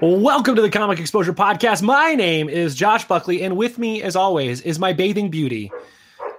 Welcome 0.00 0.54
to 0.54 0.62
the 0.62 0.70
Comic 0.70 1.00
Exposure 1.00 1.32
Podcast. 1.32 1.82
My 1.82 2.14
name 2.14 2.48
is 2.48 2.76
Josh 2.76 3.06
Buckley, 3.08 3.42
and 3.42 3.56
with 3.56 3.78
me, 3.78 4.00
as 4.00 4.14
always, 4.14 4.60
is 4.60 4.78
my 4.78 4.92
bathing 4.92 5.28
beauty, 5.28 5.72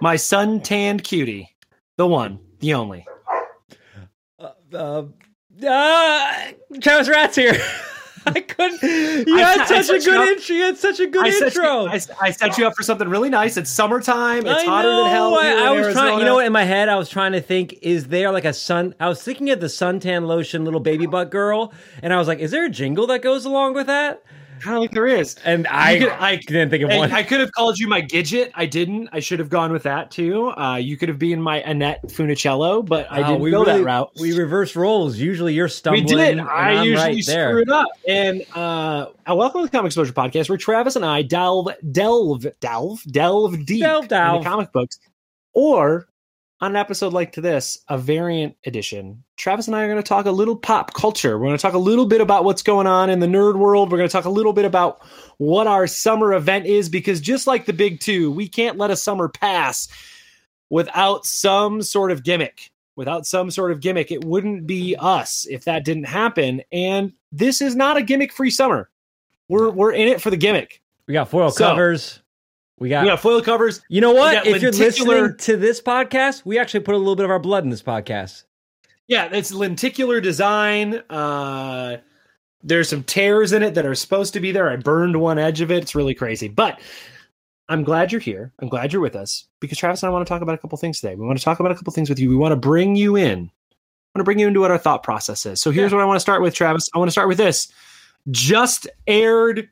my 0.00 0.16
sun 0.16 0.60
tanned 0.60 1.04
cutie, 1.04 1.54
the 1.98 2.06
one, 2.06 2.38
the 2.60 2.72
only. 2.72 3.06
uh, 4.72 5.04
uh, 5.66 6.52
Travis 6.80 7.08
Rat's 7.08 7.36
here. 7.36 7.60
I 8.26 8.40
couldn't. 8.40 8.82
You 9.26 9.36
I- 9.36 9.40
had 9.40 9.60
I 9.60 9.82
such 9.82 9.88
a 10.02 10.04
good 10.04 10.28
intro. 10.28 10.54
You 10.54 10.62
had 10.64 10.76
such 10.78 11.00
a 11.00 11.06
good 11.06 11.24
I 11.26 11.46
intro. 11.46 11.84
you, 11.84 11.88
I, 11.88 12.00
I 12.20 12.30
set 12.30 12.58
you 12.58 12.66
up 12.66 12.74
for 12.76 12.82
something 12.82 13.08
really 13.08 13.30
nice. 13.30 13.56
It's 13.56 13.70
summertime. 13.70 14.46
It's 14.46 14.64
hotter 14.64 14.88
than 14.90 15.06
hell. 15.06 15.34
I, 15.36 15.42
here 15.42 15.52
in 15.52 15.58
I 15.58 15.70
was 15.70 15.94
trying. 15.94 16.18
You 16.18 16.24
know 16.24 16.34
what? 16.34 16.46
In 16.46 16.52
my 16.52 16.64
head, 16.64 16.88
I 16.88 16.96
was 16.96 17.08
trying 17.08 17.32
to 17.32 17.40
think: 17.40 17.78
Is 17.82 18.08
there 18.08 18.30
like 18.30 18.44
a 18.44 18.52
sun? 18.52 18.94
I 19.00 19.08
was 19.08 19.22
thinking 19.22 19.50
of 19.50 19.60
the 19.60 19.68
suntan 19.68 20.26
lotion 20.26 20.64
little 20.64 20.80
baby 20.80 21.06
butt 21.06 21.30
girl, 21.30 21.72
and 22.02 22.12
I 22.12 22.18
was 22.18 22.28
like, 22.28 22.38
"Is 22.40 22.50
there 22.50 22.64
a 22.66 22.70
jingle 22.70 23.06
that 23.08 23.22
goes 23.22 23.44
along 23.44 23.74
with 23.74 23.86
that?" 23.86 24.22
I 24.66 24.70
don't 24.70 24.80
think 24.80 24.92
there 24.92 25.06
is. 25.06 25.36
And 25.44 25.66
I, 25.68 25.98
could- 25.98 26.08
I- 26.10 26.36
didn't 26.36 26.70
think 26.70 26.82
of 26.84 26.90
one. 26.90 27.12
I 27.12 27.22
could 27.22 27.40
have 27.40 27.52
called 27.52 27.78
you 27.78 27.88
my 27.88 28.02
Gidget. 28.02 28.50
I 28.54 28.66
didn't. 28.66 29.08
I 29.12 29.20
should 29.20 29.38
have 29.38 29.48
gone 29.48 29.72
with 29.72 29.82
that 29.84 30.10
too. 30.10 30.48
Uh, 30.50 30.76
you 30.76 30.96
could 30.96 31.08
have 31.08 31.18
been 31.18 31.40
my 31.40 31.60
Annette 31.62 32.02
Funicello, 32.08 32.84
but 32.86 33.06
I 33.10 33.18
didn't 33.22 33.40
we 33.40 33.50
go 33.50 33.64
really- 33.64 33.78
that 33.78 33.84
route. 33.84 34.10
We 34.20 34.36
reverse 34.36 34.76
roles. 34.76 35.16
Usually, 35.16 35.54
you're 35.54 35.68
stumbling. 35.68 36.04
We 36.06 36.14
did. 36.14 36.38
and 36.38 36.40
I 36.42 36.74
I'm 36.74 36.84
usually 36.86 37.14
right 37.16 37.26
there. 37.26 37.58
it 37.60 37.68
up. 37.70 37.88
And 38.08 38.42
uh, 38.54 39.06
uh, 39.28 39.34
welcome 39.34 39.60
to 39.62 39.66
the 39.66 39.70
Comic 39.70 39.88
Exposure 39.90 40.12
Podcast, 40.12 40.48
where 40.48 40.58
Travis 40.58 40.96
and 40.96 41.04
I 41.04 41.22
delve, 41.22 41.68
delve, 41.90 42.46
delve, 42.60 43.02
delve 43.10 43.64
deep 43.66 43.82
Delve, 43.82 44.08
delve. 44.08 44.36
into 44.38 44.48
comic 44.48 44.72
books. 44.72 44.98
Or 45.54 46.06
on 46.60 46.72
an 46.72 46.76
episode 46.76 47.12
like 47.12 47.32
to 47.32 47.40
this, 47.40 47.78
a 47.88 47.96
variant 47.96 48.54
edition, 48.66 49.24
Travis 49.36 49.66
and 49.66 49.74
I 49.74 49.82
are 49.82 49.86
going 49.88 50.02
to 50.02 50.06
talk 50.06 50.26
a 50.26 50.30
little 50.30 50.56
pop 50.56 50.92
culture. 50.92 51.38
We're 51.38 51.46
going 51.46 51.56
to 51.56 51.62
talk 51.62 51.72
a 51.72 51.78
little 51.78 52.04
bit 52.06 52.20
about 52.20 52.44
what's 52.44 52.62
going 52.62 52.86
on 52.86 53.08
in 53.08 53.20
the 53.20 53.26
nerd 53.26 53.56
world. 53.56 53.90
We're 53.90 53.96
going 53.98 54.08
to 54.08 54.12
talk 54.12 54.26
a 54.26 54.30
little 54.30 54.52
bit 54.52 54.66
about 54.66 55.00
what 55.38 55.66
our 55.66 55.86
summer 55.86 56.34
event 56.34 56.66
is, 56.66 56.88
because 56.88 57.20
just 57.20 57.46
like 57.46 57.64
the 57.64 57.72
big 57.72 58.00
two, 58.00 58.30
we 58.30 58.46
can't 58.48 58.76
let 58.76 58.90
a 58.90 58.96
summer 58.96 59.28
pass 59.28 59.88
without 60.68 61.24
some 61.24 61.80
sort 61.82 62.10
of 62.10 62.22
gimmick. 62.24 62.70
Without 62.96 63.24
some 63.24 63.50
sort 63.50 63.72
of 63.72 63.80
gimmick, 63.80 64.10
it 64.10 64.24
wouldn't 64.26 64.66
be 64.66 64.94
us 64.98 65.46
if 65.48 65.64
that 65.64 65.86
didn't 65.86 66.04
happen. 66.04 66.60
And 66.70 67.14
this 67.32 67.62
is 67.62 67.74
not 67.74 67.96
a 67.96 68.02
gimmick-free 68.02 68.50
summer. 68.50 68.90
We're 69.48 69.70
we're 69.70 69.92
in 69.92 70.06
it 70.08 70.20
for 70.20 70.28
the 70.28 70.36
gimmick. 70.36 70.82
We 71.06 71.14
got 71.14 71.28
foil 71.30 71.50
So- 71.50 71.64
covers. 71.64 72.20
We 72.80 72.88
got. 72.88 73.04
We 73.04 73.10
got 73.10 73.20
foil 73.20 73.42
covers. 73.42 73.82
You 73.88 74.00
know 74.00 74.12
what? 74.12 74.46
If 74.46 74.62
you're 74.62 74.72
listening 74.72 75.36
to 75.36 75.56
this 75.56 75.80
podcast, 75.80 76.44
we 76.44 76.58
actually 76.58 76.80
put 76.80 76.94
a 76.94 76.98
little 76.98 77.14
bit 77.14 77.24
of 77.24 77.30
our 77.30 77.38
blood 77.38 77.62
in 77.62 77.70
this 77.70 77.82
podcast. 77.82 78.44
Yeah, 79.06 79.28
it's 79.32 79.52
lenticular 79.52 80.20
design. 80.20 81.02
Uh, 81.10 81.98
there's 82.62 82.88
some 82.88 83.04
tears 83.04 83.52
in 83.52 83.62
it 83.62 83.74
that 83.74 83.84
are 83.84 83.94
supposed 83.94 84.32
to 84.32 84.40
be 84.40 84.50
there. 84.50 84.70
I 84.70 84.76
burned 84.76 85.20
one 85.20 85.38
edge 85.38 85.60
of 85.60 85.70
it. 85.70 85.82
It's 85.82 85.94
really 85.94 86.14
crazy. 86.14 86.48
But 86.48 86.80
I'm 87.68 87.84
glad 87.84 88.12
you're 88.12 88.20
here. 88.20 88.52
I'm 88.60 88.68
glad 88.68 88.92
you're 88.92 89.02
with 89.02 89.16
us 89.16 89.46
because 89.60 89.76
Travis 89.76 90.02
and 90.02 90.08
I 90.08 90.12
want 90.12 90.26
to 90.26 90.28
talk 90.28 90.42
about 90.42 90.54
a 90.54 90.58
couple 90.58 90.78
things 90.78 91.00
today. 91.00 91.14
We 91.14 91.26
want 91.26 91.38
to 91.38 91.44
talk 91.44 91.60
about 91.60 91.72
a 91.72 91.74
couple 91.74 91.92
things 91.92 92.08
with 92.08 92.18
you. 92.18 92.30
We 92.30 92.36
want 92.36 92.52
to 92.52 92.56
bring 92.56 92.96
you 92.96 93.16
in. 93.16 93.50
I 93.50 94.18
want 94.18 94.20
to 94.20 94.24
bring 94.24 94.38
you 94.38 94.48
into 94.48 94.60
what 94.60 94.70
our 94.70 94.78
thought 94.78 95.02
process 95.02 95.44
is. 95.44 95.60
So 95.60 95.70
here's 95.70 95.92
what 95.92 96.00
I 96.00 96.04
want 96.04 96.16
to 96.16 96.20
start 96.20 96.40
with, 96.40 96.54
Travis. 96.54 96.88
I 96.94 96.98
want 96.98 97.08
to 97.08 97.12
start 97.12 97.28
with 97.28 97.38
this. 97.38 97.70
Just 98.30 98.88
aired 99.06 99.68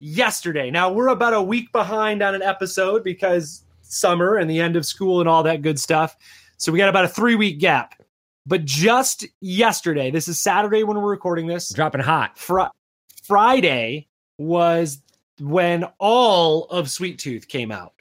yesterday. 0.00 0.70
Now 0.70 0.90
we're 0.92 1.08
about 1.08 1.34
a 1.34 1.42
week 1.42 1.70
behind 1.72 2.22
on 2.22 2.34
an 2.34 2.42
episode 2.42 3.04
because 3.04 3.62
summer 3.82 4.36
and 4.36 4.50
the 4.50 4.60
end 4.60 4.76
of 4.76 4.84
school 4.86 5.20
and 5.20 5.28
all 5.28 5.42
that 5.44 5.62
good 5.62 5.78
stuff. 5.78 6.16
So 6.56 6.72
we 6.72 6.78
got 6.78 6.88
about 6.88 7.04
a 7.04 7.08
three 7.08 7.34
week 7.34 7.58
gap. 7.60 7.94
But 8.46 8.64
just 8.64 9.26
yesterday, 9.40 10.10
this 10.10 10.26
is 10.26 10.40
Saturday 10.40 10.82
when 10.82 10.96
we're 10.96 11.10
recording 11.10 11.46
this. 11.46 11.68
Dropping 11.72 12.00
hot. 12.00 12.38
Fri- 12.38 12.64
Friday 13.22 14.08
was 14.38 15.02
when 15.38 15.84
all 15.98 16.64
of 16.64 16.90
Sweet 16.90 17.18
Tooth 17.18 17.46
came 17.48 17.70
out 17.70 17.92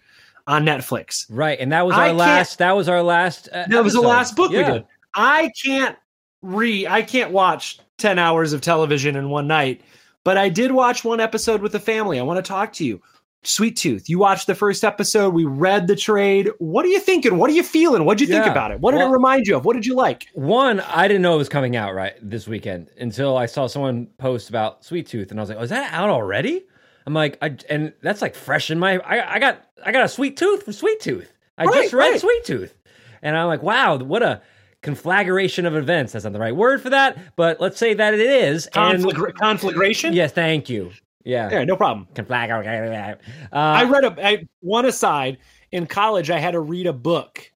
on 0.47 0.65
Netflix. 0.65 1.25
Right, 1.29 1.59
and 1.59 1.71
that 1.71 1.85
was 1.85 1.95
our 1.95 2.05
can't- 2.07 2.17
last. 2.17 2.57
That 2.59 2.75
was 2.75 2.87
our 2.89 3.03
last. 3.03 3.49
Uh, 3.51 3.65
That 3.69 3.83
was 3.83 3.93
the 3.93 4.01
last 4.01 4.35
book 4.35 4.51
Yeah. 4.51 4.67
we 4.67 4.73
did. 4.79 4.85
I 5.13 5.51
can't 5.63 5.97
re 6.41 6.87
I 6.87 7.01
can't 7.01 7.31
watch 7.31 7.79
10 7.97 8.17
hours 8.17 8.53
of 8.53 8.61
television 8.61 9.15
in 9.17 9.29
one 9.29 9.45
night, 9.47 9.81
but 10.23 10.37
I 10.37 10.49
did 10.49 10.71
watch 10.71 11.03
one 11.03 11.19
episode 11.19 11.61
with 11.61 11.71
the 11.71 11.79
family. 11.79 12.19
I 12.19 12.23
want 12.23 12.43
to 12.43 12.47
talk 12.47 12.73
to 12.73 12.85
you. 12.85 13.01
Sweet 13.43 13.77
Tooth, 13.77 14.09
you 14.09 14.19
watched 14.19 14.47
the 14.47 14.55
first 14.55 14.83
episode. 14.83 15.33
We 15.33 15.45
read 15.45 15.87
the 15.87 15.95
trade. 15.95 16.49
What 16.57 16.83
are 16.85 16.89
you 16.89 16.99
thinking? 16.99 17.37
What 17.37 17.49
are 17.49 17.53
you 17.53 17.63
feeling? 17.63 18.03
What 18.03 18.17
did 18.17 18.27
you 18.27 18.33
think 18.35 18.45
about 18.47 18.71
it? 18.71 18.81
What 18.81 18.91
did 18.91 18.97
Well- 18.97 19.07
it 19.07 19.11
remind 19.13 19.47
you 19.47 19.55
of? 19.55 19.63
What 19.63 19.75
did 19.77 19.85
you 19.85 19.95
like? 19.95 20.27
One, 20.33 20.81
I 20.81 21.07
didn't 21.07 21.21
know 21.21 21.35
it 21.35 21.37
was 21.37 21.47
coming 21.47 21.77
out 21.77 21.95
right 21.95 22.15
this 22.21 22.49
weekend 22.49 22.89
until 22.99 23.37
I 23.37 23.45
saw 23.45 23.67
someone 23.67 24.07
post 24.17 24.49
about 24.49 24.83
Sweet 24.83 25.07
Tooth, 25.07 25.31
and 25.31 25.39
I 25.39 25.43
was 25.43 25.49
like, 25.49 25.57
"Oh, 25.57 25.61
is 25.63 25.69
that 25.69 25.93
out 25.93 26.09
already?" 26.09 26.65
I'm 27.07 27.13
like, 27.13 27.37
I, 27.41 27.55
and 27.69 27.93
that's 28.01 28.21
like 28.21 28.35
fresh 28.35 28.69
in 28.71 28.77
my. 28.77 28.97
I, 28.99 29.35
I 29.35 29.39
got 29.39 29.63
I 29.85 29.93
got 29.93 30.03
a 30.03 30.09
Sweet 30.09 30.35
Tooth 30.35 30.63
from 30.63 30.73
Sweet 30.73 30.99
Tooth. 30.99 31.31
I 31.57 31.63
Right, 31.63 31.83
just 31.83 31.93
read 31.93 32.09
right. 32.11 32.19
Sweet 32.19 32.43
Tooth, 32.43 32.75
and 33.21 33.37
I'm 33.37 33.47
like, 33.47 33.63
wow, 33.63 33.97
what 33.99 34.21
a 34.21 34.41
conflagration 34.81 35.65
of 35.65 35.75
events. 35.75 36.13
That's 36.13 36.23
not 36.25 36.33
the 36.33 36.39
right 36.39 36.55
word 36.55 36.81
for 36.81 36.89
that, 36.91 37.17
but 37.35 37.59
let's 37.59 37.77
say 37.77 37.93
that 37.93 38.13
it 38.13 38.19
is. 38.19 38.67
And- 38.75 39.03
conflagration? 39.39 40.13
Yes, 40.13 40.31
thank 40.31 40.69
you. 40.69 40.91
Yeah, 41.25 41.49
Yeah, 41.51 41.63
no 41.65 41.75
problem. 41.75 42.07
conflagration. 42.15 43.17
Uh, 43.51 43.55
I 43.55 43.83
read 43.83 44.03
a 44.05 44.25
I, 44.25 44.47
one 44.61 44.85
aside 44.85 45.37
in 45.71 45.85
college. 45.85 46.29
I 46.31 46.39
had 46.39 46.51
to 46.51 46.59
read 46.61 46.87
a 46.87 46.93
book 46.93 47.51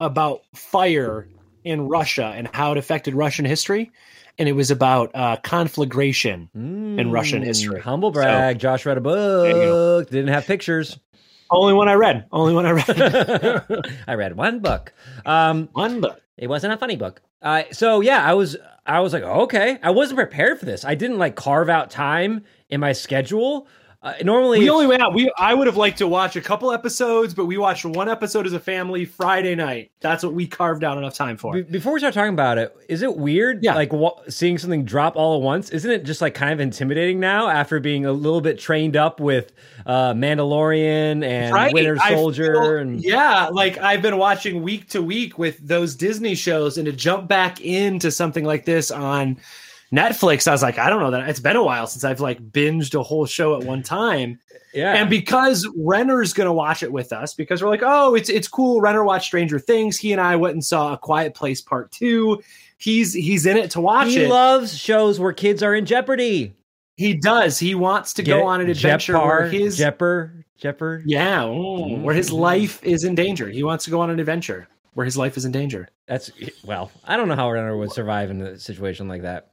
about 0.00 0.42
fire 0.54 1.26
in 1.64 1.88
Russia 1.88 2.32
and 2.36 2.48
how 2.52 2.72
it 2.72 2.78
affected 2.78 3.14
Russian 3.14 3.44
history, 3.46 3.90
and 4.38 4.48
it 4.48 4.52
was 4.52 4.70
about 4.70 5.10
uh, 5.14 5.36
conflagration. 5.42 6.50
in 6.54 7.10
Russian 7.10 7.42
Mm, 7.42 7.46
history. 7.46 7.80
Humble 7.80 8.10
brag. 8.10 8.58
Josh 8.58 8.84
read 8.86 8.98
a 8.98 9.00
book. 9.00 10.08
Didn't 10.10 10.28
have 10.32 10.44
pictures. 10.46 10.98
Only 11.50 11.74
one 11.74 11.88
I 11.88 11.94
read. 11.94 12.26
Only 12.32 12.54
one 12.54 12.66
I 12.66 12.72
read. 12.72 13.94
I 14.08 14.14
read 14.14 14.36
one 14.36 14.60
book. 14.60 14.92
Um, 15.24 15.68
one 15.72 16.00
book. 16.00 16.20
it 16.36 16.48
wasn't 16.48 16.72
a 16.72 16.76
funny 16.76 16.96
book. 16.96 17.22
Uh, 17.42 17.62
so 17.72 18.00
yeah, 18.00 18.24
I 18.24 18.34
was 18.34 18.56
I 18.84 19.00
was 19.00 19.12
like, 19.12 19.22
okay, 19.22 19.78
I 19.82 19.90
wasn't 19.90 20.18
prepared 20.18 20.58
for 20.58 20.64
this. 20.64 20.84
I 20.84 20.94
didn't 20.94 21.18
like 21.18 21.36
carve 21.36 21.68
out 21.68 21.90
time 21.90 22.44
in 22.68 22.80
my 22.80 22.92
schedule. 22.92 23.68
Uh, 24.06 24.12
normally, 24.22 24.60
We 24.60 24.70
only 24.70 24.86
went 24.86 25.02
out. 25.02 25.14
We 25.14 25.32
I 25.36 25.52
would 25.52 25.66
have 25.66 25.76
liked 25.76 25.98
to 25.98 26.06
watch 26.06 26.36
a 26.36 26.40
couple 26.40 26.70
episodes, 26.70 27.34
but 27.34 27.46
we 27.46 27.56
watched 27.58 27.84
one 27.84 28.08
episode 28.08 28.46
as 28.46 28.52
a 28.52 28.60
family 28.60 29.04
Friday 29.04 29.56
night. 29.56 29.90
That's 29.98 30.22
what 30.22 30.32
we 30.32 30.46
carved 30.46 30.84
out 30.84 30.96
enough 30.96 31.14
time 31.14 31.36
for. 31.36 31.54
Be- 31.54 31.62
before 31.62 31.92
we 31.92 31.98
start 31.98 32.14
talking 32.14 32.32
about 32.32 32.56
it, 32.56 32.76
is 32.88 33.02
it 33.02 33.16
weird? 33.16 33.64
Yeah. 33.64 33.74
Like 33.74 33.92
wa- 33.92 34.14
seeing 34.28 34.58
something 34.58 34.84
drop 34.84 35.16
all 35.16 35.34
at 35.36 35.42
once. 35.42 35.70
Isn't 35.70 35.90
it 35.90 36.04
just 36.04 36.20
like 36.20 36.34
kind 36.34 36.52
of 36.52 36.60
intimidating 36.60 37.18
now 37.18 37.48
after 37.48 37.80
being 37.80 38.06
a 38.06 38.12
little 38.12 38.40
bit 38.40 38.60
trained 38.60 38.96
up 38.96 39.18
with 39.18 39.50
uh, 39.86 40.12
Mandalorian 40.14 41.24
and 41.24 41.72
Winter 41.74 41.96
Soldier 41.96 42.54
feel- 42.54 42.76
and 42.76 43.02
yeah, 43.02 43.48
like 43.50 43.78
I've 43.78 44.02
been 44.02 44.18
watching 44.18 44.62
week 44.62 44.88
to 44.90 45.02
week 45.02 45.36
with 45.36 45.58
those 45.66 45.96
Disney 45.96 46.36
shows, 46.36 46.78
and 46.78 46.86
to 46.86 46.92
jump 46.92 47.26
back 47.28 47.60
into 47.60 48.12
something 48.12 48.44
like 48.44 48.64
this 48.66 48.90
on 48.92 49.38
Netflix, 49.92 50.48
I 50.48 50.52
was 50.52 50.62
like, 50.62 50.78
I 50.78 50.90
don't 50.90 51.00
know 51.00 51.10
that 51.12 51.28
it's 51.28 51.40
been 51.40 51.56
a 51.56 51.62
while 51.62 51.86
since 51.86 52.04
I've 52.04 52.20
like 52.20 52.40
binged 52.50 52.98
a 52.98 53.02
whole 53.02 53.26
show 53.26 53.54
at 53.60 53.64
one 53.64 53.82
time. 53.82 54.38
yeah. 54.74 54.94
And 54.94 55.08
because 55.08 55.66
Renner's 55.76 56.32
gonna 56.32 56.52
watch 56.52 56.82
it 56.82 56.90
with 56.90 57.12
us, 57.12 57.34
because 57.34 57.62
we're 57.62 57.68
like, 57.70 57.82
oh, 57.84 58.14
it's 58.14 58.28
it's 58.28 58.48
cool. 58.48 58.80
Renner 58.80 59.04
watched 59.04 59.26
Stranger 59.26 59.58
Things. 59.58 59.96
He 59.96 60.12
and 60.12 60.20
I 60.20 60.36
went 60.36 60.54
and 60.54 60.64
saw 60.64 60.94
A 60.94 60.98
Quiet 60.98 61.34
Place 61.34 61.60
Part 61.60 61.92
Two. 61.92 62.42
He's 62.78 63.12
he's 63.14 63.46
in 63.46 63.56
it 63.56 63.70
to 63.72 63.80
watch 63.80 64.08
he 64.08 64.24
it. 64.24 64.28
loves 64.28 64.76
shows 64.76 65.18
where 65.20 65.32
kids 65.32 65.62
are 65.62 65.74
in 65.74 65.86
jeopardy. 65.86 66.52
he 66.96 67.14
does. 67.14 67.58
He 67.58 67.74
wants 67.74 68.12
to 68.14 68.22
Get 68.22 68.32
go 68.38 68.46
on 68.46 68.60
an 68.60 68.68
adventure 68.68 69.18
where 69.18 69.48
his 69.48 69.76
Jepper, 69.78 70.44
Jepper. 70.58 71.02
yeah, 71.06 71.44
ooh, 71.46 71.96
where 72.00 72.14
his 72.14 72.30
Mhm. 72.30 72.38
life 72.38 72.82
is 72.84 73.04
in 73.04 73.14
danger. 73.14 73.48
He 73.48 73.62
wants 73.62 73.84
to 73.84 73.90
go 73.90 74.00
on 74.00 74.10
an 74.10 74.18
adventure 74.18 74.66
where 74.94 75.04
his 75.04 75.16
life 75.16 75.36
is 75.36 75.44
in 75.44 75.52
danger. 75.52 75.88
That's 76.06 76.30
well, 76.64 76.90
I 77.04 77.16
don't 77.16 77.28
know 77.28 77.36
how 77.36 77.50
Renner 77.50 77.76
would 77.78 77.92
survive 77.92 78.30
in 78.30 78.40
a 78.42 78.58
situation 78.58 79.08
like 79.08 79.22
that. 79.22 79.52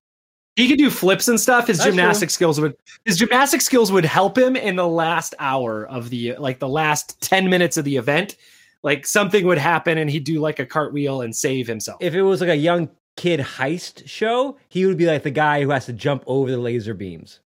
He 0.55 0.67
could 0.67 0.77
do 0.77 0.89
flips 0.89 1.27
and 1.27 1.39
stuff. 1.39 1.67
His 1.67 1.77
That's 1.77 1.89
gymnastic 1.89 2.29
skills 2.29 2.61
would 2.61 2.75
his 3.05 3.17
gymnastic 3.17 3.61
skills 3.61 3.91
would 3.91 4.05
help 4.05 4.37
him 4.37 4.55
in 4.55 4.75
the 4.75 4.87
last 4.87 5.33
hour 5.39 5.85
of 5.87 6.09
the 6.09 6.35
like 6.37 6.59
the 6.59 6.69
last 6.69 7.19
10 7.21 7.49
minutes 7.49 7.77
of 7.77 7.85
the 7.85 7.97
event. 7.97 8.37
Like 8.83 9.07
something 9.07 9.45
would 9.47 9.57
happen 9.57 9.97
and 9.97 10.09
he'd 10.09 10.25
do 10.25 10.39
like 10.39 10.59
a 10.59 10.65
cartwheel 10.65 11.21
and 11.21 11.35
save 11.35 11.67
himself. 11.67 11.97
If 12.01 12.13
it 12.13 12.21
was 12.21 12.41
like 12.41 12.49
a 12.49 12.55
young 12.55 12.89
kid 13.15 13.39
heist 13.39 14.07
show, 14.07 14.57
he 14.69 14.85
would 14.85 14.97
be 14.97 15.05
like 15.05 15.23
the 15.23 15.31
guy 15.31 15.63
who 15.63 15.71
has 15.71 15.85
to 15.85 15.93
jump 15.93 16.23
over 16.27 16.51
the 16.51 16.57
laser 16.57 16.93
beams. 16.93 17.39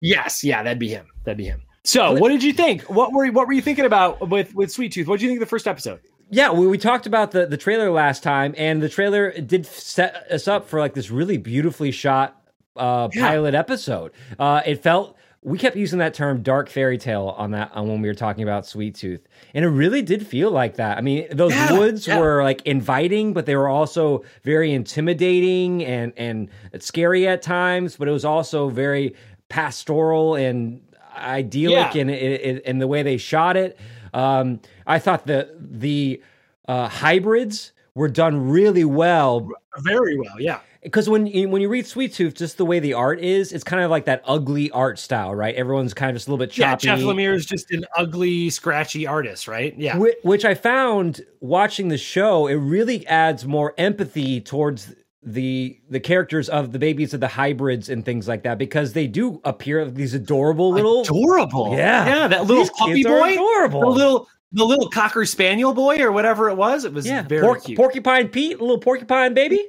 yes, 0.00 0.42
yeah, 0.42 0.62
that'd 0.62 0.78
be 0.78 0.88
him. 0.88 1.06
That'd 1.24 1.38
be 1.38 1.44
him. 1.44 1.62
So, 1.84 2.12
what 2.14 2.30
did 2.30 2.42
you 2.42 2.52
think? 2.52 2.82
What 2.82 3.12
were 3.12 3.26
what 3.28 3.46
were 3.46 3.52
you 3.52 3.62
thinking 3.62 3.84
about 3.84 4.28
with 4.28 4.54
with 4.54 4.72
Sweet 4.72 4.92
Tooth? 4.92 5.06
What 5.06 5.20
did 5.20 5.22
you 5.24 5.30
think 5.30 5.38
of 5.38 5.46
the 5.46 5.50
first 5.50 5.68
episode? 5.68 6.00
Yeah, 6.30 6.50
we, 6.52 6.66
we 6.66 6.76
talked 6.76 7.06
about 7.06 7.30
the, 7.30 7.46
the 7.46 7.56
trailer 7.56 7.90
last 7.90 8.22
time, 8.22 8.54
and 8.58 8.82
the 8.82 8.88
trailer 8.88 9.32
did 9.40 9.64
set 9.64 10.14
us 10.30 10.46
up 10.46 10.68
for 10.68 10.80
like 10.80 10.92
this 10.92 11.10
really 11.10 11.38
beautifully 11.38 11.90
shot 11.90 12.38
uh, 12.78 13.08
Yeah. 13.12 13.28
pilot 13.28 13.54
episode. 13.54 14.12
Uh, 14.38 14.62
it 14.64 14.82
felt 14.82 15.16
we 15.42 15.56
kept 15.56 15.76
using 15.76 16.00
that 16.00 16.14
term 16.14 16.42
"dark 16.42 16.68
fairy 16.68 16.98
tale" 16.98 17.34
on 17.38 17.52
that 17.52 17.70
on 17.74 17.86
when 17.88 18.02
we 18.02 18.08
were 18.08 18.14
talking 18.14 18.42
about 18.42 18.66
Sweet 18.66 18.94
Tooth, 18.96 19.26
and 19.54 19.64
it 19.64 19.68
really 19.68 20.02
did 20.02 20.26
feel 20.26 20.50
like 20.50 20.76
that. 20.76 20.98
I 20.98 21.00
mean, 21.00 21.26
those 21.30 21.52
Yeah, 21.54 21.78
woods 21.78 22.06
yeah. 22.08 22.18
were 22.18 22.42
like 22.42 22.60
inviting, 22.66 23.32
but 23.34 23.46
they 23.46 23.54
were 23.56 23.68
also 23.68 24.24
very 24.42 24.72
intimidating 24.72 25.84
and 25.84 26.12
and 26.16 26.48
scary 26.80 27.28
at 27.28 27.40
times. 27.42 27.96
But 27.96 28.08
it 28.08 28.12
was 28.12 28.24
also 28.24 28.68
very 28.68 29.14
pastoral 29.48 30.34
and 30.34 30.80
idyllic 31.16 31.94
Yeah. 31.94 32.00
in, 32.02 32.10
in, 32.10 32.58
in 32.58 32.78
the 32.78 32.86
way 32.86 33.02
they 33.02 33.16
shot 33.16 33.56
it. 33.56 33.78
Um, 34.14 34.60
I 34.86 34.98
thought 34.98 35.26
the 35.26 35.48
the 35.58 36.22
uh, 36.66 36.88
hybrids 36.88 37.72
were 37.94 38.08
done 38.08 38.48
really 38.50 38.84
well 38.84 39.48
Very 39.78 40.16
well, 40.18 40.40
yeah. 40.40 40.60
Because 40.82 41.08
when 41.08 41.26
you, 41.26 41.48
when 41.48 41.60
you 41.62 41.68
read 41.68 41.86
Sweet 41.86 42.14
Tooth, 42.14 42.34
just 42.34 42.56
the 42.56 42.64
way 42.64 42.78
the 42.78 42.94
art 42.94 43.20
is, 43.20 43.52
it's 43.52 43.64
kind 43.64 43.82
of 43.82 43.90
like 43.90 44.04
that 44.06 44.22
ugly 44.24 44.70
art 44.70 44.98
style, 44.98 45.34
right? 45.34 45.54
Everyone's 45.54 45.92
kind 45.94 46.10
of 46.10 46.16
just 46.16 46.28
a 46.28 46.30
little 46.30 46.44
bit 46.46 46.56
Yeah, 46.56 46.72
choppy. 46.76 46.86
Jeff 46.86 47.00
Lemire 47.00 47.34
is 47.34 47.46
just 47.46 47.70
an 47.70 47.84
ugly, 47.96 48.50
scratchy 48.50 49.06
artist, 49.06 49.48
right? 49.48 49.74
Yeah. 49.76 49.96
Whi- 49.96 50.14
which 50.22 50.44
I 50.44 50.54
found 50.54 51.20
watching 51.40 51.88
the 51.88 51.98
show, 51.98 52.46
it 52.46 52.54
really 52.54 53.06
adds 53.06 53.44
more 53.44 53.74
empathy 53.78 54.40
towards 54.40 54.94
the 55.20 55.78
the 55.90 55.98
characters 56.00 56.48
of 56.48 56.70
the 56.72 56.78
babies 56.78 57.12
of 57.12 57.18
the 57.20 57.28
hybrids 57.28 57.88
and 57.90 58.04
things 58.04 58.28
like 58.28 58.44
that 58.44 58.56
because 58.56 58.92
they 58.92 59.06
do 59.06 59.40
appear 59.44 59.84
like 59.84 59.94
these 59.94 60.14
adorable 60.14 60.70
little 60.70 61.02
adorable. 61.02 61.72
Yeah. 61.76 62.06
Yeah, 62.06 62.28
that 62.28 62.46
little 62.46 62.62
These 62.62 62.70
puppy 62.78 63.02
boy. 63.02 63.32
adorable. 63.34 63.80
The 63.80 63.86
little 63.88 64.28
the 64.52 64.64
little 64.64 64.88
cocker 64.88 65.26
spaniel 65.26 65.74
boy 65.74 65.98
or 66.00 66.12
whatever 66.12 66.48
it 66.48 66.54
was. 66.56 66.84
It 66.84 66.94
was 66.94 67.04
yeah, 67.04 67.22
very 67.22 67.42
Porc- 67.46 67.64
cute. 67.64 67.76
porcupine 67.76 68.28
Pete, 68.28 68.60
little 68.60 68.78
porcupine 68.78 69.34
baby. 69.34 69.62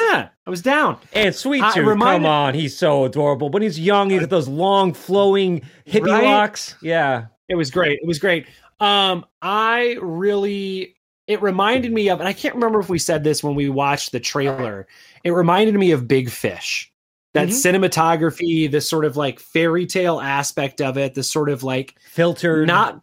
Yeah, 0.00 0.28
I 0.46 0.50
was 0.50 0.62
down. 0.62 0.98
And 1.12 1.34
Sweet 1.34 1.62
Tooth, 1.74 1.86
reminded- 1.86 2.24
come 2.24 2.26
on, 2.26 2.54
he's 2.54 2.76
so 2.76 3.04
adorable. 3.04 3.48
When 3.50 3.62
he's 3.62 3.78
young, 3.78 4.10
he's 4.10 4.20
got 4.20 4.30
those 4.30 4.48
long, 4.48 4.92
flowing 4.94 5.62
hippie 5.86 6.06
Right? 6.06 6.24
locks. 6.24 6.76
Yeah. 6.82 7.26
It 7.48 7.54
was 7.56 7.70
great. 7.70 7.98
It 8.02 8.06
was 8.06 8.18
great. 8.18 8.46
Um, 8.80 9.24
I 9.42 9.96
really 10.00 10.96
it 11.28 11.40
reminded 11.40 11.92
me 11.92 12.10
of, 12.10 12.18
and 12.18 12.28
I 12.28 12.32
can't 12.32 12.54
remember 12.56 12.80
if 12.80 12.88
we 12.88 12.98
said 12.98 13.22
this 13.22 13.44
when 13.44 13.54
we 13.54 13.68
watched 13.68 14.10
the 14.10 14.18
trailer. 14.20 14.88
It 15.22 15.30
reminded 15.30 15.74
me 15.76 15.92
of 15.92 16.08
Big 16.08 16.28
Fish. 16.30 16.90
That 17.34 17.48
Mhm. 17.48 17.52
cinematography, 17.88 18.70
the 18.70 18.80
sort 18.80 19.04
of 19.04 19.16
like 19.16 19.38
fairy 19.38 19.86
tale 19.86 20.20
aspect 20.20 20.80
of 20.80 20.98
it, 20.98 21.14
the 21.14 21.22
sort 21.22 21.48
of 21.48 21.62
like 21.62 21.94
Filtered. 22.10 22.66
not 22.66 23.00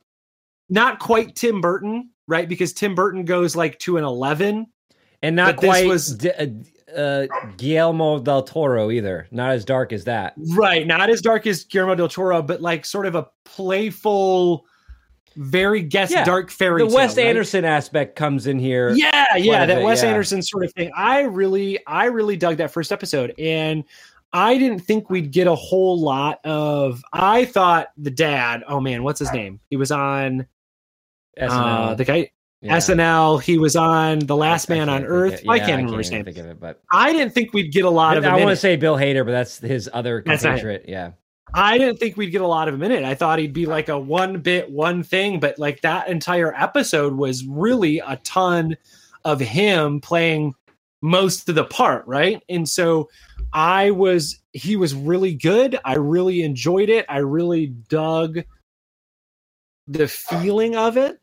not 0.70 1.00
quite 1.00 1.36
Tim 1.36 1.62
Burton, 1.62 2.10
right? 2.28 2.48
Because 2.48 2.74
Tim 2.74 2.94
Burton 2.94 3.24
goes 3.26 3.56
like 3.56 3.80
to 3.80 3.98
an 3.98 4.04
eleven. 4.04 4.68
and 5.22 5.36
not 5.36 5.58
but 5.58 5.66
quite 5.66 5.86
was- 5.88 6.16
D- 6.16 6.32
uh, 6.96 7.28
Guillermo 7.58 8.20
del 8.20 8.44
Toro 8.44 8.92
either. 8.92 9.28
Not 9.32 9.52
as 9.52 9.66
dark 9.66 9.94
as 9.94 10.04
that. 10.06 10.34
Right, 10.54 10.86
not 10.86 11.10
as 11.10 11.22
dark 11.22 11.48
as 11.48 11.64
Guillermo 11.64 11.96
del 11.96 12.08
Toro, 12.08 12.42
but 12.42 12.62
like 12.62 12.86
sort 12.86 13.06
of 13.06 13.16
a 13.16 13.28
playful, 13.46 14.66
very 15.36 15.82
guess 15.82 16.12
Yeah, 16.12 16.26
dark 16.26 16.50
fairy 16.50 16.84
The 16.84 16.88
tale. 16.88 16.96
Wes 16.96 17.18
right? 17.18 17.28
Anderson 17.28 17.66
aspect 17.66 18.16
comes 18.16 18.48
in 18.48 18.60
here. 18.60 18.92
Yeah, 18.92 19.36
yeah, 19.38 19.66
that 19.66 19.76
bit, 19.76 19.84
Wes 19.84 20.04
yeah. 20.04 20.10
Anderson 20.10 20.42
sort 20.42 20.66
of 20.66 20.74
thing. 20.74 20.92
I 20.96 21.22
really, 21.22 21.80
I 21.86 22.06
really 22.06 22.38
dug 22.38 22.58
that 22.58 22.72
first 22.72 22.92
episode, 22.92 23.34
and 23.40 23.84
I 24.34 24.58
didn't 24.58 24.80
think 24.80 25.10
we'd 25.10 25.32
get 25.32 25.48
a 25.48 25.56
whole 25.56 26.00
lot 26.00 26.40
of. 26.46 27.04
I 27.14 27.46
thought 27.46 27.90
the 27.98 28.12
dad. 28.12 28.64
Oh 28.68 28.80
man, 28.80 29.04
what's 29.04 29.20
his 29.20 29.32
name? 29.32 29.60
He 29.70 29.76
was 29.76 29.92
on 29.92 30.48
uh, 31.40 31.96
the 31.96 32.06
guy 32.06 32.32
Yeah. 32.62 32.76
SNL. 32.78 33.42
He 33.42 33.58
was 33.58 33.76
on 33.78 34.20
The 34.20 34.36
Last 34.36 34.70
I- 34.70 34.76
I 34.76 34.78
Man 34.80 34.90
on 34.90 35.00
can't 35.02 35.10
Earth. 35.12 35.38
think 35.40 35.50
I 35.50 35.60
can't 35.60 35.78
remember 35.78 35.98
his 36.00 36.08
even 36.12 36.18
name. 36.26 36.26
Think 36.34 36.38
of 36.46 36.52
it, 36.52 36.60
but 36.60 36.82
I 36.92 37.14
didn't 37.14 37.34
think 37.34 37.54
we'd 37.54 37.72
get 37.72 37.86
a 37.86 37.90
lot 37.90 38.18
of. 38.18 38.26
I 38.26 38.36
want 38.38 38.50
to 38.50 38.56
say 38.58 38.76
Bill 38.76 38.96
Hader, 38.98 39.24
but 39.26 39.32
that's 39.32 39.60
his 39.60 39.90
other 39.94 40.22
That's 40.26 40.44
not 40.44 40.50
him. 40.52 40.56
compatriot. 40.60 40.86
Yeah. 40.90 41.12
I 41.54 41.78
didn't 41.78 41.98
think 42.00 42.16
we'd 42.18 42.30
get 42.32 42.42
a 42.42 42.48
lot 42.48 42.68
of 42.68 42.76
him 42.76 42.84
in 42.84 42.92
it. 42.92 43.04
I 43.04 43.16
thought 43.16 43.40
he'd 43.40 43.54
be 43.54 43.66
like 43.66 43.90
a 43.90 43.98
one 43.98 44.40
bit, 44.42 44.70
one 44.70 45.02
thing, 45.04 45.40
but 45.40 45.58
like 45.58 45.82
that 45.82 46.08
entire 46.10 46.54
episode 46.54 47.14
was 47.16 47.44
really 47.46 48.00
a 48.00 48.18
ton 48.24 48.78
of 49.26 49.40
him 49.40 50.00
playing 50.00 50.54
most 51.02 51.50
of 51.50 51.56
the 51.56 51.64
part, 51.64 52.06
right? 52.06 52.44
And 52.50 52.68
so 52.70 53.10
I 53.54 53.90
was, 53.92 54.38
he 54.54 54.76
was 54.76 54.94
really 54.94 55.34
good. 55.34 55.80
I 55.84 55.96
really 55.96 56.44
enjoyed 56.44 56.90
it. 56.90 57.06
I 57.10 57.18
really 57.20 57.68
dug 57.68 58.40
the 59.88 60.08
feeling 60.08 60.76
of 60.76 60.98
it. 60.98 61.20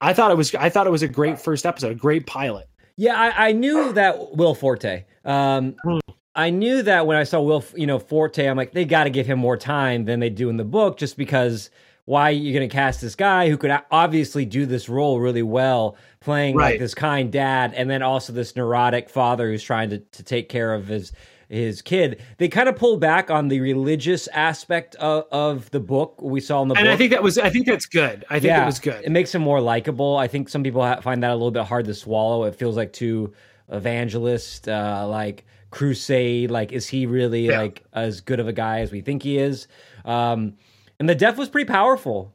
I 0.00 0.12
thought 0.12 0.30
it 0.30 0.36
was, 0.36 0.54
I 0.54 0.68
thought 0.68 0.86
it 0.86 0.90
was 0.90 1.02
a 1.02 1.08
great 1.08 1.38
first 1.38 1.66
episode, 1.66 1.92
a 1.92 1.94
great 1.94 2.26
pilot. 2.26 2.68
Yeah, 2.96 3.14
I, 3.14 3.48
I 3.48 3.52
knew 3.52 3.92
that 3.92 4.36
Will 4.36 4.54
Forte. 4.54 5.04
Um, 5.24 5.76
Hmm. 5.82 5.98
I 6.34 6.50
knew 6.50 6.82
that 6.82 7.06
when 7.06 7.16
I 7.16 7.24
saw 7.24 7.40
Will, 7.40 7.64
you 7.74 7.86
know, 7.86 7.98
Forte, 7.98 8.46
I'm 8.46 8.56
like, 8.56 8.72
they 8.72 8.84
got 8.84 9.04
to 9.04 9.10
give 9.10 9.26
him 9.26 9.38
more 9.38 9.56
time 9.56 10.04
than 10.04 10.20
they 10.20 10.30
do 10.30 10.48
in 10.48 10.56
the 10.56 10.64
book, 10.64 10.96
just 10.96 11.16
because 11.16 11.70
why 12.04 12.28
are 12.28 12.32
you're 12.32 12.58
going 12.58 12.68
to 12.68 12.72
cast 12.72 13.00
this 13.00 13.14
guy 13.14 13.48
who 13.48 13.56
could 13.56 13.72
obviously 13.90 14.44
do 14.44 14.64
this 14.64 14.88
role 14.88 15.20
really 15.20 15.42
well, 15.42 15.96
playing 16.20 16.56
like 16.56 16.78
this 16.78 16.94
kind 16.94 17.32
dad, 17.32 17.74
and 17.74 17.90
then 17.90 18.02
also 18.02 18.32
this 18.32 18.54
neurotic 18.56 19.10
father 19.10 19.48
who's 19.50 19.62
trying 19.62 19.90
to, 19.90 19.98
to 19.98 20.22
take 20.22 20.48
care 20.48 20.72
of 20.72 20.86
his 20.86 21.12
his 21.50 21.82
kid. 21.82 22.22
They 22.38 22.48
kind 22.48 22.68
of 22.68 22.76
pulled 22.76 23.00
back 23.00 23.30
on 23.30 23.48
the 23.48 23.60
religious 23.60 24.28
aspect 24.28 24.94
of, 24.96 25.24
of 25.32 25.70
the 25.72 25.80
book 25.80 26.22
we 26.22 26.40
saw 26.40 26.62
in 26.62 26.68
the 26.68 26.74
And 26.76 26.84
book. 26.84 26.92
I 26.94 26.96
think 26.96 27.10
that 27.10 27.22
was, 27.22 27.36
I 27.38 27.50
think 27.50 27.66
that's 27.66 27.86
good. 27.86 28.24
I 28.30 28.38
think 28.40 28.52
it 28.56 28.64
was 28.64 28.78
good. 28.78 29.04
It 29.04 29.10
makes 29.10 29.34
him 29.34 29.42
more 29.42 29.60
likable. 29.60 30.16
I 30.16 30.28
think 30.28 30.48
some 30.48 30.62
people 30.62 30.80
find 31.02 31.22
that 31.22 31.30
a 31.30 31.34
little 31.34 31.50
bit 31.50 31.64
hard 31.64 31.84
to 31.86 31.94
swallow. 31.94 32.44
It 32.44 32.54
feels 32.54 32.76
like 32.76 32.92
too 32.92 33.32
evangelist, 33.68 34.68
uh, 34.68 35.06
like 35.08 35.44
crusade. 35.70 36.50
Like, 36.50 36.72
is 36.72 36.86
he 36.86 37.06
really 37.06 37.48
Yeah. 37.48 37.60
like 37.62 37.82
as 37.92 38.20
good 38.20 38.40
of 38.40 38.46
a 38.48 38.52
guy 38.52 38.80
as 38.80 38.92
we 38.92 39.00
think 39.00 39.22
he 39.22 39.36
is? 39.38 39.66
Um, 40.04 40.54
and 41.00 41.08
the 41.08 41.14
death 41.14 41.36
was 41.36 41.48
pretty 41.48 41.66
powerful. 41.68 42.34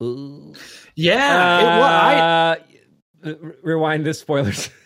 yeah. 0.00 1.60
it 1.60 1.64
was, 1.78 1.90
I, 1.90 2.18
Uh, 2.20 2.56
re- 3.40 3.52
rewind 3.62 4.04
this 4.06 4.20
spoilers. 4.20 4.70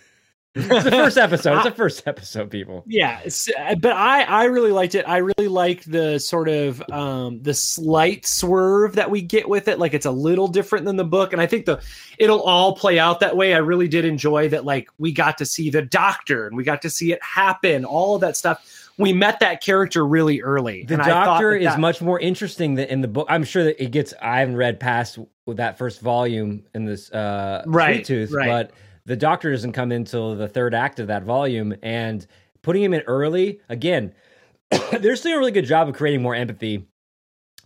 it's 0.55 0.85
the 0.85 0.91
first 0.91 1.17
episode. 1.17 1.55
It's 1.59 1.65
the 1.65 1.71
first 1.77 2.03
episode, 2.07 2.51
people. 2.51 2.83
yeah 2.87 3.21
uh, 3.59 3.75
but 3.77 3.93
i 3.93 4.23
i 4.23 4.45
really 4.45 4.73
liked 4.73 4.95
it 4.97 5.09
i 5.09 5.19
really 5.19 5.49
like 5.49 5.85
the 5.85 6.19
sort 6.19 6.49
of 6.49 6.83
um 6.91 7.41
the 7.43 7.55
slight 7.55 8.27
swerve 8.27 8.95
that 8.97 9.11
we 9.11 9.23
get 9.23 9.49
with 9.49 9.69
it 9.69 9.79
like 9.79 9.95
it's 9.95 10.07
a 10.07 10.11
little 10.11 10.49
different 10.49 10.85
than 10.87 10.97
the 10.97 11.05
book 11.05 11.33
and 11.33 11.41
i 11.41 11.47
think 11.47 11.67
the 11.67 11.81
it'll 12.19 12.43
all 12.43 12.75
play 12.75 12.99
out 12.99 13.21
that 13.21 13.37
way 13.37 13.55
i 13.55 13.59
really 13.59 13.87
did 13.89 14.05
enjoy 14.05 14.49
that 14.49 14.65
like 14.65 14.89
we 14.99 15.13
got 15.13 15.39
to 15.39 15.47
see 15.47 15.71
the 15.71 15.83
doctor 15.83 16.47
and 16.49 16.57
we 16.57 16.65
got 16.65 16.83
to 16.83 16.91
see 16.91 17.13
it 17.13 17.23
happen 17.23 17.85
all 17.85 18.17
of 18.17 18.21
that 18.21 18.37
stuff 18.37 18.89
we 18.99 19.13
met 19.15 19.41
that 19.41 19.63
character 19.63 20.05
really 20.07 20.43
early 20.43 20.83
The 20.85 20.95
and 20.95 21.03
I 21.03 21.09
Doctor 21.25 21.53
that 21.53 21.61
is 21.61 21.65
that- 21.73 21.81
much 21.81 22.03
more 22.03 22.19
interesting 22.21 22.75
than 22.75 22.89
in 22.89 23.01
the 23.01 23.09
book. 23.09 23.27
I'm 23.31 23.45
sure 23.45 23.65
that 23.65 23.83
it 23.83 23.93
gets. 23.93 24.13
I 24.21 24.41
haven't 24.41 24.57
read 24.57 24.79
past 24.79 25.19
that 25.47 25.79
first 25.79 26.03
volume 26.03 26.65
in 26.75 26.85
this 26.85 27.11
uh, 27.11 27.63
Right, 27.67 28.05
Sweet 28.05 28.07
Tooth, 28.07 28.31
right. 28.33 28.47
but 28.47 28.73
the 29.11 29.17
Doctor 29.17 29.51
doesn't 29.51 29.73
come 29.73 29.91
until 29.91 30.37
the 30.37 30.47
third 30.47 30.73
act 30.73 31.01
of 31.01 31.09
that 31.09 31.25
volume, 31.25 31.75
and 31.83 32.25
putting 32.63 32.83
him 32.83 32.95
in 32.95 33.01
early 33.03 33.61
again. 33.69 34.15
they're 34.71 35.17
doing 35.17 35.35
a 35.35 35.39
really 35.39 35.51
good 35.51 35.67
job 35.67 35.89
of 35.89 35.97
creating 35.97 36.23
more 36.23 36.37
empathy. 36.37 36.87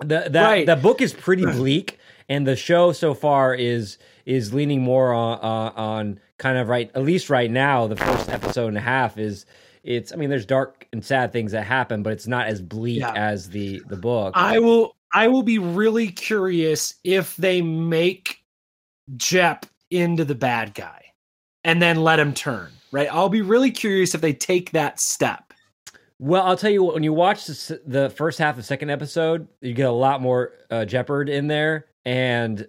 The 0.00 0.26
that 0.30 0.42
Right. 0.42 0.66
the 0.66 0.76
book 0.76 1.02
is 1.02 1.12
pretty 1.12 1.44
bleak, 1.44 1.98
and 2.30 2.46
the 2.46 2.56
show 2.56 2.92
so 2.92 3.12
far 3.12 3.54
is 3.54 3.98
is 4.24 4.54
leaning 4.54 4.82
more 4.82 5.12
on, 5.12 5.38
on 5.40 5.72
on 5.76 6.20
kind 6.38 6.56
of 6.56 6.70
right. 6.70 6.90
At 6.94 7.02
least 7.02 7.28
right 7.28 7.50
now, 7.50 7.86
the 7.86 7.96
first 7.96 8.30
episode 8.30 8.68
and 8.68 8.78
a 8.78 8.80
half 8.80 9.18
is 9.18 9.44
it's. 9.82 10.14
I 10.14 10.16
mean, 10.16 10.30
there's 10.30 10.46
dark 10.46 10.88
and 10.94 11.04
sad 11.04 11.30
things 11.30 11.52
that 11.52 11.64
happen, 11.66 12.02
but 12.02 12.14
it's 12.14 12.26
not 12.26 12.46
as 12.46 12.62
bleak 12.62 13.00
Yeah. 13.00 13.12
as 13.14 13.50
the 13.50 13.82
the 13.88 13.96
book. 13.96 14.32
I 14.34 14.58
will 14.58 14.96
I 15.12 15.28
will 15.28 15.42
be 15.42 15.58
really 15.58 16.08
curious 16.08 16.94
if 17.04 17.36
they 17.36 17.60
make 17.60 18.42
Jep 19.16 19.66
into 19.90 20.24
the 20.24 20.34
bad 20.34 20.72
guy 20.74 21.03
and 21.64 21.80
then 21.82 22.02
let 22.02 22.18
him 22.18 22.32
turn. 22.34 22.70
Right? 22.92 23.08
I'll 23.10 23.28
be 23.28 23.42
really 23.42 23.70
curious 23.72 24.14
if 24.14 24.20
they 24.20 24.32
take 24.32 24.70
that 24.70 25.00
step. 25.00 25.52
Well, 26.20 26.44
I'll 26.44 26.56
tell 26.56 26.70
you 26.70 26.84
what. 26.84 26.94
When 26.94 27.02
you 27.02 27.12
watch 27.12 27.44
the, 27.46 27.80
the 27.84 28.10
first 28.10 28.38
half 28.38 28.50
of 28.52 28.56
the 28.58 28.62
second 28.62 28.90
episode, 28.90 29.48
you 29.60 29.74
get 29.74 29.88
a 29.88 29.92
lot 29.92 30.22
more 30.22 30.52
uh, 30.70 30.84
Jepperd 30.86 31.28
in 31.28 31.48
there, 31.48 31.86
and 32.04 32.68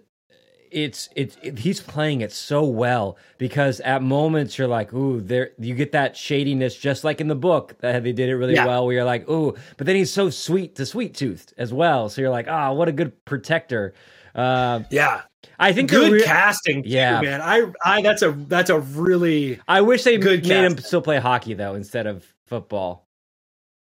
it's 0.72 1.08
it's 1.14 1.36
it, 1.42 1.60
he's 1.60 1.80
playing 1.80 2.22
it 2.22 2.32
so 2.32 2.64
well 2.64 3.16
because 3.38 3.78
at 3.80 4.02
moments 4.02 4.58
you're 4.58 4.66
like, 4.66 4.92
ooh, 4.92 5.20
there 5.20 5.52
you 5.60 5.76
get 5.76 5.92
that 5.92 6.16
shadiness 6.16 6.76
just 6.76 7.04
like 7.04 7.20
in 7.20 7.28
the 7.28 7.36
book 7.36 7.76
that 7.78 8.02
they 8.02 8.12
did 8.12 8.28
it 8.28 8.36
really 8.36 8.54
Yeah. 8.54 8.66
well. 8.66 8.84
Where 8.84 8.96
you're 8.96 9.04
like, 9.04 9.28
ooh, 9.30 9.54
but 9.76 9.86
then 9.86 9.94
he's 9.94 10.12
so 10.12 10.28
sweet 10.28 10.74
to 10.74 10.84
sweet 10.84 11.14
toothed 11.14 11.54
as 11.56 11.72
well. 11.72 12.08
So 12.08 12.20
you're 12.20 12.30
like, 12.30 12.48
ah, 12.48 12.72
what 12.72 12.88
a 12.88 12.92
good 12.92 13.24
protector. 13.24 13.94
Uh, 14.36 14.80
Yeah. 14.90 15.22
I 15.58 15.72
think 15.72 15.88
Good 15.90 16.12
re- 16.12 16.22
casting 16.22 16.82
too, 16.82 16.90
Yeah. 16.90 17.20
man. 17.22 17.40
I 17.40 17.64
I 17.84 18.02
that's 18.02 18.20
a 18.22 18.32
that's 18.32 18.68
a 18.68 18.78
really 18.80 19.58
I 19.66 19.80
wish 19.80 20.04
they 20.04 20.18
Good 20.18 20.46
made 20.46 20.64
him 20.64 20.76
still 20.78 21.00
play 21.00 21.18
hockey 21.18 21.54
though 21.54 21.74
instead 21.74 22.06
of 22.06 22.24
football. 22.46 23.08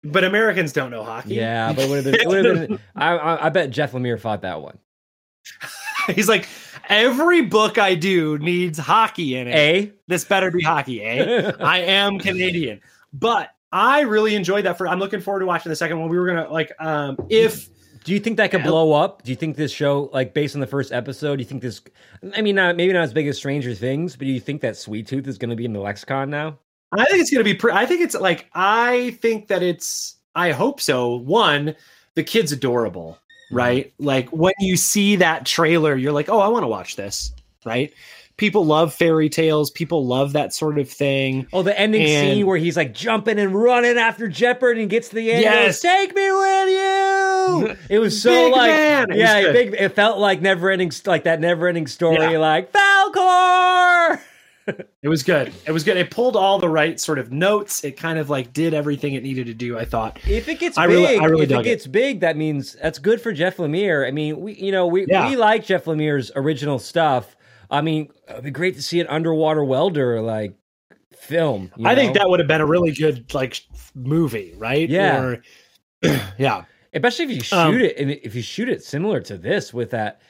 but 0.03 0.23
Americans 0.23 0.71
don't 0.71 0.89
know 0.91 1.03
hockey. 1.03 1.35
Yeah, 1.35 1.73
but 1.75 1.83
it 1.83 1.89
would 1.89 2.05
have 2.05 2.05
been. 2.05 2.21
It 2.21 2.27
would 2.27 2.45
have 2.45 2.67
been. 2.69 2.79
I, 2.95 3.17
I, 3.17 3.45
I 3.47 3.49
bet 3.49 3.71
Jeff 3.71 3.91
Lemire 3.91 4.19
fought 4.19 4.43
that 4.43 4.61
one. 4.61 4.77
He's 6.15 6.29
like, 6.29 6.47
every 6.87 7.41
book 7.41 7.77
I 7.77 7.95
do 7.95 8.37
needs 8.37 8.77
hockey 8.77 9.35
in 9.35 9.47
it. 9.47 9.55
A. 9.55 9.91
This 10.07 10.23
better 10.23 10.51
be 10.51 10.61
hockey, 10.63 11.03
eh? 11.03 11.51
I 11.59 11.79
am 11.79 12.19
Canadian. 12.19 12.79
But 13.11 13.49
I 13.71 14.01
really 14.01 14.35
enjoyed 14.35 14.65
that 14.65 14.77
for 14.77 14.87
I'm 14.87 14.99
looking 14.99 15.19
forward 15.21 15.39
to 15.41 15.45
watching 15.45 15.71
the 15.71 15.75
second 15.75 15.99
one. 15.99 16.09
We 16.09 16.17
were 16.19 16.27
gonna 16.27 16.49
like 16.49 16.71
um 16.79 17.17
if 17.29 17.69
Do 18.05 18.13
you 18.13 18.19
think 18.19 18.37
that 18.37 18.51
could 18.51 18.61
Yeah. 18.61 18.67
blow 18.67 18.93
up? 18.93 19.23
Do 19.23 19.31
you 19.31 19.35
think 19.35 19.57
this 19.57 19.71
show, 19.71 20.09
like 20.13 20.33
based 20.33 20.55
on 20.55 20.61
the 20.61 20.67
first 20.67 20.93
episode, 20.93 21.37
do 21.37 21.41
you 21.41 21.47
think 21.47 21.61
this? 21.61 21.81
I 22.35 22.41
mean, 22.41 22.55
not, 22.55 22.77
maybe 22.77 22.93
not 22.93 23.03
as 23.03 23.13
big 23.13 23.27
as 23.27 23.35
Stranger 23.37 23.73
Things, 23.73 24.15
but 24.15 24.25
do 24.25 24.31
you 24.31 24.39
think 24.39 24.61
that 24.61 24.77
Sweet 24.77 25.07
Tooth 25.07 25.27
is 25.27 25.37
going 25.37 25.49
to 25.49 25.55
be 25.55 25.65
in 25.65 25.73
the 25.73 25.79
lexicon 25.79 26.29
now? 26.29 26.59
I 26.93 27.05
think 27.05 27.19
it's 27.21 27.31
gonna 27.31 27.43
be 27.43 27.53
pre- 27.53 27.73
I 27.73 27.85
think 27.85 28.01
it's 28.01 28.15
like 28.15 28.47
I 28.53 29.17
think 29.21 29.47
that 29.47 29.61
it's 29.63 30.15
I 30.35 30.51
hope 30.51 30.79
so. 30.79 31.15
One, 31.15 31.75
the 32.15 32.23
kid's 32.23 32.51
adorable, 32.51 33.17
mm-hmm. 33.47 33.57
right? 33.57 33.93
Like 33.99 34.29
when 34.29 34.53
you 34.59 34.77
see 34.77 35.17
that 35.17 35.45
trailer, 35.45 35.95
you're 35.95 36.13
like, 36.13 36.29
oh, 36.29 36.39
I 36.39 36.47
want 36.47 36.63
to 36.63 36.67
watch 36.67 36.95
this, 36.95 37.33
right? 37.65 37.93
People 38.37 38.65
love 38.65 38.93
fairy 38.93 39.29
tales. 39.29 39.71
People 39.71 40.05
love 40.05 40.33
that 40.33 40.53
sort 40.53 40.77
of 40.77 40.89
thing. 40.89 41.47
Oh, 41.53 41.63
the 41.63 41.77
ending 41.77 42.01
And- 42.03 42.35
scene 42.35 42.45
where 42.45 42.57
he's 42.57 42.75
like 42.77 42.93
jumping 42.93 43.39
and 43.39 43.53
running 43.55 43.97
after 43.97 44.27
Jepperd 44.27 44.79
and 44.79 44.89
gets 44.89 45.09
to 45.09 45.15
the 45.15 45.31
end. 45.31 45.41
Yes. 45.41 45.81
goes, 45.81 45.81
take 45.81 46.15
me 46.15 46.31
with 46.31 46.69
you. 46.69 47.24
It 47.89 47.99
was 47.99 48.21
so 48.21 48.29
Big 48.29 48.51
like, 48.53 48.69
man. 48.71 49.07
Yeah, 49.13 49.41
good. 49.41 49.53
big. 49.53 49.73
It 49.79 49.89
felt 49.95 50.19
like 50.19 50.41
never 50.41 50.69
ending, 50.69 50.91
like 51.05 51.23
that 51.25 51.39
never 51.39 51.67
ending 51.67 51.87
story. 51.87 52.33
Yeah. 52.33 52.37
Like 52.39 52.71
Falkor. 52.71 54.19
It 55.03 55.09
was 55.09 55.21
good. 55.21 55.53
It 55.67 55.71
was 55.71 55.83
good. 55.83 55.95
It 55.95 56.09
pulled 56.09 56.35
all 56.35 56.57
the 56.57 56.67
right 56.67 56.99
sort 56.99 57.19
of 57.19 57.31
notes. 57.31 57.83
It 57.83 57.97
kind 57.97 58.17
of 58.17 58.31
like 58.31 58.51
did 58.51 58.73
everything 58.73 59.13
it 59.13 59.21
needed 59.21 59.45
to 59.45 59.53
do. 59.53 59.77
I 59.77 59.85
thought. 59.85 60.17
If 60.27 60.49
it 60.49 60.57
gets 60.57 60.75
I 60.75 60.87
big, 60.87 60.95
really- 60.95 61.19
I 61.19 61.25
really 61.25 61.43
if 61.43 61.51
it 61.51 61.53
dug 61.53 61.67
it. 61.67 61.69
gets 61.69 61.85
big, 61.85 62.21
that 62.21 62.35
means 62.35 62.75
that's 62.81 62.97
good 62.97 63.21
for 63.21 63.31
Jeff 63.31 63.57
Lemire. 63.57 64.07
I 64.07 64.09
mean, 64.09 64.41
we 64.41 64.53
you 64.55 64.71
know 64.71 64.87
we 64.87 65.05
Yeah. 65.07 65.29
we 65.29 65.35
like 65.35 65.65
Jeff 65.65 65.85
Lemire's 65.85 66.31
original 66.35 66.79
stuff. 66.79 67.35
I 67.69 67.81
mean, 67.81 68.09
it'd 68.27 68.43
be 68.43 68.49
great 68.49 68.75
to 68.77 68.81
see 68.81 68.99
an 68.99 69.05
underwater 69.05 69.63
welder 69.63 70.19
like 70.19 70.55
film. 71.15 71.71
you 71.77 71.85
I 71.87 71.93
think 71.93 72.15
that 72.15 72.27
would 72.27 72.39
have 72.39 72.47
been 72.47 72.61
a 72.61 72.65
really 72.65 72.91
good 72.91 73.31
like 73.35 73.61
movie, 73.93 74.55
right? 74.57 74.89
Yeah. 74.89 75.21
Or, 75.21 75.41
yeah. 76.39 76.65
Especially 76.95 77.25
if 77.25 77.31
you 77.31 77.41
shoot 77.41 77.55
Um, 77.57 77.75
it 77.79 77.97
and 77.97 78.11
if 78.11 78.33
you 78.35 78.41
shoot 78.41 78.69
it 78.69 78.83
similar 78.83 79.19
to 79.21 79.37
this 79.37 79.73
with 79.73 79.91
that 79.91 80.21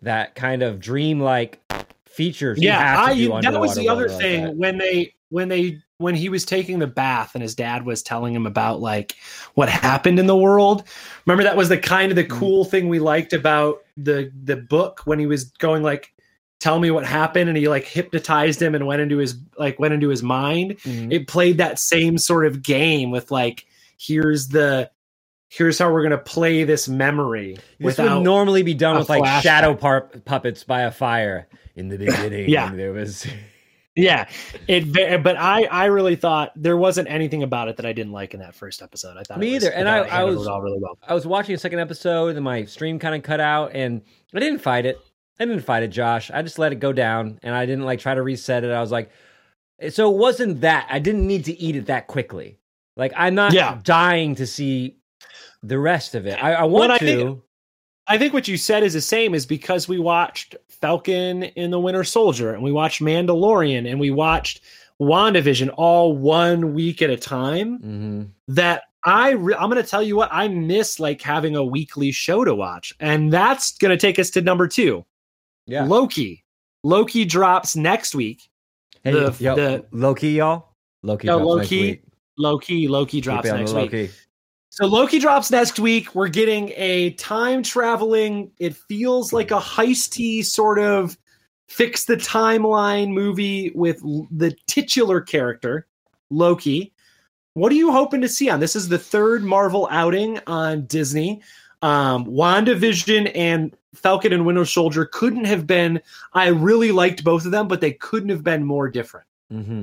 that 0.00 0.34
kind 0.34 0.62
of 0.62 0.80
dream 0.80 1.20
like 1.20 1.60
features. 2.06 2.58
yeah, 2.60 2.96
I 2.98 3.14
that 3.42 3.60
was 3.60 3.74
the 3.74 3.88
other 3.88 4.08
like 4.08 4.18
thing 4.20 4.56
when 4.56 4.78
they 4.78 5.14
when 5.28 5.48
they 5.48 5.78
when 5.98 6.14
he 6.16 6.28
was 6.28 6.44
taking 6.44 6.78
the 6.80 6.86
bath 6.86 7.34
and 7.34 7.42
his 7.42 7.54
dad 7.54 7.86
was 7.86 8.02
telling 8.02 8.34
him 8.34 8.46
about 8.46 8.80
like 8.80 9.14
what 9.54 9.68
happened 9.68 10.18
in 10.18 10.26
the 10.26 10.36
world. 10.36 10.84
Remember 11.26 11.44
that 11.44 11.56
was 11.56 11.68
the 11.68 11.78
kind 11.78 12.10
of 12.10 12.16
the 12.16 12.24
Mm-hmm. 12.24 12.38
cool 12.38 12.64
thing 12.64 12.88
we 12.88 12.98
liked 12.98 13.32
about 13.32 13.82
the 13.96 14.32
the 14.44 14.56
book 14.56 15.02
when 15.04 15.18
he 15.18 15.26
was 15.26 15.44
going 15.44 15.82
like 15.82 16.12
tell 16.60 16.78
me 16.78 16.90
what 16.92 17.04
happened 17.06 17.48
and 17.48 17.58
he 17.58 17.68
like 17.68 17.84
hypnotized 17.84 18.60
him 18.62 18.74
and 18.74 18.86
went 18.86 19.00
into 19.02 19.18
his 19.18 19.36
like 19.58 19.78
went 19.78 19.94
into 19.94 20.08
his 20.08 20.22
mind. 20.22 20.76
Mhm. 20.84 21.12
It 21.12 21.28
played 21.28 21.58
that 21.58 21.78
same 21.78 22.18
sort 22.18 22.46
of 22.46 22.62
game 22.62 23.10
with 23.10 23.30
like 23.30 23.66
here's 23.98 24.48
the 24.48 24.90
here's 25.54 25.78
how 25.78 25.92
we're 25.92 26.02
going 26.02 26.10
to 26.12 26.18
play 26.18 26.64
this 26.64 26.88
memory 26.88 27.58
This 27.78 27.98
would 27.98 28.22
normally 28.22 28.62
be 28.62 28.74
done 28.74 28.96
with 28.96 29.08
like 29.10 29.22
flashback. 29.22 29.42
shadow 29.42 29.74
par- 29.74 30.10
puppets 30.24 30.64
by 30.64 30.82
a 30.82 30.90
fire 30.90 31.46
in 31.76 31.88
the 31.88 31.98
beginning. 32.04 32.48
Yeah. 32.48 32.74
there 32.74 32.92
was. 32.92 33.26
Yeah, 33.94 34.26
it. 34.68 35.22
But 35.22 35.36
I, 35.36 35.64
I 35.64 35.84
really 35.84 36.16
thought 36.16 36.52
there 36.56 36.78
wasn't 36.78 37.10
anything 37.10 37.42
about 37.42 37.68
it 37.68 37.76
that 37.76 37.84
I 37.84 37.92
didn't 37.92 38.12
like 38.12 38.32
in 38.32 38.40
that 38.40 38.54
first 38.54 38.80
episode. 38.80 39.18
I 39.18 39.22
thought 39.22 39.38
Me 39.38 39.50
it 39.50 39.54
was, 39.56 39.64
either, 39.66 39.74
and 39.74 39.86
I- 39.86 39.98
I 39.98 40.24
was- 40.24 40.46
all 40.46 40.62
really 40.62 40.78
well. 40.80 40.96
I 41.06 41.12
was 41.12 41.26
watching 41.26 41.54
a 41.54 41.58
second 41.58 41.78
episode 41.78 42.36
and 42.36 42.42
my 42.42 42.64
stream 42.64 42.98
kind 42.98 43.14
of 43.14 43.22
cut 43.22 43.38
out 43.38 43.72
and 43.74 44.00
I 44.34 44.40
didn't 44.40 44.60
fight 44.60 44.86
it. 44.86 44.98
I 45.38 45.44
didn't 45.44 45.60
fight 45.60 45.82
it, 45.82 45.88
Josh. 45.88 46.30
I 46.30 46.40
just 46.40 46.58
let 46.58 46.72
it 46.72 46.76
go 46.76 46.94
down 46.94 47.38
and 47.42 47.54
I 47.54 47.66
didn't 47.66 47.84
like 47.84 48.00
try 48.00 48.14
to 48.14 48.22
reset 48.22 48.64
it. 48.64 48.70
I 48.70 48.80
was 48.80 48.90
like, 48.92 49.10
so 49.90 50.10
it 50.10 50.16
wasn't 50.16 50.62
that. 50.62 50.86
I 50.88 50.98
didn't 50.98 51.26
need 51.26 51.44
to 51.44 51.60
eat 51.60 51.76
it 51.76 51.84
that 51.88 52.06
quickly. 52.06 52.58
Like 52.96 53.12
I'm 53.14 53.34
not 53.34 53.52
Yeah. 53.52 53.78
dying 53.82 54.36
to 54.36 54.46
see 54.46 54.96
the 55.62 55.78
rest 55.78 56.14
of 56.14 56.26
it. 56.26 56.42
I, 56.42 56.54
I 56.54 56.64
want 56.64 56.92
I 56.92 56.98
to. 56.98 57.04
think- 57.04 57.40
I 58.08 58.18
think 58.18 58.32
what 58.34 58.48
you 58.48 58.56
said 58.56 58.82
is 58.82 58.94
the 58.94 59.00
same 59.00 59.32
is 59.32 59.46
because 59.46 59.86
we 59.86 60.00
watched 60.00 60.56
Falcon 60.68 61.44
in 61.44 61.70
the 61.70 61.78
Winter 61.78 62.02
Soldier 62.02 62.52
and 62.52 62.60
we 62.60 62.72
watched 62.72 63.00
Mandalorian 63.00 63.88
and 63.88 64.00
we 64.00 64.10
watched 64.10 64.60
WandaVision 65.00 65.72
all 65.76 66.16
one 66.16 66.74
week 66.74 67.00
at 67.00 67.10
a 67.10 67.16
time. 67.16 67.78
Mhm. 67.78 68.28
That 68.48 68.82
I 69.04 69.30
re- 69.30 69.54
I'm 69.54 69.70
going 69.70 69.82
to 69.82 69.88
tell 69.88 70.02
you 70.02 70.16
what 70.16 70.28
I 70.32 70.48
miss 70.48 70.98
like 70.98 71.22
having 71.22 71.54
a 71.54 71.64
weekly 71.64 72.10
show 72.10 72.44
to 72.44 72.54
watch, 72.56 72.92
and 72.98 73.32
that's 73.32 73.78
going 73.78 73.90
to 73.90 73.96
take 73.96 74.18
us 74.18 74.30
to 74.30 74.40
number 74.42 74.66
two, 74.68 75.04
Yeah. 75.66 75.84
Loki. 75.84 76.44
Loki 76.84 77.24
drops 77.24 77.76
next 77.76 78.14
week. 78.16 78.48
Hey, 79.04 79.12
the- 79.12 79.36
yo, 79.38 79.54
the- 79.56 79.86
Loki, 79.92 80.30
y'all. 80.30 80.74
Loki. 81.04 81.26
No, 81.28 81.38
drops 81.38 81.56
next 81.56 81.70
Loki 81.72 81.80
week. 81.82 82.02
Loki. 82.36 82.88
Loki 82.88 83.20
drops 83.20 83.46
it 83.46 83.50
on 83.52 83.64
the 83.64 83.72
next 83.72 83.92
week. 83.92 84.10
So 84.72 84.86
Loki 84.86 85.18
drops 85.18 85.50
next 85.50 85.78
week. 85.78 86.14
We're 86.14 86.28
getting 86.28 86.72
a 86.76 87.10
time 87.10 87.62
traveling. 87.62 88.50
It 88.58 88.74
feels 88.74 89.30
like 89.30 89.50
a 89.50 89.60
heisty 89.60 90.42
sort 90.42 90.78
of 90.78 91.18
fix 91.68 92.06
the 92.06 92.16
timeline 92.16 93.10
movie 93.10 93.70
with 93.74 94.00
the 94.30 94.56
titular 94.66 95.20
character 95.20 95.86
Loki. 96.30 96.94
What 97.52 97.70
are 97.70 97.74
you 97.74 97.92
hoping 97.92 98.22
to 98.22 98.30
see 98.30 98.48
on 98.48 98.60
this? 98.60 98.74
Is 98.74 98.88
the 98.88 98.98
third 98.98 99.44
Marvel 99.44 99.88
outing 99.90 100.40
on 100.46 100.86
Disney. 100.86 101.42
Um, 101.82 102.24
WandaVision 102.24 103.30
and 103.34 103.76
Falcon 103.94 104.32
and 104.32 104.46
Winter 104.46 104.64
Soldier 104.64 105.04
couldn't 105.04 105.44
have 105.44 105.66
been. 105.66 106.00
I 106.32 106.46
really 106.46 106.92
liked 106.92 107.24
both 107.24 107.44
of 107.44 107.50
them, 107.50 107.68
but 107.68 107.82
they 107.82 107.92
couldn't 107.92 108.30
have 108.30 108.42
been 108.42 108.64
more 108.64 108.88
different. 108.88 109.26
hmm 109.50 109.82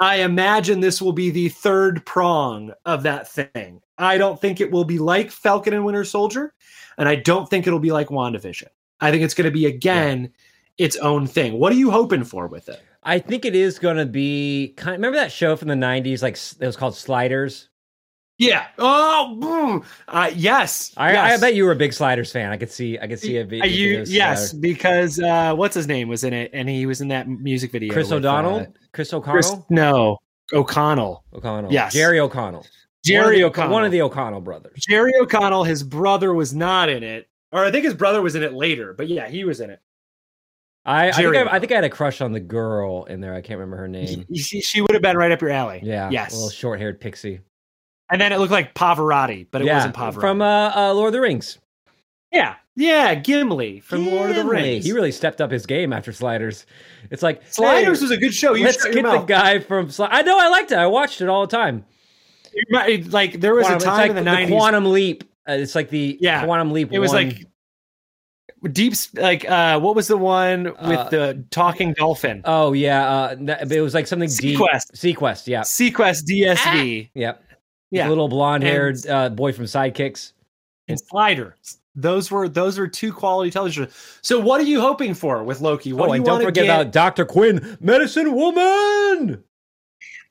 I 0.00 0.22
imagine 0.22 0.80
this 0.80 1.02
will 1.02 1.12
be 1.12 1.30
the 1.30 1.50
third 1.50 2.04
prong 2.06 2.72
of 2.86 3.02
that 3.02 3.28
thing. 3.28 3.82
I 3.98 4.16
don't 4.16 4.40
think 4.40 4.60
it 4.60 4.70
will 4.70 4.86
be 4.86 4.98
like 4.98 5.30
Falcon 5.30 5.74
and 5.74 5.84
Winter 5.84 6.04
Soldier, 6.04 6.54
and 6.96 7.06
I 7.06 7.16
don't 7.16 7.48
think 7.48 7.66
it'll 7.66 7.78
be 7.78 7.92
like 7.92 8.08
WandaVision. 8.08 8.68
I 9.00 9.10
think 9.10 9.22
it's 9.22 9.34
going 9.34 9.44
to 9.44 9.50
be 9.50 9.66
again 9.66 10.32
its 10.78 10.96
own 10.96 11.26
thing. 11.26 11.58
What 11.58 11.72
are 11.72 11.76
you 11.76 11.90
hoping 11.90 12.24
for 12.24 12.46
with 12.46 12.70
it? 12.70 12.80
I 13.02 13.18
think 13.18 13.44
it 13.44 13.54
is 13.54 13.78
going 13.78 13.98
to 13.98 14.06
be 14.06 14.72
kind. 14.78 14.96
Remember 14.96 15.18
that 15.18 15.32
show 15.32 15.54
from 15.54 15.68
the 15.68 15.74
'90s? 15.74 16.22
Like 16.22 16.38
it 16.60 16.66
was 16.66 16.76
called 16.76 16.96
Sliders. 16.96 17.68
Yeah. 18.38 18.68
Oh, 18.78 19.36
boom. 19.38 19.84
Uh, 20.08 20.30
yes. 20.34 20.94
I, 20.96 21.12
yes. 21.12 21.38
I 21.38 21.40
bet 21.40 21.54
you 21.54 21.66
were 21.66 21.72
a 21.72 21.76
big 21.76 21.92
Sliders 21.92 22.32
fan. 22.32 22.50
I 22.50 22.56
could 22.56 22.70
see. 22.70 22.98
I 22.98 23.06
could 23.06 23.20
see 23.20 23.36
a. 23.36 23.44
Uh, 23.44 23.66
you, 23.66 24.02
yes, 24.06 24.54
because 24.54 25.20
uh, 25.20 25.54
what's 25.54 25.74
his 25.74 25.86
name 25.86 26.08
was 26.08 26.24
in 26.24 26.32
it, 26.32 26.50
and 26.54 26.66
he 26.66 26.86
was 26.86 27.02
in 27.02 27.08
that 27.08 27.28
music 27.28 27.70
video. 27.70 27.92
Chris 27.92 28.08
with, 28.08 28.24
O'Donnell. 28.24 28.60
uh, 28.60 28.66
Chris 28.92 29.12
O'Connell. 29.12 29.34
Chris, 29.34 29.56
no, 29.68 30.18
O'Connell. 30.52 31.24
O'Connell. 31.32 31.72
Yes. 31.72 31.92
Jerry 31.92 32.20
O'Connell. 32.20 32.66
Jerry 33.04 33.24
one 33.24 33.34
the, 33.34 33.44
O'Connell. 33.44 33.72
One 33.72 33.84
of 33.84 33.92
the 33.92 34.02
O'Connell 34.02 34.40
brothers. 34.40 34.84
Jerry 34.88 35.12
O'Connell. 35.20 35.64
His 35.64 35.82
brother 35.82 36.34
was 36.34 36.54
not 36.54 36.88
in 36.88 37.02
it, 37.02 37.28
or 37.52 37.64
I 37.64 37.70
think 37.70 37.84
his 37.84 37.94
brother 37.94 38.20
was 38.22 38.34
in 38.34 38.42
it 38.42 38.52
later. 38.52 38.92
But 38.92 39.08
yeah, 39.08 39.28
he 39.28 39.44
was 39.44 39.60
in 39.60 39.70
it. 39.70 39.80
I, 40.84 41.08
I 41.08 41.12
think 41.12 41.36
I, 41.36 41.42
I 41.42 41.58
think 41.60 41.72
I 41.72 41.74
had 41.74 41.84
a 41.84 41.90
crush 41.90 42.20
on 42.20 42.32
the 42.32 42.40
girl 42.40 43.04
in 43.04 43.20
there. 43.20 43.34
I 43.34 43.42
can't 43.42 43.58
remember 43.58 43.76
her 43.76 43.88
name. 43.88 44.24
She, 44.34 44.62
she 44.62 44.80
would 44.80 44.92
have 44.92 45.02
been 45.02 45.16
right 45.16 45.30
up 45.30 45.40
your 45.42 45.50
alley. 45.50 45.80
Yeah. 45.82 46.08
Yes. 46.10 46.32
A 46.32 46.36
little 46.36 46.50
short-haired 46.50 47.00
pixie. 47.00 47.40
And 48.10 48.20
then 48.20 48.32
it 48.32 48.38
looked 48.38 48.50
like 48.50 48.74
Pavarotti, 48.74 49.46
but 49.50 49.60
it 49.60 49.66
yeah. 49.66 49.76
wasn't 49.76 49.94
Pavarotti. 49.94 50.20
From 50.20 50.40
uh, 50.42 50.72
uh, 50.74 50.94
Lord 50.94 51.08
of 51.08 51.12
the 51.12 51.20
Rings. 51.20 51.58
Yeah, 52.32 52.54
yeah, 52.76 53.14
Gimli 53.16 53.80
from 53.80 54.06
Lord 54.06 54.30
of 54.30 54.36
the 54.36 54.44
Rings. 54.44 54.84
He 54.84 54.92
really 54.92 55.10
stepped 55.12 55.40
up 55.40 55.50
his 55.50 55.66
game 55.66 55.92
after 55.92 56.12
Sliders. 56.12 56.64
It's 57.10 57.22
like 57.22 57.42
Sliders 57.52 57.98
hey, 57.98 58.04
was 58.04 58.10
a 58.12 58.16
good 58.16 58.32
show. 58.34 58.54
You 58.54 58.64
let's 58.64 58.84
get 58.84 59.02
the 59.02 59.18
guy 59.26 59.58
from. 59.58 59.88
Sli- 59.88 60.08
I 60.10 60.22
know. 60.22 60.38
I 60.38 60.48
liked 60.48 60.70
it. 60.72 60.78
I 60.78 60.86
watched 60.86 61.20
it 61.20 61.28
all 61.28 61.46
the 61.46 61.56
time. 61.56 61.84
Like 62.70 63.40
there 63.40 63.54
was 63.54 63.66
Quantum- 63.66 63.82
a 63.82 63.84
time 63.90 63.98
like 63.98 64.10
in 64.10 64.16
the 64.16 64.22
nineties. 64.22 64.54
Quantum 64.54 64.86
Leap. 64.92 65.24
Uh, 65.48 65.52
it's 65.54 65.74
like 65.74 65.90
the 65.90 66.18
Yeah. 66.20 66.44
Quantum 66.44 66.70
Leap. 66.72 66.92
It 66.92 66.98
was 67.00 67.12
one. 67.12 67.28
like 67.30 67.46
deep. 68.72 68.94
Like 69.14 69.48
uh, 69.48 69.80
what 69.80 69.96
was 69.96 70.06
the 70.08 70.16
one 70.16 70.64
with 70.64 70.76
Uh, 70.78 71.08
the 71.08 71.44
talking 71.50 71.94
dolphin? 71.94 72.42
Oh 72.44 72.72
yeah, 72.72 73.08
uh, 73.10 73.36
it 73.70 73.80
was 73.80 73.94
like 73.94 74.06
something 74.06 74.28
deep. 74.38 74.58
SeaQuest. 74.58 74.92
SeaQuest, 74.94 75.46
yeah, 75.46 75.60
SeaQuest 75.62 76.24
DSV. 76.28 77.10
yep. 77.14 77.42
Yeah, 77.92 78.08
little 78.08 78.28
blonde-haired 78.28 79.04
uh, 79.08 79.30
boy 79.30 79.52
from 79.52 79.64
Sidekicks. 79.64 80.32
and 80.86 80.96
Sliders. 81.00 81.78
Those 82.00 82.30
were 82.30 82.48
those 82.48 82.78
were 82.78 82.88
two 82.88 83.12
quality 83.12 83.50
television. 83.50 83.88
So 84.22 84.38
what 84.40 84.60
are 84.60 84.64
you 84.64 84.80
hoping 84.80 85.14
for 85.14 85.42
with 85.44 85.60
Loki? 85.60 85.92
What 85.92 86.08
oh, 86.08 86.12
do 86.12 86.16
and 86.16 86.24
don't 86.24 86.42
forget 86.42 86.66
get? 86.66 86.80
about 86.80 86.92
Doctor 86.92 87.24
Quinn, 87.24 87.76
Medicine 87.80 88.34
Woman. 88.34 89.44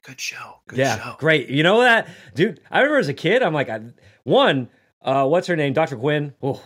good 0.03 0.19
show. 0.19 0.61
Good 0.67 0.79
yeah, 0.79 0.97
show. 0.97 1.15
great. 1.19 1.49
You 1.49 1.63
know 1.63 1.81
that, 1.81 2.07
dude? 2.35 2.61
I 2.71 2.79
remember 2.79 2.99
as 2.99 3.09
a 3.09 3.13
kid, 3.13 3.43
I'm 3.43 3.53
like, 3.53 3.69
I, 3.69 3.81
one, 4.23 4.69
uh, 5.01 5.27
what's 5.27 5.47
her 5.47 5.55
name? 5.55 5.73
Doctor 5.73 5.97
Quinn. 5.97 6.33
Oh, 6.41 6.61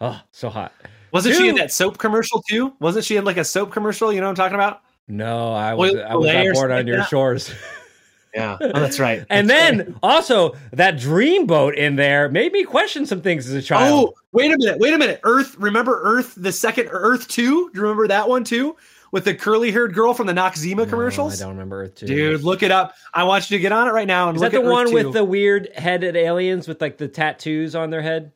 oh, 0.00 0.20
so 0.30 0.48
hot. 0.48 0.72
Wasn't 1.12 1.36
she 1.36 1.48
in 1.48 1.56
that 1.56 1.70
soap 1.70 1.98
commercial 1.98 2.42
too? 2.48 2.72
Wasn't 2.80 3.04
she 3.04 3.16
in 3.16 3.24
like 3.24 3.36
a 3.36 3.44
soap 3.44 3.70
commercial? 3.70 4.12
You 4.12 4.20
know 4.20 4.26
what 4.26 4.30
I'm 4.30 4.36
talking 4.36 4.54
about? 4.54 4.80
No, 5.08 5.52
I 5.52 5.74
was 5.74 5.92
Oil 5.94 6.06
I 6.08 6.14
was 6.14 6.32
not 6.32 6.54
born 6.54 6.72
on 6.72 6.86
your 6.86 7.04
shores. 7.04 7.52
Yeah, 8.34 8.56
oh, 8.60 8.80
that's 8.80 8.98
right. 8.98 9.24
And 9.30 9.48
then 9.50 9.78
right. 9.78 9.88
also 10.02 10.56
that 10.72 10.98
dream 10.98 11.46
boat 11.46 11.74
in 11.74 11.96
there 11.96 12.28
made 12.28 12.52
me 12.52 12.64
question 12.64 13.04
some 13.06 13.20
things 13.20 13.46
as 13.48 13.54
a 13.54 13.62
child. 13.62 14.08
oh, 14.10 14.14
wait 14.32 14.52
a 14.52 14.56
minute, 14.58 14.78
wait 14.78 14.94
a 14.94 14.98
minute. 14.98 15.20
Earth, 15.24 15.56
remember 15.58 16.00
Earth, 16.02 16.34
the 16.36 16.52
second 16.52 16.88
Earth 16.90 17.28
two? 17.28 17.70
Do 17.70 17.70
you 17.74 17.82
remember 17.82 18.08
that 18.08 18.28
one 18.28 18.44
too? 18.44 18.76
With 19.10 19.26
the 19.26 19.34
curly-haired 19.34 19.92
girl 19.92 20.14
from 20.14 20.26
the 20.26 20.32
Noxzema 20.32 20.74
No, 20.78 20.86
commercials. 20.86 21.38
I 21.38 21.44
don't 21.44 21.52
remember 21.52 21.82
Earth 21.82 21.96
2. 21.96 22.06
Dude, 22.06 22.42
look 22.44 22.62
it 22.62 22.70
up. 22.70 22.94
I 23.12 23.24
want 23.24 23.50
you 23.50 23.58
to 23.58 23.60
get 23.60 23.70
on 23.70 23.86
it 23.86 23.90
right 23.90 24.06
now 24.06 24.30
and 24.30 24.36
Is 24.36 24.40
look 24.42 24.52
that 24.52 24.62
the 24.62 24.66
Earth 24.66 24.72
one 24.72 24.86
2. 24.88 24.94
with 24.94 25.12
the 25.12 25.22
weird 25.22 25.68
headed 25.76 26.16
aliens 26.16 26.66
with 26.66 26.80
like 26.80 26.96
the 26.96 27.08
tattoos 27.08 27.74
on 27.74 27.90
their 27.90 28.00
head? 28.00 28.32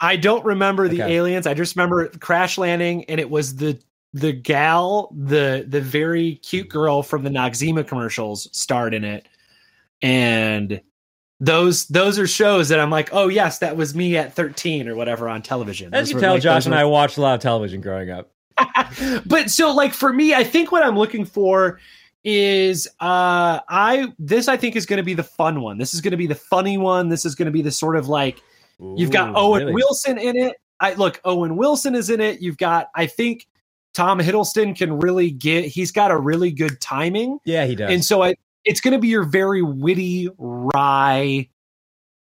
I 0.00 0.16
don't 0.16 0.42
remember 0.42 0.88
the 0.88 1.02
Okay. 1.02 1.16
aliens. 1.16 1.46
I 1.46 1.52
just 1.52 1.76
remember 1.76 2.08
crash 2.08 2.56
landing, 2.56 3.04
and 3.04 3.20
it 3.20 3.28
was 3.28 3.56
the 3.56 3.78
the 4.12 4.32
gal, 4.32 5.14
the 5.16 5.64
the 5.68 5.80
very 5.80 6.36
cute 6.36 6.68
girl 6.68 7.02
from 7.02 7.22
the 7.22 7.30
Noxzema 7.30 7.86
commercials 7.86 8.48
starred 8.52 8.94
in 8.94 9.04
it, 9.04 9.26
and 10.02 10.80
those 11.38 11.86
those 11.88 12.18
are 12.18 12.26
shows 12.26 12.68
that 12.68 12.80
I'm 12.80 12.90
like, 12.90 13.10
oh 13.12 13.28
yes, 13.28 13.58
that 13.58 13.76
was 13.76 13.94
me 13.94 14.16
at 14.16 14.34
13 14.34 14.88
or 14.88 14.94
whatever 14.94 15.28
on 15.28 15.42
television. 15.42 15.94
As 15.94 16.06
Those 16.06 16.10
you 16.10 16.14
were, 16.16 16.20
tell, 16.20 16.34
like, 16.34 16.42
Josh 16.42 16.66
and 16.66 16.74
were- 16.74 16.80
I 16.80 16.84
watched 16.84 17.16
a 17.16 17.22
lot 17.22 17.34
of 17.34 17.40
television 17.40 17.80
growing 17.80 18.10
up. 18.10 18.30
but 19.26 19.50
so 19.50 19.72
like 19.72 19.94
for 19.94 20.12
me, 20.12 20.34
I 20.34 20.44
think 20.44 20.70
what 20.70 20.82
I'm 20.82 20.98
looking 20.98 21.24
for 21.24 21.80
is 22.22 22.86
uh 23.00 23.60
I 23.68 24.12
this 24.18 24.48
I 24.48 24.58
think 24.58 24.76
is 24.76 24.84
going 24.84 24.98
to 24.98 25.02
be 25.02 25.14
the 25.14 25.22
fun 25.22 25.62
one. 25.62 25.78
This 25.78 25.94
is 25.94 26.02
going 26.02 26.10
to 26.10 26.18
be 26.18 26.26
the 26.26 26.34
funny 26.34 26.76
one. 26.76 27.08
This 27.08 27.24
is 27.24 27.34
going 27.34 27.46
to 27.46 27.52
be 27.52 27.62
the 27.62 27.70
sort 27.70 27.96
of 27.96 28.08
like 28.08 28.42
You've 28.96 29.10
got 29.10 29.34
Owen 29.36 29.60
really? 29.60 29.74
Wilson 29.74 30.18
in 30.18 30.36
it. 30.36 30.56
I 30.80 30.94
look, 30.94 31.20
Owen 31.24 31.56
Wilson 31.56 31.94
is 31.94 32.08
in 32.08 32.20
it. 32.20 32.40
You've 32.40 32.56
got, 32.56 32.88
I 32.94 33.06
think 33.06 33.46
Tom 33.94 34.18
Hiddleston 34.20 34.76
can 34.76 34.98
really 35.00 35.30
get. 35.30 35.64
He's 35.64 35.90
got 35.92 36.10
a 36.10 36.16
really 36.16 36.50
good 36.52 36.80
timing, 36.80 37.38
Yeah, 37.44 37.66
he 37.66 37.74
does. 37.74 37.90
and 37.90 38.04
so 38.04 38.22
I. 38.22 38.34
It's 38.66 38.82
going 38.82 38.92
to 38.92 38.98
be 38.98 39.08
your 39.08 39.24
very 39.24 39.62
witty, 39.62 40.28
wry, 40.36 41.48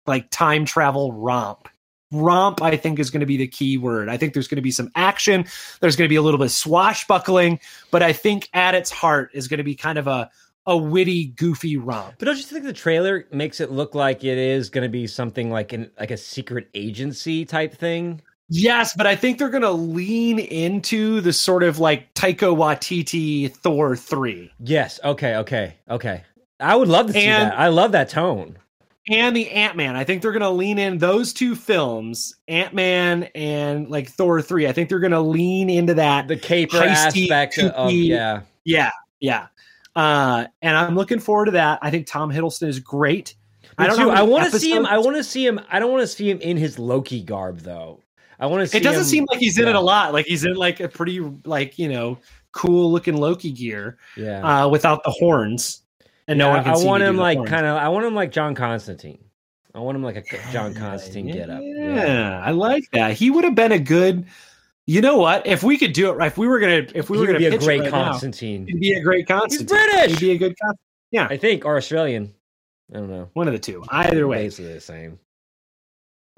like 0.06 0.30
time 0.30 0.64
travel 0.64 1.12
romp. 1.12 1.68
Romp, 2.12 2.62
I 2.62 2.76
think, 2.78 3.00
is 3.00 3.10
going 3.10 3.20
to 3.22 3.26
be 3.26 3.38
the 3.38 3.48
key 3.48 3.78
word. 3.80 4.10
I 4.10 4.18
think 4.18 4.34
there's 4.34 4.48
going 4.48 4.58
to 4.58 4.62
be 4.62 4.72
some 4.72 4.92
action. 4.96 5.46
There's 5.82 5.96
going 5.96 6.08
to 6.08 6.10
be 6.10 6.16
a 6.18 6.22
little 6.22 6.38
bit 6.38 6.46
of 6.46 6.52
swashbuckling, 6.52 7.60
but 7.92 8.04
I 8.04 8.14
think 8.14 8.48
at 8.54 8.76
its 8.76 8.92
heart 8.92 9.32
is 9.34 9.48
going 9.48 9.58
to 9.60 9.64
be 9.64 9.76
kind 9.76 9.98
of 9.98 10.08
a 10.08 10.30
a 10.66 10.78
witty, 10.78 11.28
goofy 11.30 11.78
romp. 11.78 12.14
But 12.20 12.26
don't 12.26 12.38
you 12.38 12.44
think 12.44 12.64
the 12.64 12.74
trailer 12.74 13.26
makes 13.32 13.60
it 13.60 13.72
look 13.72 13.96
like 13.96 14.24
it 14.24 14.38
is 14.38 14.70
going 14.70 14.84
to 14.84 14.90
be 14.90 15.08
something 15.08 15.50
like 15.50 15.74
an 15.74 15.90
like 16.00 16.12
a 16.12 16.18
secret 16.18 16.70
agency 16.76 17.44
type 17.44 17.74
thing? 17.74 18.22
Yes, 18.50 18.94
but 18.96 19.06
I 19.08 19.16
think 19.16 19.38
they're 19.38 19.50
going 19.50 19.62
to 19.62 19.72
lean 19.72 20.40
into 20.40 21.22
the 21.22 21.32
sort 21.34 21.62
of 21.64 21.78
like 21.80 22.14
Taika 22.16 22.56
Waititi 22.56 23.54
Thor 23.54 23.96
3 23.96 24.52
Yes. 24.60 25.00
Okay. 25.04 25.36
Okay. 25.38 25.76
Okay. 25.90 26.24
I 26.60 26.76
would 26.76 26.88
love 26.88 27.08
to 27.08 27.14
see 27.14 27.26
And- 27.26 27.52
that. 27.52 27.60
I 27.60 27.68
love 27.68 27.92
that 27.94 28.10
tone. 28.10 28.58
and 29.10 29.36
the 29.36 29.50
Ant-Man. 29.52 29.96
I 29.96 30.04
think 30.04 30.22
they're 30.22 30.32
going 30.32 30.42
to 30.42 30.50
lean 30.50 30.78
in 30.78 30.98
those 31.00 31.32
two 31.34 31.56
films, 31.56 32.36
Ant-Man 32.48 33.24
and 33.36 33.90
like 33.90 34.10
Thor 34.10 34.42
3. 34.42 34.68
I 34.68 34.72
think 34.72 34.90
they're 34.90 35.00
going 35.00 35.12
to 35.12 35.22
lean 35.22 35.70
into 35.70 35.94
that. 35.96 36.28
The 36.28 36.36
caper 36.38 36.78
Heisty, 36.78 37.24
aspect 37.30 37.58
of 37.60 37.92
yeah. 37.92 38.42
yeah, 38.66 38.92
yeah. 39.20 39.48
Uh 39.96 40.46
and 40.62 40.78
I'm 40.78 40.96
looking 40.96 41.20
forward 41.20 41.46
to 41.46 41.52
that. 41.52 41.80
I 41.82 41.90
think 41.90 42.06
Tom 42.08 42.32
Hiddleston 42.32 42.68
is 42.68 42.80
great. 42.80 43.34
Me 43.80 43.86
I 43.86 43.88
don't 43.88 43.98
too. 43.98 44.06
know. 44.06 44.12
I 44.12 44.22
want 44.22 44.52
to 44.52 44.60
see 44.60 44.72
him. 44.72 44.86
I 44.86 45.00
want 45.00 45.18
to 45.18 45.24
see 45.24 45.46
him. 45.46 45.60
I 45.72 45.80
don't 45.80 45.92
want 45.92 46.02
to 46.04 46.08
see 46.08 46.30
him 46.30 46.40
in 46.42 46.58
his 46.58 46.78
Loki 46.78 47.24
garb 47.24 47.60
though. 47.62 48.02
I 48.40 48.46
want 48.48 48.62
to 48.62 48.68
see. 48.68 48.78
It 48.78 48.84
doesn't 48.84 49.02
him- 49.02 49.08
seem 49.08 49.26
like 49.30 49.40
he's 49.40 49.58
in 49.60 49.68
it 49.68 49.76
a 49.76 49.80
lot. 49.82 50.14
Like 50.14 50.26
he's 50.26 50.46
in 50.46 50.54
like 50.56 50.80
a 50.80 50.88
pretty 50.88 51.20
like, 51.46 51.78
you 51.78 51.90
know, 51.90 52.18
cool 52.52 52.92
looking 52.92 53.18
Loki 53.18 53.52
gear 53.52 53.98
Yeah. 54.18 54.64
uh 54.64 54.68
without 54.70 55.04
the 55.04 55.12
horns. 55.12 55.84
And 56.28 56.38
no 56.38 56.50
one 56.50 56.64
can 56.64 56.74
I 56.74 56.78
want 56.78 57.02
him 57.04 57.18
like 57.18 57.44
kind 57.46 57.66
of. 57.66 57.78
I 57.78 57.90
want 57.90 58.06
him 58.06 58.14
like 58.16 58.32
John 58.32 58.54
Constantine. 58.56 59.24
I 59.74 59.80
want 59.80 59.96
him 59.96 60.04
like 60.04 60.16
a 60.16 60.52
John 60.52 60.74
Constantine 60.74 61.28
yeah, 61.28 61.34
get 61.34 61.50
up. 61.50 61.62
Yeah, 61.64 62.42
I 62.44 62.52
like 62.52 62.84
that. 62.94 63.14
He 63.14 63.30
would 63.32 63.44
have 63.44 63.56
been 63.56 63.72
a 63.72 63.80
good. 63.80 64.26
You 64.86 65.02
know 65.02 65.18
what? 65.18 65.46
If 65.46 65.62
we 65.62 65.78
could 65.78 65.94
do 65.94 66.10
it 66.10 66.14
right, 66.14 66.28
if 66.28 66.38
we 66.38 66.48
were 66.48 66.60
gonna, 66.60 66.86
if 66.96 67.10
we 67.12 67.18
he 67.18 67.22
were 67.22 67.28
gonna 67.28 67.38
be 67.40 67.46
a 67.46 67.58
great 67.58 67.82
right 67.82 67.92
now, 67.92 68.12
Constantine. 68.12 68.66
he'd 68.68 68.80
be 68.80 68.94
a 68.94 69.02
great 69.02 69.28
Constantine. 69.28 69.78
He's 69.78 69.88
British! 69.88 70.12
He'd 70.20 70.26
be 70.26 70.32
a 70.32 70.38
good 70.38 70.56
Yeah, 71.12 71.28
I 71.30 71.38
think 71.38 71.66
or 71.66 71.78
Australian. 71.78 72.34
I 72.92 72.98
don't 72.98 73.10
know. 73.10 73.30
one 73.34 73.48
of 73.48 73.54
the 73.54 73.60
two. 73.60 73.84
Either 73.90 74.28
way, 74.28 74.46
Basically 74.46 74.74
the 74.74 74.82
same. 74.82 75.20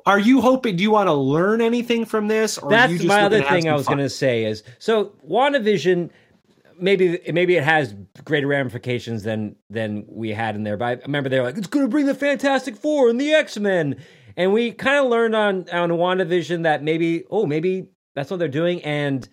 Are 0.06 0.20
you 0.20 0.42
hoping? 0.42 0.76
Do 0.76 0.84
you 0.84 0.92
want 0.92 1.08
to 1.08 1.14
learn 1.14 1.62
anything 1.62 2.06
from 2.06 2.28
this? 2.28 2.58
Or 2.58 2.74
are 2.74 2.90
you 2.90 2.98
That's 2.98 3.08
my 3.08 3.22
other 3.22 3.42
thing 3.42 3.70
I 3.70 3.74
was 3.74 3.86
going 3.86 4.00
to 4.00 4.10
say 4.10 4.46
is 4.46 4.64
so 4.80 5.14
WandaVision 5.28 6.10
maybe 6.82 7.20
maybe 7.32 7.56
it 7.56 7.64
has 7.64 7.96
greater 8.26 8.48
ramifications 8.48 9.24
than 9.24 9.56
than 9.70 10.06
we 10.08 10.32
had 10.32 10.56
in 10.56 10.64
there. 10.64 10.78
But 10.78 10.86
I 10.86 11.02
remember 11.04 11.30
they 11.30 11.40
were 11.40 11.46
like, 11.46 11.58
it's 11.58 11.68
going 11.68 11.86
to 11.86 11.90
bring 11.90 12.08
the 12.08 12.16
Fantastic 12.16 12.76
Four 12.76 13.10
and 13.10 13.22
the 13.22 13.34
X 13.34 13.58
Men, 13.58 14.02
and 14.36 14.52
we 14.52 14.72
kind 14.72 14.98
of 14.98 15.10
learned 15.10 15.36
on 15.36 15.70
on 15.70 15.90
WandaVision 15.92 16.64
that 16.64 16.84
maybe 16.84 17.24
oh 17.30 17.46
maybe 17.46 17.88
that's 18.16 18.30
what 18.32 18.40
they're 18.40 18.48
doing 18.48 18.84
and. 18.84 19.28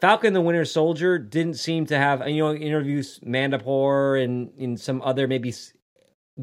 Falcon 0.00 0.32
the 0.32 0.40
Winter 0.40 0.64
Soldier 0.64 1.18
didn't 1.18 1.54
seem 1.54 1.84
to 1.86 1.98
have, 1.98 2.28
you 2.28 2.36
know, 2.36 2.54
interviews 2.54 3.18
Mandapore 3.26 4.22
and 4.22 4.52
in 4.56 4.76
some 4.76 5.02
other 5.02 5.26
maybe 5.26 5.52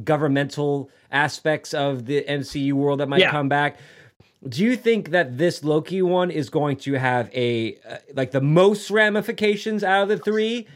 governmental 0.03 0.89
aspects 1.11 1.73
of 1.73 2.05
the 2.05 2.23
MCU 2.27 2.73
world 2.73 2.99
that 2.99 3.07
might 3.07 3.21
Yeah. 3.21 3.31
come 3.31 3.47
back. 3.49 3.79
Do 4.47 4.63
you 4.63 4.75
think 4.75 5.09
that 5.09 5.37
this 5.37 5.63
Loki 5.63 6.01
one 6.01 6.29
is 6.29 6.49
going 6.49 6.77
to 6.77 6.93
have 6.93 7.29
a 7.33 7.77
uh, 7.89 7.97
like 8.13 8.31
the 8.31 8.41
most 8.41 8.91
ramifications 8.91 9.83
out 9.83 10.03
of 10.03 10.09
the 10.09 10.17
three? 10.17 10.67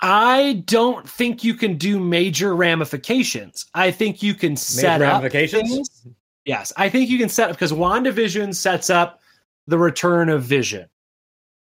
I 0.00 0.64
don't 0.66 1.08
think 1.08 1.44
you 1.44 1.54
can 1.54 1.76
do 1.76 2.00
major 2.00 2.56
ramifications. 2.56 3.66
I 3.74 3.92
think 3.92 4.20
you 4.22 4.34
can 4.34 4.56
set 4.56 5.00
up 5.00 5.22
ramifications? 5.22 5.70
things. 5.70 6.06
Yes, 6.44 6.72
I 6.76 6.88
think 6.88 7.08
you 7.08 7.18
can 7.18 7.28
set 7.28 7.50
up 7.50 7.56
because 7.56 7.72
WandaVision 7.72 8.52
sets 8.52 8.90
up 8.90 9.20
the 9.68 9.78
return 9.78 10.28
of 10.28 10.42
Vision. 10.42 10.88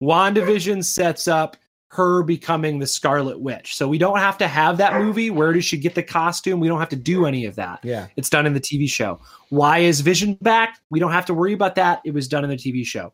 WandaVision 0.03 0.85
sets 0.85 1.29
up 1.29 1.57
her 1.95 2.25
becoming 2.25 2.81
the 2.81 2.87
Scarlet 2.89 3.39
Witch. 3.41 3.77
So 3.77 3.87
we 3.87 3.99
don't 3.99 4.19
have 4.19 4.37
to 4.39 4.49
have 4.49 4.79
that 4.79 4.95
movie. 5.01 5.31
Where 5.31 5.53
does 5.53 5.65
she 5.65 5.77
get 5.79 5.95
the 5.95 6.03
costume? 6.03 6.59
We 6.59 6.67
don't 6.67 6.81
have 6.81 6.89
to 6.89 6.97
do 6.97 7.25
any 7.27 7.45
of 7.45 7.55
that. 7.55 7.79
Yeah. 7.85 8.09
It's 8.17 8.29
done 8.29 8.47
in 8.47 8.53
the 8.53 8.61
TV 8.61 8.89
show. 8.91 9.21
Why 9.51 9.79
is 9.79 10.01
Vision 10.01 10.37
back? 10.43 10.81
We 10.91 10.99
don't 10.99 11.13
have 11.13 11.25
to 11.27 11.35
worry 11.35 11.53
about 11.53 11.77
that. 11.77 12.01
It 12.05 12.13
was 12.13 12.27
done 12.27 12.43
in 12.43 12.51
the 12.51 12.57
TV 12.57 12.85
show. 12.85 13.13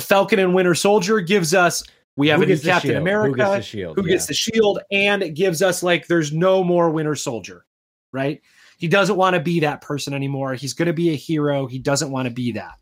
Falcon 0.00 0.38
and 0.38 0.54
Winter 0.54 0.74
Soldier 0.74 1.20
gives 1.20 1.54
us 1.54 1.82
we 2.16 2.28
have 2.28 2.38
Who 2.38 2.44
a 2.44 2.46
new 2.48 2.58
Captain 2.58 2.90
shield? 2.90 3.02
America 3.02 3.30
Who 3.30 3.36
gets 3.36 3.56
the 3.56 3.62
shield? 3.62 3.96
who 3.96 4.02
Yeah. 4.06 4.12
gets 4.12 4.26
the 4.26 4.34
shield 4.34 4.80
and 4.90 5.22
it 5.22 5.30
gives 5.30 5.62
us 5.62 5.82
like 5.82 6.06
there's 6.06 6.32
no 6.32 6.62
more 6.64 6.90
winter 6.90 7.14
soldier 7.14 7.64
right 8.12 8.40
he 8.78 8.88
doesn't 8.88 9.16
want 9.16 9.34
to 9.34 9.40
be 9.40 9.60
that 9.60 9.80
person 9.80 10.12
anymore 10.14 10.54
he's 10.54 10.72
going 10.74 10.86
to 10.86 10.92
be 10.94 11.10
a 11.10 11.14
hero 11.16 11.66
he 11.66 11.78
doesn't 11.78 12.10
want 12.10 12.26
to 12.26 12.30
be 12.32 12.52
that 12.52 12.78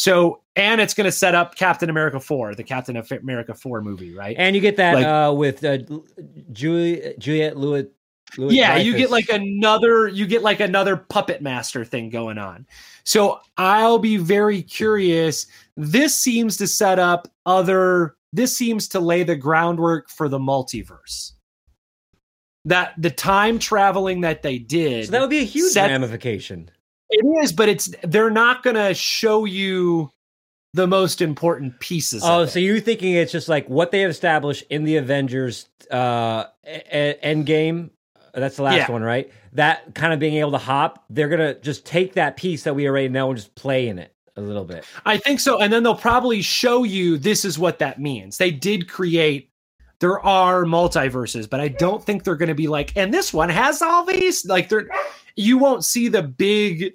so 0.00 0.40
and 0.54 0.80
it's 0.80 0.94
going 0.94 1.04
to 1.06 1.12
set 1.12 1.34
up 1.34 1.56
captain 1.56 1.90
america 1.90 2.20
4 2.20 2.54
the 2.54 2.62
captain 2.62 2.96
america 3.10 3.52
4 3.52 3.82
movie 3.82 4.14
right 4.14 4.36
And 4.38 4.54
you 4.54 4.62
get 4.62 4.76
that 4.76 4.94
Like- 4.94 5.04
uh, 5.06 5.32
with 5.34 5.64
uh, 5.64 5.78
Julie, 6.52 7.14
Juliet 7.18 7.56
Lewis. 7.56 7.86
Lewis 8.36 8.52
yeah 8.54 8.76
you 8.76 8.94
get 8.96 9.10
like 9.10 9.28
another 9.30 10.06
you 10.06 10.26
get 10.26 10.42
like 10.42 10.60
another 10.60 10.96
puppet 10.98 11.40
master 11.42 11.82
thing 11.84 12.10
going 12.10 12.36
on 12.38 12.66
so 13.04 13.40
i'll 13.56 13.98
be 13.98 14.18
very 14.18 14.62
curious 14.62 15.46
this 15.78 16.14
seems 16.14 16.58
to 16.58 16.66
set 16.66 16.98
up 16.98 17.26
other 17.46 18.16
this 18.34 18.54
seems 18.54 18.86
to 18.88 19.00
lay 19.00 19.22
the 19.22 19.34
groundwork 19.34 20.10
for 20.10 20.28
the 20.28 20.38
multiverse 20.38 21.32
that 22.66 22.92
the 22.98 23.10
time 23.10 23.58
traveling 23.58 24.20
that 24.20 24.42
they 24.42 24.58
did 24.58 25.06
So 25.06 25.12
that 25.12 25.20
would 25.22 25.30
be 25.30 25.38
a 25.38 25.44
huge 25.44 25.72
set- 25.72 25.88
ramification. 25.90 26.70
It 27.10 27.24
is 27.42 27.52
but 27.52 27.68
it's 27.68 27.90
they're 28.02 28.30
not 28.30 28.62
going 28.62 28.76
to 28.76 28.94
show 28.94 29.44
you 29.44 30.10
the 30.74 30.86
most 30.86 31.20
important 31.22 31.78
pieces 31.80 32.22
Oh, 32.24 32.44
so 32.46 32.58
you're 32.58 32.80
thinking 32.80 33.14
it's 33.14 33.32
just 33.32 33.48
like 33.48 33.66
what 33.68 33.90
they 33.90 34.00
have 34.00 34.10
established 34.10 34.64
in 34.70 34.84
the 34.84 34.96
Avengers 34.96 35.66
uh, 35.90 36.44
e- 36.66 36.70
e- 36.76 37.14
Endgame? 37.24 37.90
That's 38.34 38.56
the 38.56 38.62
last 38.62 38.76
Yeah. 38.76 38.90
one, 38.92 39.02
right? 39.02 39.32
That 39.54 39.94
kind 39.94 40.12
of 40.12 40.18
being 40.20 40.34
able 40.34 40.52
to 40.52 40.58
hop, 40.58 41.04
they're 41.08 41.28
gonna 41.30 41.54
just 41.54 41.86
take 41.86 42.12
that 42.14 42.36
piece 42.36 42.64
that 42.64 42.74
we 42.74 42.86
already 42.86 43.08
know 43.08 43.30
and 43.30 43.38
just 43.38 43.54
play 43.54 43.88
in 43.88 43.98
it 43.98 44.12
a 44.36 44.42
little 44.42 44.64
bit. 44.64 44.84
I 45.06 45.16
think 45.16 45.40
so. 45.40 45.58
And 45.58 45.72
then 45.72 45.82
they'll 45.82 45.94
probably 45.96 46.42
show 46.42 46.84
you 46.84 47.16
this 47.18 47.44
is 47.46 47.58
what 47.58 47.78
that 47.80 47.98
means. 48.00 48.36
They 48.36 48.50
did 48.52 48.88
create, 48.88 49.50
there 50.00 50.20
are 50.20 50.62
multiverses, 50.64 51.48
but 51.50 51.58
I 51.60 51.68
don't 51.68 52.04
think 52.04 52.22
they're 52.22 52.36
going 52.36 52.50
to 52.50 52.54
be 52.54 52.68
like, 52.68 52.94
and 52.96 53.12
this 53.12 53.32
one 53.34 53.48
has 53.48 53.82
all 53.82 54.04
these. 54.04 54.44
Like, 54.46 54.68
they're, 54.68 54.86
you 55.38 55.56
won't 55.58 55.84
see 55.84 56.08
the 56.08 56.22
big. 56.22 56.94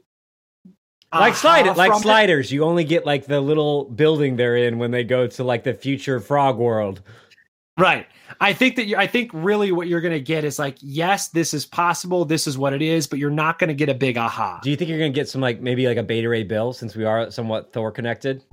Like 1.11 1.33
aha 1.33 1.39
slide, 1.39 1.77
like 1.77 1.91
from 1.91 1.99
it. 1.99 2.01
sliders, 2.03 2.51
you 2.51 2.63
only 2.63 2.83
get 2.83 3.05
like 3.05 3.25
the 3.27 3.39
little 3.39 3.85
building 3.85 4.35
they're 4.35 4.57
in 4.57 4.79
when 4.79 4.89
they 4.89 5.03
go 5.03 5.27
to 5.27 5.43
like 5.43 5.63
the 5.63 5.73
future 5.75 6.19
frog 6.19 6.57
world. 6.57 7.01
Right. 7.77 8.07
I 8.41 8.53
think 8.53 8.75
that 8.77 8.85
you, 8.85 8.97
I 8.97 9.05
think 9.05 9.29
really 9.31 9.71
what 9.71 9.87
you're 9.87 10.01
going 10.01 10.13
to 10.13 10.19
get 10.19 10.43
is 10.43 10.57
like, 10.57 10.75
yes, 10.81 11.29
this 11.29 11.53
is 11.53 11.67
possible. 11.67 12.25
This 12.25 12.47
is 12.47 12.57
what 12.57 12.73
it 12.73 12.81
is, 12.81 13.05
but 13.05 13.19
you're 13.19 13.29
not 13.29 13.59
going 13.59 13.67
to 13.67 13.73
get 13.75 13.89
a 13.89 13.93
big 13.93 14.17
aha. 14.17 14.59
Do 14.63 14.71
you 14.71 14.75
think 14.75 14.89
you're 14.89 14.97
gonna 14.97 15.11
get 15.11 15.29
some 15.29 15.39
like 15.41 15.61
maybe 15.61 15.85
like 15.87 15.97
a 15.97 16.03
Beta 16.03 16.27
Ray 16.27 16.43
Bill 16.43 16.73
since 16.73 16.95
we 16.95 17.05
are 17.05 17.29
somewhat 17.29 17.71
Thor 17.73 17.91
connected? 17.91 18.43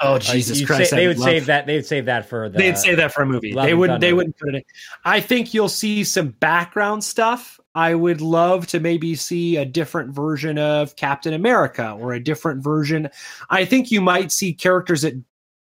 Oh 0.00 0.14
Uh, 0.14 0.18
Jesus 0.18 0.60
you'd 0.60 0.66
Christ! 0.66 0.90
say- 0.90 0.96
they 0.96 1.06
would 1.08 1.18
love- 1.18 1.24
save 1.28 1.46
that. 1.46 1.66
They 1.66 1.76
would 1.76 1.86
save 1.86 2.04
that 2.04 2.28
for 2.28 2.50
the. 2.50 2.58
They'd 2.58 2.76
save 2.76 2.98
that 2.98 3.14
for 3.14 3.22
a 3.22 3.26
movie. 3.26 3.54
They 3.54 3.72
wouldn't. 3.72 4.00
They 4.00 4.12
wouldn't 4.12 4.36
put 4.36 4.50
it. 4.50 4.56
In. 4.56 4.62
I 5.06 5.20
think 5.20 5.54
you'll 5.54 5.70
see 5.70 6.04
some 6.04 6.28
background 6.28 7.02
stuff. 7.02 7.58
I 7.74 7.94
would 7.94 8.20
love 8.20 8.66
to 8.68 8.80
maybe 8.80 9.14
see 9.14 9.56
a 9.56 9.64
different 9.64 10.14
version 10.14 10.58
of 10.58 10.94
Captain 10.96 11.34
America 11.34 11.96
or 12.00 12.12
a 12.12 12.22
different 12.22 12.62
version. 12.62 13.08
I 13.50 13.64
think 13.64 13.90
you 13.90 14.00
might 14.00 14.30
see 14.32 14.52
characters 14.52 15.02
that 15.02 15.14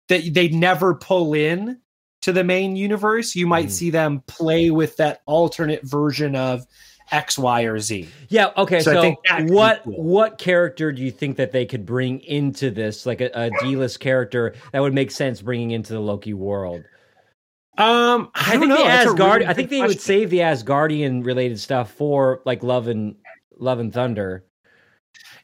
that 0.09 0.35
they 0.35 0.49
never 0.49 0.95
pull 0.95 1.35
in 1.35 1.79
to 2.23 2.33
the 2.33 2.43
main 2.43 2.75
universe. 2.75 3.37
You 3.37 3.47
might 3.47 3.67
Mhm. 3.67 3.71
see 3.71 3.91
them 3.91 4.23
play 4.27 4.71
with 4.71 4.97
that 4.97 5.21
alternate 5.27 5.83
version 5.85 6.35
of 6.35 6.67
X, 7.13 7.39
Y, 7.39 7.63
or 7.63 7.79
Z. 7.79 8.09
Yeah. 8.29 8.51
Okay. 8.57 8.81
So 8.81 8.93
So, 8.93 8.99
I 8.99 9.03
think 9.03 9.19
that 9.29 9.39
could 9.39 9.47
be 9.49 9.53
what 9.53 9.83
cool. 9.85 10.03
what 10.03 10.39
character 10.39 10.93
do 10.93 11.03
you 11.03 11.11
think 11.11 11.37
that 11.37 11.53
they 11.53 11.65
could 11.67 11.85
bring 11.87 12.21
into 12.21 12.71
this, 12.71 13.05
like 13.07 13.21
a, 13.21 13.31
a 13.35 13.51
D-list 13.63 14.01
character 14.01 14.55
that 14.73 14.81
would 14.81 14.95
make 14.95 15.11
sense 15.11 15.43
bringing 15.43 15.73
into 15.73 15.93
the 15.93 16.01
Loki 16.01 16.35
world? 16.35 16.85
Um, 17.79 18.31
I, 18.35 18.55
I, 18.55 18.59
think 18.59 18.69
know. 18.69 18.77
the 18.77 18.85
That's 18.85 19.11
Asgard. 19.11 19.41
really 19.41 19.47
I 19.47 19.55
think 19.55 19.71
they 19.71 19.81
would 19.81 20.01
save 20.01 20.31
the 20.31 20.41
Asgardian 20.41 21.25
related 21.25 21.59
stuff 21.59 21.91
for 21.93 22.43
like 22.45 22.63
Love 22.63 22.89
and 22.89 23.15
Love 23.59 23.79
and 23.79 23.93
Thunder. 23.93 24.45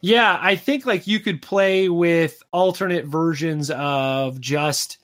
Yeah, 0.00 0.38
I 0.40 0.56
think 0.56 0.84
like 0.86 1.06
you 1.06 1.20
could 1.20 1.40
play 1.40 1.88
with 1.88 2.42
alternate 2.52 3.06
versions 3.06 3.70
of 3.70 4.40
just 4.40 4.98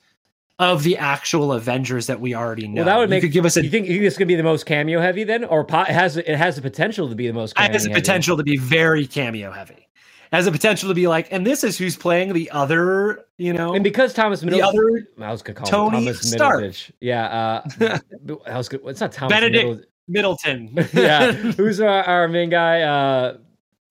of 0.59 0.83
the 0.83 0.97
actual 0.97 1.51
Avengers 1.53 2.07
that 2.07 2.19
we 2.19 2.35
already 2.35 2.67
know. 2.67 2.81
Well, 2.81 2.85
that 2.85 2.97
would 2.97 3.09
You 3.09 3.15
make 3.15 3.21
could 3.21 3.31
give 3.31 3.45
us 3.45 3.57
a 3.57 3.63
You 3.63 3.69
think, 3.69 3.87
you 3.87 3.93
think 3.93 4.03
this 4.03 4.13
is 4.13 4.17
gonna 4.17 4.27
be 4.27 4.35
the 4.35 4.43
most 4.43 4.65
cameo 4.65 5.01
heavy 5.01 5.23
then, 5.23 5.43
or 5.43 5.65
po- 5.65 5.85
has 5.85 6.17
it 6.17 6.27
has 6.27 6.55
the 6.55 6.61
potential 6.61 7.09
to 7.09 7.15
be 7.15 7.27
the 7.27 7.33
most? 7.33 7.53
it 7.57 7.71
has 7.71 7.85
the 7.85 7.89
potential 7.89 8.37
to 8.37 8.43
be 8.43 8.57
very 8.57 9.07
cameo 9.07 9.51
heavy. 9.51 9.82
Has 10.33 10.47
a 10.47 10.51
potential 10.51 10.89
to 10.89 10.95
be 10.95 11.07
like, 11.07 11.31
and 11.31 11.45
this 11.45 11.63
is 11.63 11.77
who's 11.77 11.95
playing 11.95 12.33
the 12.33 12.49
other, 12.49 13.23
you 13.37 13.53
know, 13.53 13.75
And 13.75 13.83
because 13.83 14.13
Thomas 14.15 14.39
the 14.39 14.47
Middleton, 14.47 14.67
other 14.67 15.25
I 15.27 15.31
was 15.31 15.43
gonna 15.43 15.55
call 15.55 15.67
Tony 15.67 15.97
him 15.99 16.03
Thomas 16.05 16.31
Stark. 16.31 16.59
Middleditch. 16.63 16.91
Yeah, 16.99 17.61
uh, 17.79 17.97
I 18.47 18.57
was. 18.57 18.67
Good. 18.67 18.81
It's 18.85 18.99
not 18.99 19.11
Thomas 19.11 19.31
Benedict 19.31 19.65
Middle- 20.07 20.39
Middleton. 20.41 20.87
yeah, 20.93 21.31
who's 21.31 21.79
our, 21.79 22.03
our 22.03 22.27
main 22.27 22.49
guy? 22.49 22.81
Uh, 22.81 23.37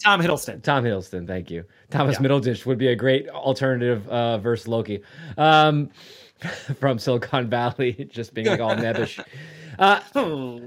Tom 0.03 0.21
Hiddleston. 0.21 0.61
Tom 0.65 0.83
Hiddleston. 0.83 1.29
Thank 1.29 1.49
you. 1.49 1.65
Thomas 1.91 2.17
Yeah. 2.21 2.27
Middleditch 2.27 2.67
would 2.67 2.79
be 2.79 2.89
a 2.89 2.97
great 2.97 3.29
alternative 3.29 4.09
uh, 4.09 4.39
versus 4.39 4.67
Loki 4.67 5.01
um, 5.39 5.91
from 6.81 6.99
Silicon 6.99 7.49
Valley, 7.49 8.09
just 8.11 8.35
being 8.35 8.49
like 8.49 8.59
all 8.59 8.75
nebbish. 8.75 9.25
Uh, 9.83 10.01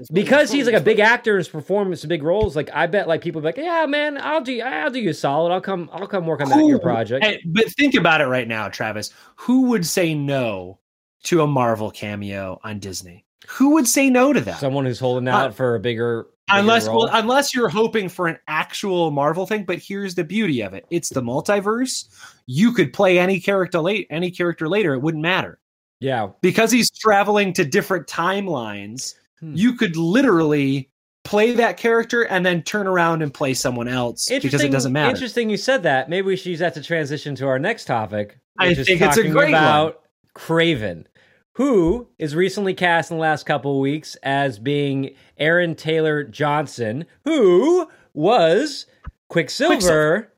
because 0.12 0.52
he's 0.52 0.66
like 0.66 0.74
a 0.74 0.80
big 0.80 1.00
actor 1.00 1.38
his 1.38 1.48
performance 1.48 2.04
in 2.04 2.08
big 2.08 2.22
roles, 2.22 2.54
like 2.54 2.68
I 2.74 2.86
bet 2.86 3.08
like 3.08 3.22
people 3.22 3.40
be 3.40 3.46
like, 3.46 3.56
yeah, 3.56 3.86
man, 3.86 4.18
I'll 4.20 4.42
do, 4.42 4.60
I'll 4.60 4.90
do 4.90 5.00
you 5.00 5.14
solid. 5.14 5.52
I'll 5.52 5.60
come, 5.60 5.88
I'll 5.90 6.06
come 6.06 6.26
work 6.26 6.42
on 6.42 6.50
that 6.50 6.66
your 6.66 6.78
project. 6.78 7.24
Hey, 7.24 7.40
but 7.46 7.64
think 7.72 7.94
about 7.94 8.20
it 8.20 8.26
right 8.26 8.46
now, 8.46 8.68
Travis. 8.68 9.14
Who 9.36 9.70
would 9.70 9.86
say 9.86 10.12
no 10.12 10.80
to 11.24 11.40
a 11.40 11.46
Marvel 11.46 11.90
cameo 11.90 12.60
on 12.62 12.78
Disney? 12.78 13.24
Who 13.48 13.70
would 13.70 13.88
say 13.88 14.10
no 14.10 14.34
to 14.34 14.40
that? 14.42 14.60
Someone 14.60 14.84
who's 14.84 15.00
holding 15.00 15.28
out 15.28 15.54
for 15.54 15.76
a 15.76 15.80
bigger, 15.80 16.24
bigger 16.48 16.60
unless 16.60 16.86
well, 16.86 17.08
unless 17.10 17.54
you're 17.54 17.70
hoping 17.70 18.10
for 18.10 18.26
an 18.26 18.38
actual 18.48 19.10
Marvel 19.10 19.46
thing. 19.46 19.64
But 19.64 19.78
here's 19.78 20.14
the 20.14 20.24
beauty 20.24 20.60
of 20.60 20.74
it: 20.74 20.84
it's 20.90 21.08
the 21.08 21.22
multiverse. 21.22 22.06
You 22.44 22.72
could 22.72 22.92
play 22.92 23.18
any 23.18 23.40
character 23.40 23.80
late, 23.80 24.08
any 24.10 24.30
character 24.30 24.68
later. 24.68 24.92
It 24.92 25.00
wouldn't 25.00 25.22
matter 25.22 25.58
yeah, 26.00 26.28
because 26.40 26.70
he's 26.70 26.90
traveling 26.90 27.52
to 27.54 27.64
different 27.64 28.06
timelines. 28.06 29.14
Hmm. 29.40 29.54
You 29.54 29.74
could 29.74 29.96
literally 29.96 30.90
play 31.24 31.54
that 31.54 31.76
character 31.76 32.22
and 32.22 32.46
then 32.46 32.62
turn 32.62 32.86
around 32.86 33.20
and 33.22 33.34
play 33.34 33.52
someone 33.52 33.88
else 33.88 34.28
because 34.28 34.62
it 34.62 34.70
doesn't 34.70 34.92
matter. 34.92 35.10
Interesting, 35.10 35.50
you 35.50 35.56
said 35.56 35.82
that. 35.82 36.08
Maybe 36.08 36.26
we 36.26 36.36
should 36.36 36.46
use 36.50 36.60
that 36.60 36.74
to 36.74 36.82
transition 36.82 37.34
to 37.36 37.46
our 37.48 37.58
next 37.58 37.84
topic. 37.86 38.38
I 38.58 38.74
think 38.74 39.00
it's 39.00 39.16
a 39.16 39.22
great 39.28 39.52
one. 39.52 39.62
about 39.62 40.02
Kraven, 40.34 41.06
who 41.54 42.08
is 42.18 42.34
recently 42.34 42.74
cast 42.74 43.10
in 43.10 43.16
the 43.16 43.20
last 43.20 43.44
couple 43.44 43.72
of 43.72 43.80
weeks 43.80 44.14
as 44.22 44.58
being 44.58 45.14
Aaron 45.36 45.74
Taylor 45.74 46.22
Johnson, 46.24 47.06
who 47.24 47.88
was 48.14 48.86
Quicksilver, 49.28 49.74
Quicksilver. 49.74 50.32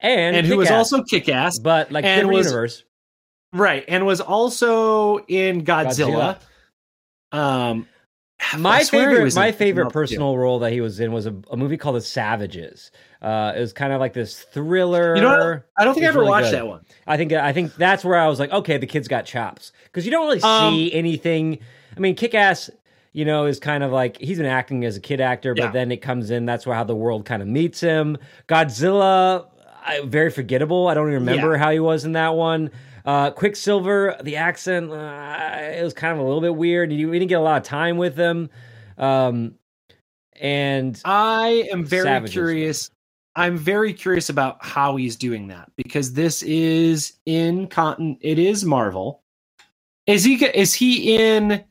and 0.00 0.36
and 0.36 0.46
who 0.46 0.58
was 0.58 0.70
also 0.70 1.02
kick 1.02 1.28
ass, 1.28 1.58
but 1.58 1.90
like 1.90 2.04
and 2.04 2.20
different 2.20 2.36
was- 2.36 2.46
universe. 2.46 2.84
Right? 3.54 3.84
And 3.88 4.04
was 4.04 4.20
also 4.20 5.18
in 5.28 5.64
Godzilla. 5.64 6.38
Um, 7.32 7.86
My 8.58 8.84
favorite, 8.84 9.34
my 9.36 9.52
favorite 9.52 9.84
else, 9.84 9.92
too. 9.92 9.98
personal 9.98 10.36
role 10.36 10.58
that 10.58 10.72
he 10.72 10.80
was 10.82 11.00
in 11.00 11.12
was 11.12 11.24
a, 11.26 11.34
a 11.50 11.56
movie 11.56 11.76
called 11.78 11.96
The 11.96 12.00
Savages. 12.02 12.90
Uh, 13.22 13.52
it 13.56 13.60
was 13.60 13.72
kind 13.72 13.92
of 13.92 14.00
like 14.00 14.12
this 14.12 14.40
thriller. 14.42 15.16
You 15.16 15.22
know? 15.22 15.60
I 15.78 15.84
don't 15.84 15.94
think 15.94 16.04
I 16.04 16.08
ever 16.08 16.18
really 16.18 16.30
watched 16.30 16.46
good. 16.50 16.54
that 16.56 16.66
one. 16.66 16.84
I 17.06 17.16
think 17.16 17.32
I 17.32 17.52
think 17.54 17.74
that's 17.76 18.04
where 18.04 18.18
I 18.18 18.26
was 18.28 18.38
like, 18.40 18.52
okay, 18.52 18.76
the 18.76 18.86
kid's 18.86 19.08
got 19.08 19.24
chops 19.24 19.72
because 19.84 20.04
you 20.04 20.10
don't 20.10 20.26
really 20.26 20.42
Um, 20.42 20.74
see 20.74 20.92
anything. 20.92 21.58
I 21.96 22.00
mean, 22.00 22.16
Kick 22.16 22.34
Ass, 22.34 22.68
you 23.12 23.24
know, 23.24 23.46
is 23.46 23.58
kind 23.60 23.82
of 23.82 23.92
like 23.92 24.18
he's 24.18 24.36
been 24.38 24.46
acting 24.46 24.84
as 24.84 24.96
a 24.96 25.00
kid 25.00 25.20
actor, 25.22 25.54
but 25.54 25.62
Yeah. 25.62 25.70
then 25.70 25.90
it 25.92 25.98
comes 25.98 26.30
in. 26.30 26.44
That's 26.44 26.66
where 26.66 26.74
how 26.76 26.84
the 26.84 26.96
world 26.96 27.24
kind 27.24 27.40
of 27.40 27.48
meets 27.48 27.80
him. 27.80 28.18
Godzilla, 28.48 29.46
I, 29.86 30.00
very 30.04 30.30
forgettable. 30.30 30.88
I 30.88 30.94
don't 30.94 31.08
even 31.08 31.20
remember 31.24 31.56
how 31.56 31.70
he 31.70 31.80
was 31.80 32.04
in 32.04 32.12
that 32.12 32.34
one. 32.34 32.70
Uh, 33.04 33.30
Quicksilver, 33.30 34.16
the 34.22 34.36
accent, 34.36 34.90
uh, 34.90 35.58
it 35.60 35.82
was 35.82 35.92
kind 35.92 36.12
of 36.12 36.20
a 36.20 36.22
little 36.22 36.40
bit 36.40 36.54
weird. 36.54 36.90
We 36.90 36.96
didn't 36.96 37.28
get 37.28 37.34
a 37.34 37.42
lot 37.42 37.58
of 37.58 37.62
time 37.62 37.98
with 37.98 38.16
him. 38.16 38.48
Um, 38.96 39.56
and 40.40 41.00
I 41.04 41.68
am 41.70 41.84
very 41.84 42.04
Savages. 42.04 42.32
curious. 42.32 42.90
I'm 43.36 43.58
very 43.58 43.92
curious 43.92 44.28
about 44.28 44.64
how 44.64 44.96
he's 44.96 45.16
doing 45.16 45.48
that 45.48 45.70
because 45.76 46.12
this 46.12 46.42
is 46.42 47.14
in 47.26 47.66
cotton. 47.66 48.16
It 48.20 48.38
is 48.38 48.64
Marvel. 48.64 49.22
Is 50.06 50.24
he? 50.24 50.44
Is 50.44 50.72
he 50.72 51.16
in? 51.16 51.64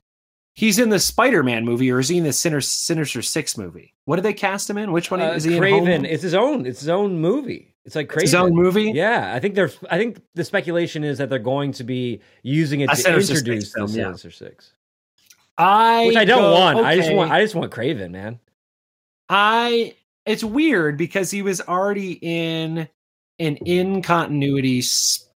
He's 0.56 0.78
in 0.78 0.90
the 0.90 1.00
Spider-Man 1.00 1.66
movie, 1.66 1.92
or 1.92 2.00
is 2.00 2.10
he 2.10 2.18
in 2.18 2.26
the 2.26 2.34
Sinister, 2.34 2.70
Sinister 2.70 3.22
Six 3.24 3.58
movie? 3.58 3.94
What 4.06 4.18
did 4.18 4.26
they 4.26 4.34
cast 4.34 4.70
him 4.70 4.78
in? 4.78 4.92
Which 4.92 5.10
one 5.10 5.22
uh, 5.22 5.32
is 5.32 5.44
he 5.46 5.54
Kraven, 5.54 5.88
in? 5.90 6.02
Home? 6.04 6.06
it's 6.06 6.24
his 6.24 6.34
own. 6.36 6.66
It's 6.66 6.80
his 6.82 6.90
own 6.90 7.20
movie. 7.20 7.73
It's 7.86 7.96
like 7.96 8.12
It's 8.14 8.22
his 8.24 8.36
own 8.36 8.56
movie. 8.56 8.92
Yeah, 8.94 9.34
I 9.34 9.40
think 9.40 9.56
there's. 9.56 9.78
I 9.90 9.98
think 9.98 10.22
the 10.36 10.46
speculation 10.46 11.04
is 11.04 11.18
that 11.18 11.30
they're 11.30 11.40
going 11.40 11.74
to 11.74 11.84
be 11.84 12.22
using 12.42 12.80
it 12.80 12.90
to 12.90 12.96
Sinister 12.96 13.34
introduce 13.34 13.74
the 13.74 13.88
film, 13.88 13.92
yeah. 13.92 14.14
Six, 14.16 14.72
I 15.58 16.08
which 16.08 16.16
I 16.16 16.24
don't 16.24 16.42
go, 16.42 16.54
want. 16.54 16.80
I 16.80 16.96
just 16.96 17.12
want. 17.14 17.32
I 17.32 17.42
just 17.42 17.56
want 17.56 17.72
Kraven, 17.72 18.12
man. 18.12 18.40
I 19.28 19.96
it's 20.26 20.44
weird 20.44 20.98
because 20.98 21.30
he 21.30 21.42
was 21.42 21.60
already 21.62 22.20
in 22.22 22.88
an 23.40 23.58
in 23.58 24.02
continuity 24.02 24.82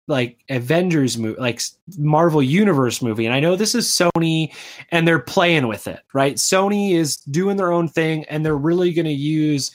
like 0.08 0.38
Avengers 0.50 1.18
movie, 1.18 1.40
like 1.40 1.62
Marvel 1.98 2.44
Universe 2.44 3.02
movie, 3.02 3.26
and 3.26 3.34
I 3.34 3.40
know 3.40 3.56
this 3.56 3.74
is 3.74 3.88
Sony, 3.88 4.54
and 4.92 5.08
they're 5.08 5.18
playing 5.18 5.68
with 5.68 5.88
it, 5.88 6.02
right? 6.14 6.36
Sony 6.36 6.94
is 6.94 7.18
doing 7.18 7.58
their 7.58 7.72
own 7.72 7.88
thing, 7.88 8.24
and 8.26 8.46
they're 8.46 8.56
really 8.56 8.94
going 8.94 9.06
to 9.06 9.12
use. 9.12 9.72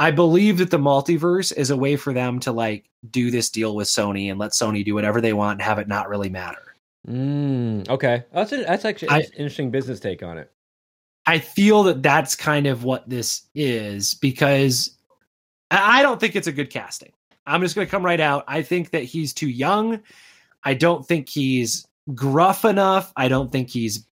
I 0.00 0.10
believe 0.10 0.56
that 0.58 0.70
the 0.70 0.78
multiverse 0.78 1.54
is 1.54 1.70
a 1.70 1.76
way 1.76 1.94
for 1.94 2.14
them 2.14 2.40
to 2.40 2.52
like 2.52 2.88
do 3.10 3.30
this 3.30 3.50
deal 3.50 3.76
with 3.76 3.86
Sony 3.86 4.30
and 4.30 4.40
let 4.40 4.52
Sony 4.52 4.82
do 4.82 4.94
whatever 4.94 5.20
they 5.20 5.34
want 5.34 5.56
and 5.60 5.62
have 5.62 5.78
it 5.78 5.88
not 5.88 6.08
really 6.08 6.30
matter. 6.30 6.74
Mm, 7.06 7.86
okay, 7.88 8.24
that's 8.32 8.50
a, 8.52 8.64
that's 8.64 8.84
actually 8.86 9.10
I- 9.10 9.18
an 9.18 9.24
interesting 9.36 9.70
business 9.70 10.00
take 10.00 10.22
on 10.22 10.38
it. 10.38 10.50
I 11.26 11.38
feel 11.38 11.82
that 11.84 12.02
that's 12.02 12.34
kind 12.34 12.66
of 12.66 12.82
what 12.82 13.08
this 13.08 13.42
is 13.54 14.14
because 14.14 14.96
I 15.70 16.00
I 16.00 16.02
don't 16.02 16.18
think 16.18 16.34
it's 16.34 16.46
a 16.46 16.52
good 16.52 16.70
casting. 16.70 17.12
I'm 17.46 17.60
just 17.60 17.74
going 17.74 17.86
to 17.86 17.90
come 17.90 18.04
right 18.04 18.20
out. 18.20 18.44
I 18.48 18.62
think 18.62 18.90
that 18.90 19.02
he's 19.04 19.34
too 19.34 19.48
young. 19.48 20.00
I 20.64 20.74
don't 20.74 21.06
think 21.06 21.28
he's 21.28 21.86
gruff 22.14 22.64
enough. 22.64 23.12
I 23.16 23.28
don't 23.28 23.50
think 23.50 23.70
he's 23.70 24.06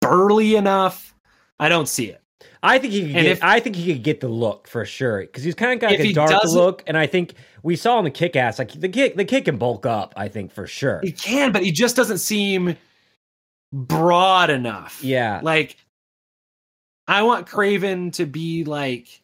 burly 0.00 0.56
enough. 0.56 1.14
I 1.60 1.68
don't 1.68 1.88
see 1.88 2.06
it. 2.06 2.21
I 2.62 2.78
think 2.78 2.92
he 2.92 3.00
could 3.00 3.16
And 3.16 3.24
get. 3.24 3.26
if- 3.32 3.42
I 3.44 3.60
think 3.60 3.76
he 3.76 3.92
could 3.92 4.02
get 4.02 4.20
the 4.20 4.28
look 4.28 4.68
for 4.68 4.84
sure 4.84 5.20
because 5.20 5.42
he's 5.44 5.54
kind 5.54 5.72
of 5.72 5.80
got 5.80 5.90
like 5.90 6.00
a 6.00 6.12
dark 6.12 6.44
look, 6.44 6.82
and 6.86 6.96
I 6.96 7.06
think 7.06 7.34
we 7.62 7.76
saw 7.76 7.98
him 7.98 8.04
the 8.04 8.10
kick 8.10 8.36
ass. 8.36 8.58
Like 8.58 8.72
the 8.72 8.88
kick, 8.88 9.16
the 9.16 9.24
kick 9.24 9.44
can 9.46 9.56
bulk 9.56 9.86
up. 9.86 10.12
I 10.16 10.28
think 10.28 10.52
for 10.52 10.66
sure. 10.66 11.00
He 11.02 11.12
can, 11.12 11.52
but 11.52 11.62
he 11.64 11.72
just 11.72 11.96
doesn't 11.96 12.18
seem 12.18 12.76
broad 13.72 14.50
enough. 14.50 15.02
Yeah, 15.02 15.40
Like, 15.42 15.76
I 17.08 17.22
want 17.22 17.46
Kraven 17.48 18.12
to 18.14 18.26
be 18.26 18.64
like, 18.64 19.22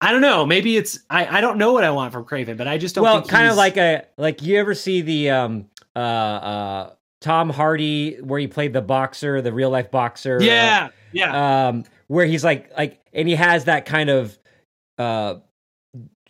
I 0.00 0.10
don't 0.12 0.20
know. 0.22 0.46
Maybe 0.46 0.76
it's 0.76 0.98
I, 1.10 1.38
I 1.38 1.40
don't 1.40 1.58
know 1.58 1.72
what 1.72 1.84
I 1.84 1.90
want 1.90 2.12
from 2.12 2.24
Kraven, 2.24 2.56
but 2.56 2.66
I 2.66 2.78
just 2.78 2.94
don't. 2.94 3.04
well, 3.04 3.22
kind 3.22 3.48
of 3.48 3.56
like 3.56 3.76
a 3.76 4.04
like 4.16 4.42
you 4.42 4.58
ever 4.58 4.74
see 4.74 5.00
the 5.02 5.30
um 5.30 5.66
uh 5.94 5.98
uh 5.98 6.90
Tom 7.20 7.50
Hardy 7.50 8.16
where 8.20 8.40
he 8.40 8.48
played 8.48 8.72
the 8.72 8.80
boxer, 8.80 9.40
the 9.42 9.52
real 9.52 9.70
life 9.70 9.90
boxer. 9.92 10.38
uh, 10.38 10.42
yeah, 10.42 10.88
yeah. 11.12 11.68
um 11.68 11.84
where 12.12 12.26
he's 12.26 12.44
like 12.44 12.70
like 12.76 13.00
and 13.14 13.26
he 13.26 13.34
has 13.34 13.64
that 13.64 13.86
kind 13.86 14.10
of 14.10 14.38
uh 14.98 15.36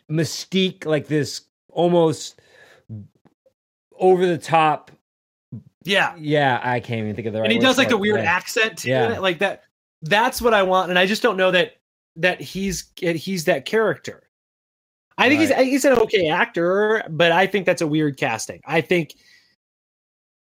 mystique 0.09 0.87
like 0.87 1.09
this 1.09 1.43
almost 1.71 2.41
over 3.99 4.27
the 4.27 4.39
top 4.39 4.91
Yeah. 5.85 6.15
yeah 6.19 6.61
i 6.63 6.79
can't 6.79 7.01
even 7.01 7.17
think 7.17 7.27
of 7.27 7.33
the 7.33 7.41
right 7.41 7.47
And 7.47 7.53
he 7.53 7.59
does 7.59 7.79
like 7.79 7.89
the 7.89 7.99
weird 7.99 8.21
accent 8.21 8.85
Yeah. 8.85 9.19
Like 9.19 9.39
that 9.41 9.65
that's 10.03 10.43
what 10.43 10.53
I 10.53 10.65
want. 10.65 10.91
And 10.91 10.99
I 10.99 11.07
just 11.07 11.23
don't 11.23 11.37
know 11.37 11.53
that 11.53 11.77
that 12.17 12.41
he's 12.41 12.91
he's 12.99 13.45
that 13.45 13.65
character. 13.65 14.29
I 15.17 15.29
think 15.29 15.41
he's 15.41 15.55
he's 15.55 15.85
an 15.85 15.93
okay 15.93 16.29
actor, 16.29 17.05
but 17.09 17.31
I 17.31 17.47
think 17.47 17.67
that's 17.67 17.83
a 17.83 17.87
weird 17.87 18.17
casting. 18.17 18.61
I 18.67 18.81
think 18.81 19.15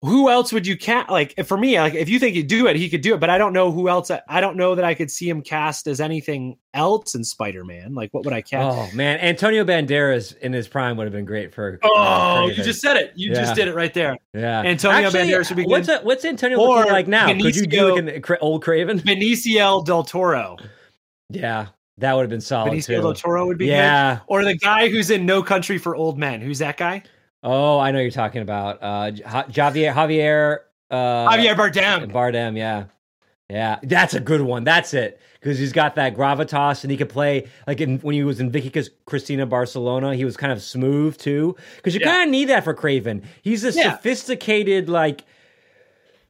who 0.03 0.29
else 0.29 0.51
would 0.51 0.65
you 0.65 0.75
cast? 0.75 1.09
Like 1.11 1.35
for 1.45 1.57
me, 1.57 1.79
like 1.79 1.93
if 1.93 2.09
you 2.09 2.17
think 2.17 2.35
he'd 2.35 2.47
do 2.47 2.65
it, 2.67 2.75
he 2.75 2.89
could 2.89 3.01
do 3.01 3.13
it. 3.13 3.19
But 3.19 3.29
I 3.29 3.37
don't 3.37 3.53
know 3.53 3.71
who 3.71 3.87
else. 3.87 4.09
I 4.27 4.41
don't 4.41 4.57
know 4.57 4.73
that 4.73 4.83
I 4.83 4.95
could 4.95 5.11
see 5.11 5.29
him 5.29 5.41
cast 5.43 5.85
as 5.85 6.01
anything 6.01 6.57
else 6.73 7.13
in 7.13 7.23
Spider 7.23 7.63
Man. 7.63 7.93
Like 7.93 8.11
what 8.11 8.25
would 8.25 8.33
I 8.33 8.41
cast? 8.41 8.75
Oh 8.77 8.95
man, 8.95 9.19
Antonio 9.19 9.63
Banderas 9.63 10.35
in 10.39 10.53
his 10.53 10.67
prime 10.67 10.97
would 10.97 11.03
have 11.03 11.13
been 11.13 11.25
great 11.25 11.53
for. 11.53 11.79
uh, 11.83 11.87
Oh, 11.87 12.47
you 12.47 12.63
just 12.63 12.81
said 12.81 12.97
it. 12.97 13.13
You 13.15 13.29
Yeah. 13.29 13.35
just 13.41 13.53
did 13.55 13.67
it 13.67 13.75
right 13.75 13.93
there. 13.93 14.17
yeah. 14.33 14.61
Antonio 14.61 15.07
Actually, 15.07 15.19
Banderas 15.29 15.49
would 15.49 15.57
be 15.57 15.65
What's 15.65 15.87
good. 15.87 16.01
a, 16.01 16.03
what's 16.03 16.25
Antonio 16.25 16.57
Or 16.59 16.77
looking 16.77 16.91
like 16.93 17.07
now? 17.07 17.27
Could 17.27 17.55
you 17.55 17.67
do 17.67 17.77
Benicio- 17.77 18.05
like 18.07 18.15
an 18.15 18.21
cra- 18.23 18.37
old 18.41 18.63
Kraven? 18.65 19.01
Benicio 19.01 19.85
del 19.85 20.03
Toro. 20.03 20.57
Yeah, 21.29 21.67
that 21.99 22.13
would 22.15 22.21
have 22.23 22.29
been 22.29 22.41
solid 22.41 22.73
Benicio 22.73 22.85
too. 22.95 23.01
del 23.01 23.13
Toro 23.13 23.45
would 23.45 23.57
be 23.59 23.65
good. 23.67 23.73
yeah. 23.73 24.19
Or 24.27 24.43
the 24.43 24.55
guy 24.57 24.89
who's 24.89 25.11
in 25.11 25.25
No 25.27 25.43
Country 25.43 25.77
for 25.77 25.95
Old 25.95 26.17
Men. 26.17 26.41
Who's 26.41 26.57
that 26.59 26.77
guy? 26.77 27.03
Oh, 27.43 27.79
I 27.79 27.91
know 27.91 27.99
you're 27.99 28.11
talking 28.11 28.41
about 28.41 28.77
uh, 28.81 29.11
Javier 29.11 29.93
Javier 29.93 30.57
uh, 30.91 31.29
Javier 31.29 31.55
Bardem. 31.55 32.11
Bardem. 32.11 32.57
Yeah, 32.57 32.85
yeah, 33.49 33.79
that's 33.83 34.13
a 34.13 34.19
good 34.19 34.41
one. 34.41 34.63
That's 34.63 34.93
it 34.93 35.19
because 35.39 35.57
he's 35.57 35.73
got 35.73 35.95
that 35.95 36.15
gravitas 36.15 36.83
and 36.83 36.91
he 36.91 36.97
could 36.97 37.09
play 37.09 37.47
like 37.65 37.81
in, 37.81 37.97
when 37.99 38.13
he 38.13 38.23
was 38.23 38.39
in 38.39 38.51
Vicky 38.51 38.83
Cristina 39.05 39.45
Barcelona. 39.47 40.13
He 40.15 40.23
was 40.25 40.37
kind 40.37 40.51
of 40.53 40.61
smooth 40.61 41.17
too 41.17 41.55
because 41.77 41.95
you 41.95 42.01
Yeah. 42.01 42.11
kind 42.13 42.23
of 42.23 42.29
need 42.29 42.45
that 42.45 42.63
for 42.63 42.75
Kraven. 42.75 43.23
He's 43.41 43.63
a 43.63 43.71
Yeah. 43.71 43.93
sophisticated 43.95 44.87
like 44.89 45.23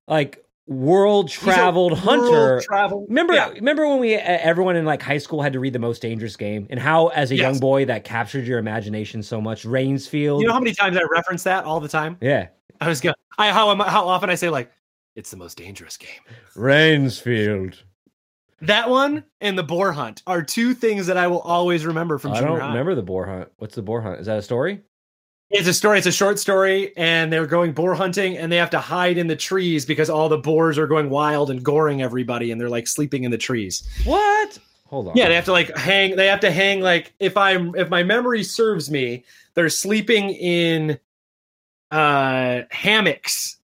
like 0.08 0.45
world 0.72 1.30
He's 1.30 1.42
a 1.42 1.46
traveled 1.46 1.98
hunter. 2.00 2.32
world 2.32 2.64
Travel. 2.64 3.06
Remember, 3.10 3.34
Yeah. 3.34 3.50
remember 3.50 3.88
when 3.88 4.00
we 4.00 4.16
uh, 4.16 4.20
everyone 4.24 4.76
in 4.76 4.86
like 4.86 5.02
high 5.02 5.18
school 5.18 5.42
had 5.42 5.54
to 5.54 5.60
read 5.60 5.74
the 5.74 5.80
most 5.80 6.02
dangerous 6.02 6.36
game, 6.36 6.68
and 6.70 6.80
how 6.80 7.08
as 7.08 7.32
a 7.32 7.36
young 7.36 7.60
boy 7.60 7.86
that 7.86 8.04
captured 8.04 8.48
your 8.48 8.58
imagination 8.60 9.22
so 9.22 9.42
much. 9.42 9.66
Rainsfield, 9.66 10.42
You 10.42 10.48
know 10.48 10.54
how 10.54 10.60
many 10.60 10.74
times 10.74 10.96
I 10.98 11.02
reference 11.12 11.44
that 11.44 11.66
all 11.66 11.80
the 11.80 11.88
time? 11.90 12.18
yeah, 12.22 12.48
I 12.80 12.88
was 12.88 13.02
going. 13.02 13.16
I 13.38 13.52
how 13.52 13.76
how 13.84 14.08
often 14.08 14.30
I 14.30 14.36
say 14.36 14.50
like, 14.50 14.72
it's 15.16 15.30
the 15.32 15.38
most 15.38 15.58
dangerous 15.58 15.98
game. 15.98 16.10
Rainsfield. 16.56 17.84
That 18.62 18.90
one 18.90 19.24
and 19.42 19.58
the 19.58 19.64
boar 19.64 19.92
hunt 19.92 20.22
are 20.28 20.44
two 20.44 20.74
things 20.76 21.08
that 21.08 21.18
I 21.18 21.26
will 21.28 21.40
always 21.42 21.86
remember 21.86 22.18
from 22.20 22.32
I 22.34 22.42
don't 22.42 22.60
remember 22.60 22.94
the 22.96 23.02
boar 23.02 23.26
hunt. 23.26 23.50
What's 23.58 23.74
the 23.76 23.82
boar 23.82 24.02
hunt? 24.02 24.20
Is 24.20 24.28
that 24.28 24.38
a 24.38 24.42
story? 24.44 24.82
It's 25.52 25.68
a 25.68 25.74
story. 25.74 25.98
It's 25.98 26.08
a 26.08 26.12
short 26.12 26.40
story, 26.40 26.94
and 26.96 27.32
they're 27.32 27.46
going 27.46 27.74
boar 27.74 27.94
hunting, 27.94 28.38
and 28.38 28.52
they 28.52 28.58
have 28.58 28.70
to 28.70 28.80
hide 28.80 29.18
in 29.18 29.28
the 29.28 29.36
trees 29.36 29.86
because 29.86 30.10
all 30.10 30.30
the 30.30 30.38
boars 30.38 30.78
are 30.78 30.88
going 30.88 31.10
wild 31.10 31.50
and 31.50 31.64
goring 31.64 32.02
everybody, 32.02 32.52
and 32.52 32.60
they're 32.60 32.70
like 32.70 32.88
sleeping 32.88 33.26
in 33.26 33.32
the 33.32 33.38
trees. 33.38 33.88
What? 34.06 34.58
Hold 34.88 35.10
on. 35.10 35.18
Yeah, 35.18 35.28
they 35.30 35.36
have 35.36 35.46
to 35.46 35.52
like 35.52 35.76
hang. 35.78 36.16
They 36.16 36.28
have 36.28 36.42
to 36.42 36.52
hang 36.52 36.82
like 36.82 37.14
if 37.20 37.38
I'm 37.38 37.76
if 37.76 37.90
my 37.90 38.04
memory 38.04 38.44
serves 38.44 38.92
me, 38.92 39.24
they're 39.54 39.70
sleeping 39.70 40.32
in 40.32 41.00
uh 41.92 42.62
hammocks 42.72 43.58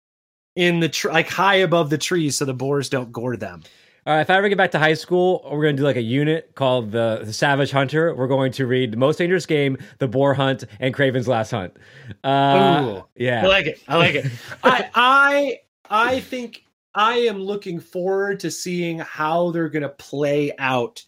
in 0.56 0.80
the 0.80 0.90
tr- 0.90 1.12
like 1.12 1.30
high 1.30 1.56
above 1.56 1.90
the 1.90 1.98
trees 1.98 2.38
so 2.38 2.46
the 2.46 2.54
boars 2.54 2.90
don't 2.90 3.12
gore 3.12 3.38
them. 3.38 3.64
All 4.06 4.14
right. 4.14 4.22
If 4.22 4.30
I 4.30 4.36
ever 4.36 4.50
get 4.50 4.58
back 4.58 4.72
to 4.72 4.80
high 4.80 4.94
school, 4.94 5.42
we're 5.52 5.64
going 5.64 5.76
to 5.76 5.82
do 5.82 5.86
like 5.86 5.96
a 5.96 6.02
unit 6.02 6.54
called 6.56 6.92
the, 6.92 7.22
the 7.24 7.34
Savage 7.34 7.72
Hunter. 7.72 8.14
We're 8.14 8.28
going 8.28 8.52
to 8.54 8.68
read 8.68 8.92
the 8.92 8.98
most 8.98 9.18
dangerous 9.18 9.46
game, 9.46 9.78
the 9.98 10.08
boar 10.08 10.34
hunt, 10.34 10.64
and 10.80 10.94
Kraven's 10.94 11.28
last 11.28 11.52
hunt. 11.52 11.76
Uh, 12.24 12.98
Ooh. 12.98 13.04
I 13.44 13.48
like 13.48 13.66
it. 13.66 13.82
I 13.88 13.98
like 13.98 14.16
it. 14.16 14.26
I 14.64 14.90
I 14.94 15.60
I 15.90 16.20
think 16.20 16.66
I 16.94 17.16
am 17.20 17.40
looking 17.40 17.80
forward 17.80 18.40
to 18.42 18.52
seeing 18.52 19.00
how 19.00 19.52
they're 19.52 19.70
going 19.70 19.84
to 19.84 19.90
play 19.90 20.52
out 20.60 21.04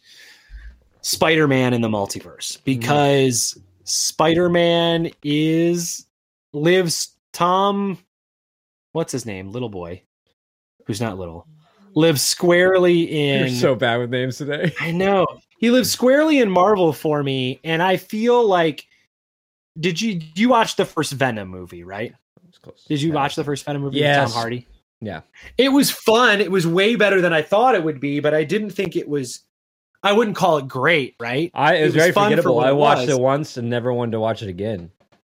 Spider-Man 1.02 1.74
in 1.74 1.82
the 1.82 1.90
multiverse 1.90 2.64
because 2.64 3.58
Spider-Man 3.84 5.12
is 5.24 6.08
lives 6.52 7.16
Tom 7.32 8.00
what's 8.98 9.12
his 9.12 9.28
name? 9.28 9.52
Little 9.52 9.70
boy. 9.70 10.02
Who's 10.88 11.00
not 11.00 11.20
little. 11.20 11.48
Lives 11.98 12.22
squarely 12.22 13.04
in 13.04 13.40
You're 13.40 13.50
so 13.50 13.76
bad 13.76 13.98
with 13.98 14.12
names 14.12 14.38
today. 14.38 14.72
I 14.80 14.92
know. 14.92 15.26
He 15.58 15.72
lives 15.72 15.90
squarely 15.90 16.40
in 16.40 16.50
Marvel 16.50 16.94
for 16.94 17.24
me 17.24 17.60
and 17.64 17.82
I 17.82 17.98
feel 17.98 18.46
like 18.48 18.86
did 19.80 20.00
you 20.00 20.22
you 20.36 20.50
watch 20.50 20.76
the 20.76 20.86
first 20.86 21.14
Venom 21.14 21.48
movie, 21.48 21.84
right? 21.84 22.14
Close. 22.62 22.86
Did 22.88 23.02
you 23.02 23.12
watch 23.14 23.36
the 23.36 23.44
first 23.44 23.66
Venom 23.66 23.82
movie 23.82 23.98
Yes. 24.00 24.28
with 24.28 24.34
Tom 24.34 24.40
Hardy? 24.42 24.68
Yeah. 25.02 25.22
It 25.58 25.70
was 25.70 25.90
fun. 25.92 26.42
It 26.42 26.52
was 26.52 26.66
way 26.68 26.96
better 26.96 27.22
than 27.22 27.34
I 27.34 27.42
thought 27.42 27.76
it 27.76 27.84
would 27.84 28.00
be, 28.00 28.20
but 28.20 28.34
I 28.34 28.44
didn't 28.44 28.72
think 28.72 28.96
it 28.96 29.08
was. 29.08 29.42
I 30.04 30.14
wouldn't 30.14 30.36
call 30.36 30.58
it 30.58 30.68
great, 30.68 31.16
right? 31.20 31.50
I, 31.56 31.76
it 31.76 31.82
was, 31.82 31.82
It 31.82 31.86
was 31.86 31.94
very 31.96 32.12
fun 32.12 32.30
forgettable. 32.32 32.56
what 32.58 32.68
I 32.68 32.72
watched 32.72 33.02
was. 33.08 33.10
it 33.10 33.20
once 33.20 33.58
and 33.58 33.70
never 33.70 33.92
wanted 33.94 34.12
to 34.12 34.20
watch 34.20 34.42
it 34.44 34.50
again. 34.50 34.92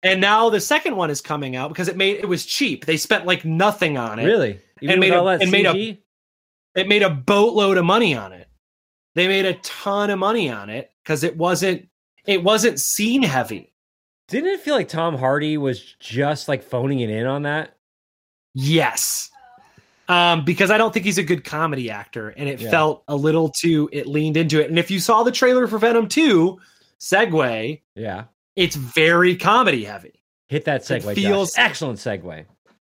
And 0.03 0.21
now 0.21 0.51
the 0.51 0.61
second 0.61 0.97
one 0.97 1.11
is 1.11 1.21
coming 1.21 1.55
out 1.57 1.69
because 1.69 1.89
it 1.89 1.97
made 1.97 2.17
it 2.19 2.29
was 2.29 2.45
cheap. 2.47 2.85
They 2.87 2.97
spent 2.97 3.27
like 3.27 3.45
nothing 3.45 3.97
on 3.97 4.19
it. 4.19 4.25
Really? 4.27 4.61
Even 4.81 4.95
And 4.95 5.01
made 5.01 5.13
a- 5.13 5.25
and 5.25 5.51
made 5.51 5.67
a- 5.67 5.99
It 6.79 6.89
made 6.89 7.03
a 7.03 7.11
boatload 7.11 7.77
of 7.77 7.85
money 7.85 8.15
on 8.15 8.33
it. 8.33 8.49
They 9.15 9.27
made 9.29 9.47
a 9.47 9.55
ton 9.55 10.11
of 10.11 10.19
money 10.19 10.51
on 10.51 10.71
it 10.71 10.91
because 11.03 11.25
it 11.25 11.37
wasn't 11.37 11.89
it 12.27 12.43
wasn't 12.45 12.79
scene 12.81 13.23
heavy. 13.23 13.73
Didn't 14.29 14.51
it 14.51 14.61
feel 14.61 14.75
like 14.75 14.89
Tom 14.89 15.17
Hardy 15.17 15.57
was 15.57 15.81
just 15.99 16.47
like 16.49 16.63
phoning 16.63 17.01
it 17.01 17.09
in 17.11 17.27
on 17.27 17.43
that? 17.43 17.75
Yes. 18.55 19.31
Um, 20.09 20.45
because 20.45 20.71
I 20.71 20.79
don't 20.79 20.93
think 20.93 21.05
he's 21.05 21.19
a 21.19 21.23
good 21.23 21.45
comedy 21.45 21.91
actor, 21.91 22.31
and 22.31 22.49
it 22.49 22.61
Yeah. 22.61 22.71
felt 22.71 23.05
a 23.09 23.17
little 23.17 23.51
too 23.51 23.89
it 23.93 24.07
leaned 24.07 24.37
into 24.37 24.61
it. 24.61 24.71
And 24.71 24.79
if 24.79 24.91
you 24.91 25.01
saw 25.01 25.23
the 25.23 25.33
trailer 25.33 25.67
for 25.67 25.79
Venom 25.79 26.09
2, 26.09 26.59
segue, 27.01 27.81
Yeah. 27.95 28.25
it's 28.57 28.77
very 28.77 29.37
comedy 29.37 29.85
heavy. 29.85 30.23
Hit 30.49 30.65
that 30.65 30.83
segue. 30.83 31.03
Josh. 31.05 31.15
feels- 31.15 31.53
excellent 31.59 31.99
segue. 31.99 32.47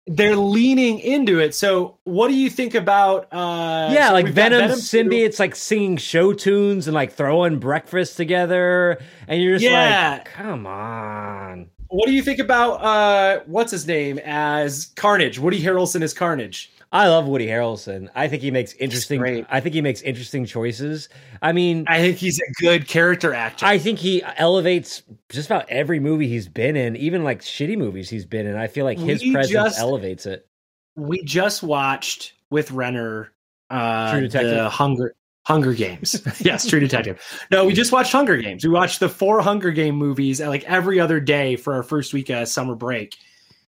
They're 0.09 0.37
leaning 0.37 1.01
into 1.01 1.41
it. 1.41 1.53
So, 1.55 1.97
what 2.05 2.29
do 2.29 2.35
you 2.35 2.49
think 2.49 2.75
about? 2.77 3.27
uh 3.33 3.91
yeah, 3.93 4.09
so 4.09 4.13
like 4.15 4.27
Venom, 4.29 4.61
Venom 4.61 4.77
2. 4.77 4.83
symbiotes 4.83 5.41
like 5.41 5.57
singing 5.57 5.97
show 5.97 6.33
tunes 6.33 6.87
and 6.87 6.95
like 6.95 7.13
throwing 7.15 7.59
breakfast 7.59 8.17
together, 8.17 8.99
and 9.27 9.43
you're 9.43 9.55
just 9.55 9.65
Yeah. 9.65 10.11
like, 10.19 10.25
come 10.27 10.67
on. 10.67 11.71
What 11.89 12.07
do 12.07 12.13
you 12.13 12.23
think 12.23 12.39
about 12.39 12.83
uh 12.83 13.41
what's 13.47 13.71
his 13.71 13.87
name 13.87 14.19
as 14.25 14.87
Carnage? 14.97 15.39
Woody 15.39 15.63
Harrelson 15.63 16.03
as 16.03 16.13
Carnage. 16.15 16.73
I 16.93 17.09
love 17.09 17.27
Woody 17.27 17.47
Harrelson. 17.49 18.09
I 18.15 18.29
think 18.29 18.43
he 18.43 18.51
makes 18.53 18.73
interesting. 18.75 19.45
I 19.51 19.61
think 19.61 19.75
he 19.75 19.83
makes 19.83 20.01
interesting 20.03 20.47
choices. 20.47 21.09
I 21.43 21.53
mean, 21.53 21.85
I 21.89 21.99
think 22.01 22.17
he's 22.17 22.41
a 22.41 22.63
good 22.63 22.87
character 22.87 23.35
actor. 23.35 23.67
I 23.67 23.79
think 23.79 23.99
he 23.99 24.23
elevates 24.37 25.03
just 25.29 25.49
about 25.49 25.69
every 25.69 25.99
movie 25.99 26.29
he's 26.29 26.49
been 26.49 26.77
in, 26.77 26.95
even 26.97 27.25
like 27.25 27.41
shitty 27.41 27.77
movies 27.77 28.09
he's 28.09 28.25
been 28.25 28.47
in. 28.47 28.57
I 28.57 28.69
feel 28.69 28.85
like 28.85 28.99
his 28.99 29.21
We 29.23 29.33
presence 29.33 29.53
just- 29.53 29.79
elevates 29.81 30.27
it. 30.27 30.47
we 30.95 31.23
just 31.25 31.63
watched 31.63 32.35
with 32.51 32.71
Renner 32.71 33.33
uh 33.69 34.13
True 34.13 34.21
Detective? 34.23 34.55
the 34.55 34.71
Hunger 34.71 35.15
Hunger 35.47 35.75
Games. 35.75 36.21
yes, 36.41 36.67
True 36.67 36.81
Detective. 36.81 37.23
No, 37.53 37.65
we 37.65 37.73
just 37.73 37.93
watched 37.93 38.11
Hunger 38.11 38.37
Games. 38.37 38.65
We 38.65 38.71
watched 38.71 38.99
the 38.99 39.09
four 39.09 39.41
Hunger 39.41 39.71
Game 39.71 39.95
movies 39.95 40.41
like 40.41 40.65
every 40.65 40.99
other 40.99 41.21
day 41.21 41.55
for 41.55 41.73
our 41.75 41.85
first 41.85 42.13
week 42.13 42.31
of 42.31 42.49
summer 42.49 42.75
break. 42.75 43.15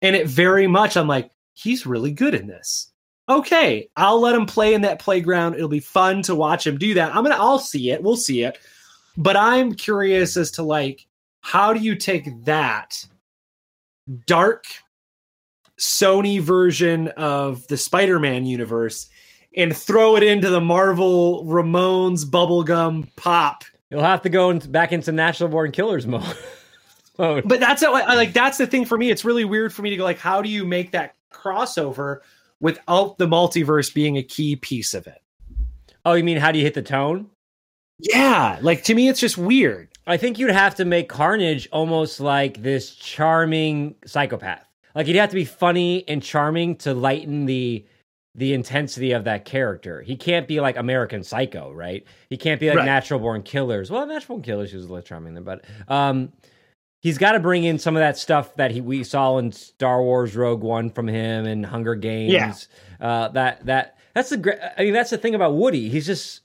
And 0.01 0.15
it 0.15 0.27
very 0.27 0.65
much 0.65 0.95
I'm 0.95 1.10
like, 1.10 1.30
he's 1.56 1.86
really 1.86 2.13
good 2.13 2.34
in 2.34 2.47
this. 2.47 2.93
Okay, 3.27 3.89
I'll 3.97 4.21
let 4.21 4.34
him 4.34 4.45
play 4.45 4.75
in 4.75 4.82
that 4.84 4.99
playground. 4.99 5.56
It'll 5.56 5.67
be 5.67 5.82
fun 5.82 6.21
to 6.23 6.36
watch 6.36 6.65
him 6.65 6.77
do 6.77 6.93
that. 6.93 7.13
I'm 7.13 7.23
gonna 7.23 7.36
I'll 7.36 7.60
see 7.60 7.91
it. 7.91 8.01
We'll 8.01 8.15
see 8.15 8.43
it. 8.43 8.58
But 9.17 9.36
I'm 9.36 9.73
curious 9.73 10.38
as 10.38 10.51
to 10.51 10.63
like 10.63 11.06
how 11.41 11.73
do 11.73 11.82
you 11.82 11.95
take 11.95 12.45
that 12.45 13.06
dark 14.25 14.63
Sony 15.77 16.39
version 16.39 17.10
of 17.10 17.67
the 17.67 17.75
Spider-Man 17.75 18.45
universe 18.45 19.10
and 19.58 19.76
throw 19.76 20.15
it 20.15 20.24
into 20.24 20.50
the 20.50 20.62
Marvel 20.62 21.43
Ramones 21.43 22.24
bubblegum 22.24 23.10
pop. 23.15 23.63
You'll 23.89 24.04
have 24.04 24.22
to 24.22 24.30
go 24.30 24.52
into, 24.52 24.70
back 24.70 24.93
into 24.93 25.12
natural 25.12 25.50
born 25.50 25.72
killers 25.72 26.06
mode. 26.06 26.38
mode. 27.17 27.48
But 27.48 27.60
that's 27.60 27.84
how, 27.84 27.91
like 27.91 28.34
that's 28.34 28.60
the 28.60 28.67
thing 28.67 28.86
for 28.86 28.98
me. 28.98 29.10
It's 29.10 29.26
really 29.26 29.43
weird 29.43 29.74
for 29.74 29.82
me 29.82 29.89
to 29.89 29.98
go 29.98 30.04
like, 30.04 30.20
how 30.20 30.41
do 30.41 30.50
you 30.50 30.63
make 30.63 30.91
that 30.91 31.15
crossover 31.34 32.20
without 32.60 33.17
the 33.17 33.26
multiverse 33.26 33.93
being 33.93 34.17
a 34.17 34.24
key 34.24 34.56
piece 34.56 34.93
of 34.93 35.08
it? 35.08 35.22
Oh, 36.06 36.13
you 36.13 36.24
mean 36.24 36.38
how 36.38 36.52
do 36.52 36.60
you 36.60 36.63
hit 36.63 36.76
the 36.76 36.84
tone? 36.84 37.30
Yeah, 38.00 38.60
like 38.62 38.84
to 38.84 38.93
me, 38.93 39.10
it's 39.10 39.20
just 39.20 39.39
weird. 39.39 39.89
I 40.06 40.17
think 40.17 40.38
you'd 40.38 40.52
have 40.52 40.76
to 40.76 40.86
make 40.86 41.10
Carnage 41.10 41.67
almost 41.72 42.20
like 42.20 42.62
this 42.62 42.93
charming 42.93 43.96
psychopath. 44.06 44.63
Like 44.93 45.08
he'd 45.08 45.15
have 45.15 45.30
to 45.30 45.36
be 45.36 45.46
funny 45.46 46.08
and 46.08 46.22
charming 46.22 46.76
to 46.78 46.93
lighten 46.93 47.46
the 47.46 47.86
the 48.38 48.54
intensity 48.54 49.12
of 49.12 49.23
that 49.23 49.45
character. 49.45 50.02
He 50.02 50.15
can't 50.15 50.47
be 50.47 50.60
like 50.62 50.78
American 50.78 51.23
Psycho, 51.23 51.73
right? 51.73 52.06
He 52.30 52.38
can't 52.38 52.60
be 52.60 52.69
like 52.69 52.78
Right. 52.78 52.86
Natural 52.86 53.19
Born 53.19 53.41
Killers. 53.41 53.89
Well, 53.89 54.06
Natural 54.06 54.38
Born 54.38 54.43
Killers 54.43 54.69
he 54.71 54.78
was 54.78 54.86
a 54.86 54.89
little 54.89 55.04
charming 55.04 55.34
there, 55.34 55.43
but 55.43 55.65
um, 55.88 56.32
he's 57.02 57.17
got 57.17 57.32
to 57.34 57.39
bring 57.39 57.63
in 57.63 57.80
some 57.80 57.95
of 57.95 58.02
that 58.02 58.17
stuff 58.17 58.56
that 58.58 58.71
he 58.71 58.80
we 58.80 59.04
saw 59.04 59.38
in 59.39 59.52
Star 59.52 60.02
Wars 60.04 60.36
Rogue 60.36 60.62
One 60.62 60.91
from 60.91 61.08
him 61.08 61.45
and 61.47 61.65
Hunger 61.65 61.95
Games. 61.95 62.32
Yeah. 62.32 62.54
Uh, 63.02 63.28
that 63.30 63.65
that 63.65 63.97
that's 64.13 64.30
the 64.30 64.38
great. 64.38 64.60
I 64.78 64.84
mean, 64.84 64.93
that's 64.93 65.10
the 65.10 65.17
thing 65.17 65.36
about 65.36 65.56
Woody. 65.56 65.89
He's 65.89 66.06
just 66.06 66.41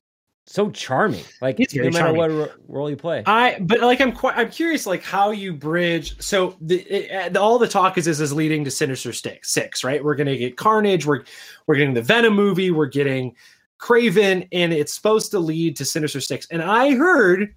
so 0.53 0.71
charming. 0.71 1.25
Like 1.41 1.57
He's 1.57 1.75
no 1.75 1.85
matter 1.85 1.99
charming. 1.99 2.39
what 2.39 2.61
role 2.69 2.91
you 2.91 2.97
play. 2.97 3.23
I 3.25 3.59
but 3.61 3.81
like 3.81 4.03
I'm 4.03 4.13
quite 4.13 4.37
I'm 4.37 4.51
curious 4.51 4.85
like 4.85 5.03
how 5.03 5.31
you 5.31 5.55
bridge 5.55 6.21
so 6.23 6.57
the, 6.61 6.81
it, 6.81 7.39
all 7.39 7.59
the 7.59 7.67
talk 7.67 7.97
is, 7.97 8.07
is 8.07 8.21
is 8.21 8.35
leading 8.35 8.63
to 8.65 8.71
Sinister 8.71 9.15
Six 9.15 9.51
six 9.51 9.83
right 9.83 10.05
we're 10.05 10.15
gonna 10.15 10.37
get 10.37 10.59
Carnage 10.59 11.07
we're 11.07 11.25
we're 11.67 11.77
getting 11.77 11.95
the 11.95 12.03
Venom 12.03 12.35
movie 12.35 12.71
we're 12.71 12.85
getting 12.85 13.35
Kraven 13.81 14.47
and 14.53 14.75
it's 14.75 14.93
supposed 14.93 15.31
to 15.31 15.39
lead 15.39 15.75
to 15.77 15.87
Sinister 15.87 16.21
Six 16.21 16.47
and 16.51 16.61
I 16.61 16.95
heard 16.97 17.55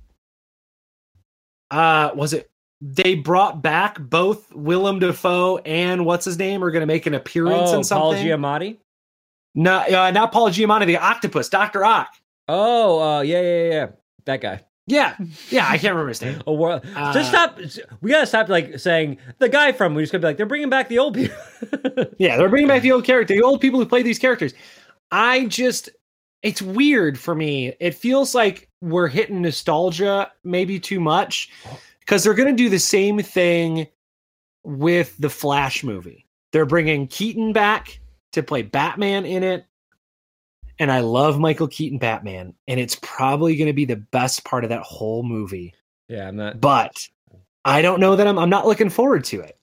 uh 1.71 2.11
was 2.15 2.31
it 2.31 2.49
they 2.79 3.15
brought 3.15 3.61
back 3.61 3.99
both 3.99 4.53
Willem 4.53 4.99
Dafoe 4.99 5.57
and 5.65 6.05
what's 6.05 6.23
his 6.23 6.37
name 6.37 6.63
are 6.63 6.71
gonna 6.71 6.85
make 6.85 7.07
an 7.07 7.13
appearance 7.13 7.71
oh, 7.71 7.77
in 7.77 7.83
something 7.83 7.99
Paul 7.99 8.13
Giamatti. 8.13 8.77
no 9.53 9.79
uh, 9.79 10.11
not 10.11 10.31
Paul 10.31 10.49
Giamatti 10.49 10.85
the 10.85 10.95
octopus 10.95 11.49
Doctor 11.49 11.83
Ock 11.83 12.07
Oh, 12.47 13.01
uh, 13.01 13.21
yeah, 13.21 13.41
yeah, 13.41 13.69
yeah. 13.69 13.87
That 14.25 14.41
guy. 14.41 14.61
yeah 14.87 15.15
yeah 15.49 15.65
I 15.67 15.77
can't 15.77 15.93
remember 15.93 16.09
his 16.09 16.21
name 16.21 16.41
Oh, 16.47 16.63
Uh, 16.63 17.13
just 17.13 17.29
stop. 17.29 17.59
We 18.01 18.11
gotta 18.11 18.25
stop 18.27 18.49
like 18.49 18.79
saying 18.79 19.17
the 19.39 19.49
guy 19.49 19.71
from. 19.71 19.93
We're 19.95 20.01
just 20.01 20.11
gonna 20.11 20.21
be 20.21 20.27
like 20.27 20.37
they're 20.37 20.45
bringing 20.45 20.69
back 20.69 20.89
the 20.89 20.99
old 20.99 21.13
people. 21.15 21.35
Yeah, 22.19 22.37
they're 22.37 22.49
bringing 22.49 22.67
back 22.67 22.81
the 22.81 22.91
old 22.91 23.03
character, 23.03 23.33
the 23.33 23.41
old 23.41 23.61
people 23.61 23.79
who 23.79 23.85
play 23.85 24.01
these 24.03 24.19
characters. 24.19 24.53
I 25.11 25.45
just, 25.45 25.89
it's 26.43 26.61
weird 26.61 27.17
for 27.19 27.35
me. 27.35 27.73
It 27.79 27.95
feels 27.95 28.33
like 28.35 28.69
we're 28.81 29.07
hitting 29.07 29.41
nostalgia 29.41 30.31
maybe 30.43 30.79
too 30.79 30.99
much 30.99 31.49
because 31.99 32.23
they're 32.23 32.33
going 32.33 32.55
to 32.55 32.63
do 32.63 32.69
the 32.69 32.79
same 32.79 33.19
thing 33.19 33.87
with 34.63 35.15
the 35.17 35.29
Flash 35.29 35.83
movie. 35.83 36.25
They're 36.51 36.65
bringing 36.65 37.07
Keaton 37.07 37.53
back 37.53 37.99
to 38.33 38.43
play 38.43 38.61
Batman 38.61 39.25
in 39.25 39.43
it. 39.43 39.65
And 40.79 40.91
I 40.91 40.99
love 40.99 41.39
Michael 41.39 41.67
Keaton 41.67 41.97
Batman, 41.99 42.53
and 42.67 42.79
it's 42.79 42.97
probably 43.01 43.55
going 43.55 43.67
to 43.67 43.73
be 43.73 43.85
the 43.85 43.95
best 43.95 44.43
part 44.43 44.63
of 44.65 44.69
that 44.71 44.81
whole 44.81 45.23
movie. 45.23 45.73
yeah, 46.09 46.27
I'm 46.27 46.35
not. 46.35 46.59
But 46.59 47.07
I 47.63 47.81
don't 47.81 47.99
know 47.99 48.15
that 48.15 48.27
I'm. 48.27 48.37
I'm 48.37 48.49
not 48.49 48.67
looking 48.67 48.89
forward 48.89 49.23
to 49.25 49.39
it. 49.41 49.57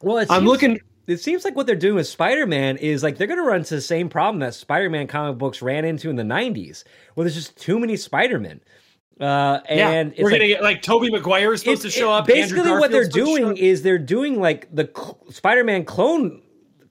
Well, 0.00 0.18
it 0.18 0.28
I'm 0.30 0.40
seems- 0.40 0.46
looking. 0.48 0.80
It 1.08 1.16
seems 1.20 1.44
like 1.44 1.56
what 1.56 1.66
they're 1.66 1.74
doing 1.74 1.96
with 1.96 2.06
Spider 2.06 2.46
Man 2.46 2.76
is 2.76 3.02
like 3.02 3.18
they're 3.18 3.26
going 3.26 3.40
to 3.40 3.44
run 3.44 3.56
into 3.58 3.74
the 3.74 3.80
same 3.80 4.08
problem 4.08 4.38
that 4.38 4.54
Spider 4.54 4.88
Man 4.88 5.08
comic 5.08 5.36
books 5.36 5.60
ran 5.60 5.84
into 5.84 6.08
in 6.10 6.14
the 6.16 6.22
'90s, 6.22 6.84
where 7.14 7.24
there's 7.24 7.34
just 7.34 7.56
too 7.58 7.80
many 7.80 7.96
Spider 7.96 8.38
Men. 8.38 8.60
Uh, 9.20 9.58
Yeah, 9.68 9.90
and 9.90 10.14
we're 10.16 10.30
like, 10.30 10.38
gonna 10.38 10.46
get 10.46 10.62
like 10.62 10.80
Tobey 10.82 11.10
Maguire 11.10 11.52
is 11.52 11.60
supposed 11.60 11.84
it- 11.84 11.90
to 11.90 11.98
show 11.98 12.10
it- 12.14 12.18
up. 12.18 12.26
Basically, 12.28 12.70
what 12.70 12.92
they're 12.92 13.02
Garfield's 13.02 13.14
supposed 13.14 13.14
to 13.14 13.42
show 13.42 13.48
doing 13.48 13.56
is 13.56 13.82
they're 13.82 13.98
doing 13.98 14.40
like 14.40 14.68
the 14.72 14.88
cl- 14.94 15.18
Spider-Man 15.28 15.84
clone 15.86 16.40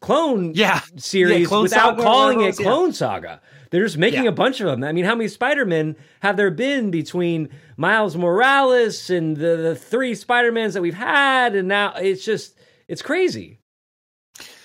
clone 0.01 0.53
Yeah, 0.55 0.81
series 0.97 1.41
Yeah, 1.41 1.45
Clone 1.47 1.63
without 1.63 1.91
Saga, 1.91 2.03
calling 2.03 2.38
whatever 2.38 2.41
it 2.41 2.43
it 2.43 2.47
was, 2.47 2.60
yeah. 2.60 2.65
Clone 2.65 2.93
Saga. 2.93 3.41
They're 3.71 3.84
just 3.86 3.97
making 3.97 4.23
Yeah. 4.25 4.29
a 4.29 4.34
bunch 4.34 4.60
of 4.60 4.67
them. 4.67 4.84
I 4.84 4.91
mean, 4.91 5.05
how 5.05 5.15
many 5.15 5.27
Spider-Men 5.29 5.95
have 6.21 6.36
there 6.38 6.51
been 6.51 6.91
between 6.91 7.49
Miles 7.77 8.15
Morales 8.17 9.10
and 9.10 9.38
the, 9.38 9.55
the 9.57 9.75
three 9.75 10.13
Spider-Mans 10.13 10.73
that 10.73 10.81
we've 10.81 10.93
had? 10.93 11.55
And 11.55 11.67
now 11.69 11.93
it's 11.95 12.23
just, 12.25 12.57
it's 12.89 13.01
crazy. 13.01 13.60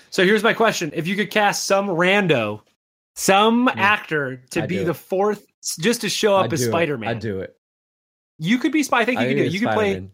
So 0.09 0.25
here's 0.25 0.43
my 0.43 0.53
question: 0.53 0.91
If 0.93 1.07
you 1.07 1.15
could 1.15 1.31
cast 1.31 1.65
some 1.65 1.87
rando, 1.87 2.61
some 3.15 3.67
Hmm. 3.67 3.79
actor 3.79 4.43
to 4.51 4.63
I'd 4.63 4.69
be 4.69 4.83
the 4.83 4.93
fourth, 4.93 5.45
just 5.79 6.01
to 6.01 6.09
show 6.09 6.35
up 6.35 6.45
I'd 6.45 6.53
as. 6.53 6.65
Spider 6.65 6.97
Man, 6.97 7.09
I'd 7.09 7.19
do 7.19 7.39
it. 7.41 7.55
you 8.39 8.57
could 8.57 8.71
be. 8.71 8.85
I 8.91 9.05
think 9.05 9.19
you 9.19 9.25
I 9.25 9.29
could 9.29 9.35
do. 9.37 9.43
it. 9.43 9.51
You 9.51 9.59
could 9.59 9.69
play. 9.73 10.09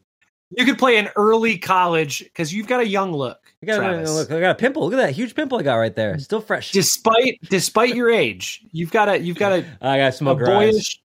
You 0.58 0.66
could 0.66 0.78
play 0.78 0.98
an 0.98 1.10
early 1.16 1.58
college 1.58 2.20
because 2.24 2.54
you've 2.54 2.68
got 2.68 2.80
a 2.82 2.88
young 2.88 3.12
look. 3.12 3.40
I 3.62 3.66
got, 3.66 3.78
Travis. 3.78 4.12
look, 4.14 4.32
I 4.32 4.40
got 4.40 4.52
a 4.52 4.56
pimple. 4.56 4.84
Look 4.84 4.94
at 4.94 4.98
that 5.06 5.12
huge 5.14 5.36
pimple 5.36 5.58
I 5.58 5.64
got 5.64 5.76
right 5.76 5.96
there. 5.96 6.18
Still 6.20 6.42
fresh. 6.42 6.72
Despite 6.72 7.40
despite 7.50 7.96
your 7.96 8.12
age, 8.12 8.62
you've 8.72 8.92
got 8.92 9.10
a 9.10 9.20
you've 9.20 9.38
got 9.38 9.54
a, 9.54 9.66
I 9.82 9.98
got 9.98 10.10
a 10.10 10.12
smoker 10.12 10.50
eyes. 10.52 10.74
boyish. 10.74 11.02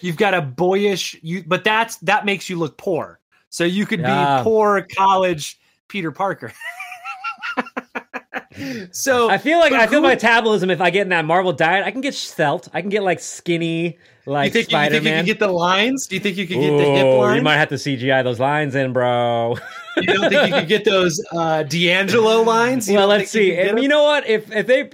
You've 0.00 0.16
got 0.16 0.34
a 0.34 0.42
boyish. 0.42 1.16
You 1.22 1.42
but 1.46 1.64
that's 1.64 1.96
that 1.98 2.24
makes 2.24 2.48
you 2.48 2.56
look 2.58 2.76
poor. 2.78 3.20
So 3.48 3.64
you 3.64 3.86
could 3.86 4.00
Yeah. 4.00 4.38
be 4.38 4.44
poor 4.44 4.86
college 4.96 5.58
Peter 5.88 6.12
Parker. 6.12 6.52
so 8.90 9.28
I 9.30 9.38
feel 9.38 9.58
like 9.58 9.72
I 9.72 9.86
feel 9.86 10.02
who- 10.02 10.08
metabolism. 10.08 10.70
If 10.70 10.80
I 10.80 10.90
get 10.90 11.02
in 11.02 11.08
that 11.10 11.24
Marvel 11.24 11.52
diet, 11.52 11.84
I 11.86 11.90
can 11.90 12.00
get 12.00 12.14
svelte. 12.14 12.68
I 12.72 12.80
can 12.80 12.90
get 12.90 13.02
like 13.02 13.20
skinny, 13.20 13.98
like 14.26 14.54
you 14.54 14.62
think, 14.62 14.72
you, 14.72 14.78
you 14.78 14.90
think 14.90 15.04
you 15.04 15.12
could 15.12 15.26
get 15.26 15.38
the 15.38 15.48
lines? 15.52 16.06
Do 16.06 16.16
you 16.16 16.20
think 16.20 16.36
you 16.36 16.46
could 16.46 16.58
get 16.58 16.76
the 16.76 16.84
hip 16.84 17.18
lines? 17.18 17.36
You 17.36 17.42
might 17.42 17.56
have 17.56 17.68
to 17.68 17.76
CGI 17.76 18.24
those 18.24 18.40
lines 18.40 18.74
in, 18.74 18.92
bro. 18.92 19.56
You 19.96 20.02
don't 20.12 20.30
think 20.30 20.48
you 20.48 20.60
could 20.60 20.68
get 20.68 20.84
those 20.84 21.18
uh, 21.32 21.62
D'Angelo 21.62 22.42
lines? 22.42 22.88
You 22.88 22.96
well, 22.96 23.08
let's 23.08 23.32
think 23.32 23.46
you 23.46 23.54
see. 23.54 23.60
And 23.60 23.82
you 23.82 23.88
know 23.88 24.02
what? 24.02 24.26
If 24.26 24.50
if 24.52 24.66
they 24.66 24.90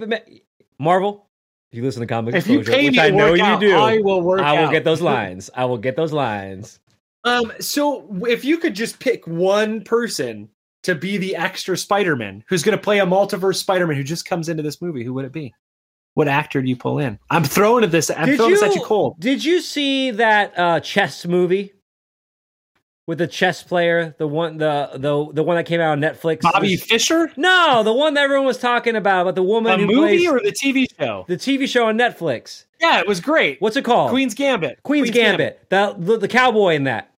Marvel, 0.79 1.27
if 1.71 1.77
you 1.77 1.83
listen 1.83 2.01
to 2.01 2.07
comic 2.07 2.35
if 2.35 2.47
exposure, 2.47 2.71
which 2.83 2.97
I 2.97 3.09
know 3.09 3.33
you 3.33 3.43
out, 3.43 3.59
do, 3.59 3.75
I 3.75 3.99
will 3.99 4.21
work 4.21 4.41
I 4.41 4.53
will 4.53 4.67
out. 4.67 4.71
get 4.71 4.83
those 4.83 5.01
lines. 5.01 5.49
I 5.55 5.65
will 5.65 5.77
get 5.77 5.95
those 5.95 6.13
lines. 6.13 6.79
Um, 7.25 7.51
so 7.59 8.07
if 8.27 8.45
you 8.45 8.57
could 8.57 8.75
just 8.75 8.99
pick 8.99 9.25
one 9.25 9.81
person 9.83 10.49
to 10.83 10.95
be 10.95 11.17
the 11.17 11.35
extra 11.35 11.77
Spider-Man 11.77 12.43
who's 12.47 12.63
going 12.63 12.77
to 12.77 12.81
play 12.83 12.99
a 12.99 13.05
multiverse 13.05 13.55
Spider-Man 13.55 13.95
who 13.97 14.03
just 14.03 14.25
comes 14.25 14.49
into 14.49 14.63
this 14.63 14.81
movie, 14.81 15.03
who 15.03 15.13
would 15.13 15.25
it 15.25 15.31
be? 15.31 15.53
What 16.15 16.27
actor 16.27 16.61
do 16.61 16.69
you 16.69 16.75
pull 16.75 16.99
in? 16.99 17.17
I'm 17.29 17.43
throwing 17.43 17.83
at 17.83 17.91
this. 17.91 18.11
I'm 18.11 18.25
Did 18.27 18.35
throwing 18.37 18.51
you, 18.51 18.59
this 18.59 18.69
at 18.69 18.75
you 18.75 18.83
cold. 18.85 19.19
Did 19.19 19.43
you 19.43 19.61
see 19.61 20.11
that 20.11 20.53
uh, 20.59 20.79
chess 20.79 21.25
movie 21.25 21.73
with 23.07 23.17
the 23.17 23.25
chess 23.25 23.63
player? 23.63 24.13
The 24.19 24.27
one, 24.27 24.57
the 24.57 24.91
the 24.93 25.31
the 25.33 25.41
one 25.41 25.55
that 25.55 25.65
came 25.65 25.81
out 25.81 25.93
on 25.93 26.01
Netflix. 26.01 26.41
Bobby 26.41 26.75
This- 26.75 26.83
Fischer, 26.85 27.31
No, 27.35 27.81
the 27.83 27.93
one 27.93 28.13
that 28.13 28.25
everyone 28.25 28.45
was 28.45 28.59
talking 28.59 28.95
about, 28.95 29.21
about 29.23 29.33
the 29.33 29.41
woman 29.41 29.79
who 29.79 29.87
movie 29.87 30.27
or 30.27 30.39
the 30.39 30.51
TV 30.51 30.85
show? 30.99 31.25
the 31.27 31.35
TV 31.37 31.67
show 31.67 31.87
on 31.87 31.97
Netflix. 31.97 32.65
Yeah, 32.79 32.99
it 32.99 33.07
was 33.07 33.19
great. 33.19 33.59
What's 33.59 33.75
it 33.75 33.83
called? 33.83 34.11
Queen's 34.11 34.35
Gambit. 34.35 34.83
Queen's, 34.83 35.09
Gambit. 35.09 35.67
The, 35.69 35.95
the 35.97 36.17
the 36.17 36.27
cowboy 36.27 36.75
in 36.75 36.83
that. 36.83 37.09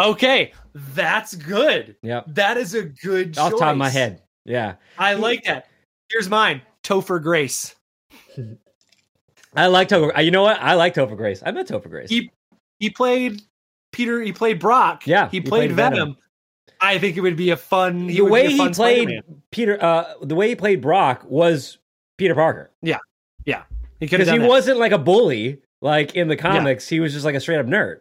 Okay, 0.00 0.52
that's 0.94 1.34
good. 1.34 1.96
Yeah, 2.02 2.22
That 2.28 2.56
is 2.56 2.74
a 2.74 2.82
good. 2.82 3.38
Off 3.38 3.52
the 3.52 3.58
top 3.58 3.72
of 3.72 3.78
my 3.78 3.88
head. 3.88 4.22
Yeah. 4.44 4.74
I 4.98 5.14
like 5.14 5.44
that. 5.44 5.68
Here's 6.10 6.28
mine. 6.28 6.62
Topher 6.82 7.20
Grace. 7.22 7.74
I 9.56 9.66
like 9.68 9.88
Topher. 9.88 10.22
You 10.22 10.30
know 10.30 10.42
what? 10.42 10.60
I 10.60 10.74
like 10.74 10.94
Topher 10.94 11.16
Grace. 11.16 11.42
I 11.44 11.50
met 11.50 11.66
Topher 11.66 11.88
Grace. 11.88 12.10
He 12.10 12.30
he 12.78 12.90
played 12.90 13.42
Peter. 13.92 14.20
He 14.20 14.32
played 14.32 14.58
Brock. 14.60 15.06
Yeah, 15.06 15.28
he 15.30 15.38
he 15.38 15.40
played, 15.40 15.68
played 15.68 15.72
Venom. 15.72 15.98
Venom. 15.98 16.16
I 16.80 16.98
think 16.98 17.16
it 17.16 17.22
would 17.22 17.36
be 17.36 17.50
a 17.50 17.56
fun. 17.56 18.06
The 18.06 18.20
way 18.20 18.50
he 18.50 18.56
played 18.58 18.74
Spider-Man. 18.74 19.42
Peter, 19.50 19.82
uh, 19.82 20.12
the 20.20 20.34
way 20.34 20.48
he 20.48 20.54
played 20.56 20.82
Brock 20.82 21.24
was 21.26 21.78
Peter 22.18 22.34
Parker 22.34 22.70
Yeah, 22.82 22.98
yeah. 23.46 23.62
because 23.98 24.28
he 24.28 24.36
that. 24.38 24.46
wasn't 24.46 24.78
like 24.78 24.92
a 24.92 24.98
bully 24.98 25.62
like 25.80 26.14
in 26.14 26.28
the 26.28 26.36
comics. 26.36 26.86
He 26.86 27.00
was 27.00 27.14
just 27.14 27.24
like 27.24 27.34
a 27.34 27.40
straight 27.40 27.58
up 27.58 27.66
nerd. 27.66 28.00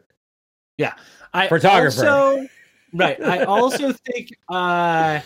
Yeah, 0.78 0.94
I 1.34 1.48
photographer. 1.48 2.06
Also, 2.06 2.48
right. 2.96 3.22
I 3.22 3.44
also 3.46 3.92
think 3.94 4.32
uh, 4.50 5.20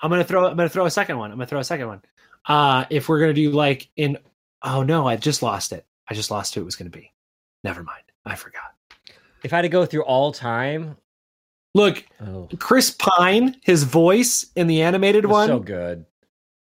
I'm 0.00 0.10
gonna 0.10 0.24
throw. 0.24 0.46
I'm 0.46 0.56
gonna 0.56 0.68
throw 0.68 0.86
a 0.86 0.90
second 0.90 1.18
one. 1.18 1.30
I'm 1.30 1.36
gonna 1.38 1.46
throw 1.46 1.60
a 1.60 1.64
second 1.64 1.88
one. 1.88 2.02
Uh, 2.46 2.84
if 2.90 3.08
we're 3.08 3.20
gonna 3.20 3.32
do 3.34 3.50
like 3.50 3.88
in. 3.96 4.16
Oh 4.62 4.82
no! 4.82 5.06
I 5.06 5.16
just 5.16 5.42
lost 5.42 5.72
it. 5.72 5.84
I 6.08 6.14
just 6.14 6.30
lost 6.30 6.54
who 6.54 6.60
it 6.62 6.64
was 6.64 6.76
gonna 6.76 6.90
be. 6.90 7.12
Never 7.64 7.82
mind. 7.82 8.02
I 8.24 8.34
forgot. 8.34 8.74
If 9.44 9.52
I 9.52 9.56
had 9.56 9.62
to 9.62 9.68
go 9.68 9.84
through 9.86 10.02
all 10.04 10.32
time, 10.32 10.96
Look, 11.74 12.02
oh, 12.26 12.48
Chris 12.58 12.90
Pine, 12.98 13.56
his 13.62 13.84
voice 13.84 14.46
in 14.56 14.66
the 14.66 14.82
animated 14.82 15.26
one. 15.26 15.46
so 15.48 15.58
good. 15.60 16.04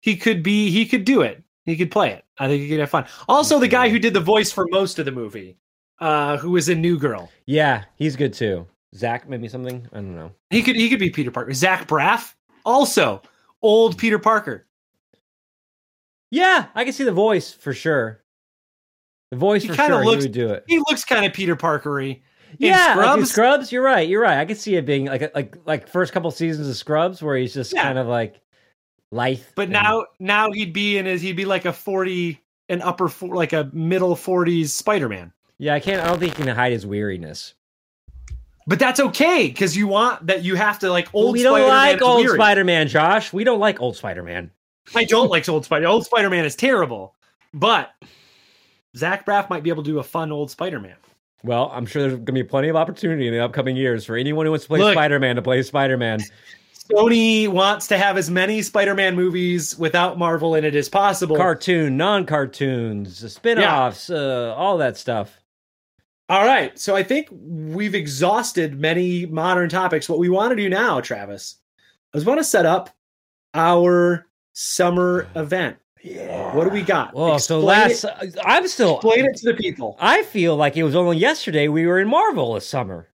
he 0.00 0.16
could 0.16 0.42
be 0.42 0.70
he 0.70 0.84
could 0.84 1.04
do 1.04 1.22
it 1.22 1.42
he 1.64 1.76
could 1.76 1.90
play 1.90 2.10
it 2.10 2.24
i 2.38 2.48
think 2.48 2.62
he 2.62 2.68
could 2.68 2.80
have 2.80 2.90
fun 2.90 3.04
also 3.28 3.58
the 3.58 3.68
guy 3.68 3.88
who 3.88 3.98
did 3.98 4.14
the 4.14 4.20
voice 4.20 4.50
for 4.50 4.66
most 4.70 4.98
of 4.98 5.04
the 5.04 5.12
movie 5.12 5.56
uh 6.00 6.36
who 6.38 6.50
was 6.50 6.68
in 6.68 6.80
new 6.80 6.98
girl 6.98 7.30
Yeah, 7.46 7.84
he's 7.96 8.16
good 8.16 8.32
too. 8.32 8.66
Zach, 8.94 9.28
maybe 9.28 9.48
something. 9.48 9.86
I 9.92 9.96
don't 9.96 10.14
know. 10.16 10.32
he 10.50 10.62
could 10.62 10.76
he 10.76 10.88
could 10.88 10.98
be 10.98 11.10
peter 11.10 11.30
parker 11.30 11.52
zach 11.52 11.86
braff 11.86 12.34
also 12.64 13.22
old 13.62 13.96
peter 13.98 14.18
parker 14.18 14.66
Yeah, 16.30 16.66
I 16.74 16.84
can 16.84 16.92
see 16.92 17.04
the 17.04 17.12
voice 17.12 17.52
for 17.52 17.72
sure. 17.72 18.22
The 19.30 19.36
voice 19.36 19.62
He 19.62 19.68
for 19.68 19.74
sure. 19.74 20.04
looks- 20.04 20.22
he 20.24 20.28
would 20.28 20.32
do 20.34 20.50
it. 20.50 20.64
he 20.66 20.78
looks 20.78 21.04
kind 21.04 21.24
of 21.24 21.32
peter 21.32 21.54
parkery 21.56 22.22
In 22.58 22.66
yeah, 22.68 22.94
like 22.96 23.18
in 23.18 23.24
Scrubs? 23.26 23.30
Scrubs. 23.30 23.72
You're 23.72 23.82
right. 23.84 24.08
You're 24.08 24.22
right. 24.22 24.38
I 24.38 24.44
can 24.44 24.56
see 24.56 24.74
it 24.76 24.84
being 24.86 25.06
like 25.06 25.32
like 25.34 25.56
like 25.66 25.88
first 25.88 26.12
couple 26.12 26.30
seasons 26.32 26.68
of 26.68 26.76
Scrubs 26.76 27.22
where 27.22 27.36
he's 27.36 27.54
just 27.54 27.72
Yeah. 27.72 27.82
kind 27.84 27.98
of 27.98 28.06
like 28.08 28.40
life. 29.12 29.52
but 29.54 29.64
and- 29.64 29.72
now 29.72 30.06
now 30.18 30.50
he'd 30.50 30.72
be 30.72 30.98
in 30.98 31.06
his 31.06 31.22
he'd 31.22 31.36
be 31.36 31.44
like 31.44 31.64
a 31.64 31.72
40 31.72 32.40
an 32.68 32.82
upper 32.82 33.08
four, 33.08 33.34
like 33.36 33.52
a 33.52 33.68
middle 33.72 34.14
40s 34.16 34.68
spider-man 34.68 35.32
yeah, 35.58 35.74
I 35.74 35.80
can't. 35.80 36.02
I 36.02 36.06
don't 36.08 36.18
think 36.18 36.36
he 36.38 36.42
can 36.44 36.56
hide 36.56 36.72
his 36.72 36.86
weariness. 36.86 37.52
But 38.70 38.78
that's 38.78 39.00
okay 39.00 39.48
because 39.48 39.76
you 39.76 39.88
want 39.88 40.28
that 40.28 40.44
you 40.44 40.54
have 40.54 40.78
to 40.78 40.90
like 40.90 41.12
old 41.12 41.32
we 41.32 41.42
don't 41.42 41.58
Spider-Man 41.58 41.76
like 41.76 42.02
old. 42.02 42.28
Spider-Man, 42.28 42.86
Josh. 42.86 43.32
We 43.32 43.42
don't 43.42 43.58
like 43.58 43.80
old 43.80 43.96
Spider-Man. 43.96 44.48
I 44.94 45.02
don't 45.02 45.28
like 45.28 45.48
old 45.48 45.64
Spider. 45.64 45.88
Old 45.88 46.06
Spider 46.06 46.30
Man 46.30 46.44
is 46.44 46.54
terrible, 46.54 47.16
but 47.52 47.90
Zach 48.96 49.26
Braff 49.26 49.50
might 49.50 49.64
be 49.64 49.70
able 49.70 49.82
to 49.82 49.90
do 49.90 49.98
a 49.98 50.04
fun 50.04 50.30
old 50.30 50.52
Spider 50.52 50.78
Man. 50.78 50.94
Well, 51.42 51.68
I'm 51.74 51.84
sure 51.84 52.02
there's 52.02 52.14
going 52.14 52.26
to 52.26 52.32
be 52.32 52.44
plenty 52.44 52.68
of 52.68 52.76
opportunity 52.76 53.26
in 53.26 53.34
the 53.34 53.40
upcoming 53.40 53.76
years 53.76 54.04
for 54.04 54.14
anyone 54.14 54.46
who 54.46 54.52
wants 54.52 54.66
to 54.66 54.68
play 54.68 54.78
Look. 54.78 54.92
Spider-Man 54.92 55.34
to 55.34 55.42
play 55.42 55.62
Spider-Man. 55.62 56.20
Sony 56.92 57.48
wants 57.48 57.88
to 57.88 57.98
have 57.98 58.16
as 58.16 58.30
many 58.30 58.62
Spider 58.62 58.94
Man 58.94 59.16
movies 59.16 59.76
without 59.78 60.16
Marvel 60.16 60.54
in 60.54 60.64
it 60.64 60.76
as 60.76 60.88
possible. 60.88 61.36
Cartoon, 61.36 61.96
non-cartoons, 61.96 63.32
spin-offs, 63.32 64.10
uh, 64.10 64.54
all 64.56 64.78
that 64.78 64.96
stuff. 64.96 65.39
All 66.30 66.44
right. 66.46 66.78
So 66.78 66.94
I 66.94 67.02
think 67.02 67.26
we've 67.32 67.96
exhausted 67.96 68.78
many 68.78 69.26
modern 69.26 69.68
topics. 69.68 70.08
What 70.08 70.20
we 70.20 70.28
want 70.28 70.50
to 70.50 70.56
do 70.56 70.68
now, 70.68 71.00
Travis, 71.00 71.56
is 72.14 72.24
want 72.24 72.38
to 72.38 72.44
set 72.44 72.64
up 72.64 72.88
our 73.52 74.28
summer 74.52 75.26
event. 75.34 75.76
Yeah. 76.04 76.54
What 76.54 76.64
do 76.64 76.70
we 76.70 76.82
got? 76.82 77.14
Well, 77.14 77.40
so 77.40 77.58
last 77.58 78.04
it, 78.04 78.36
I'm 78.44 78.68
still 78.68 78.96
explain 78.98 79.26
it 79.26 79.36
to 79.38 79.52
the 79.52 79.58
people. 79.58 79.96
I 79.98 80.22
feel 80.22 80.54
like 80.54 80.76
it 80.76 80.84
was 80.84 80.94
only 80.94 81.18
yesterday 81.18 81.66
we 81.66 81.84
were 81.84 81.98
in 81.98 82.06
Marvelous 82.06 82.64
Summer. 82.64 83.08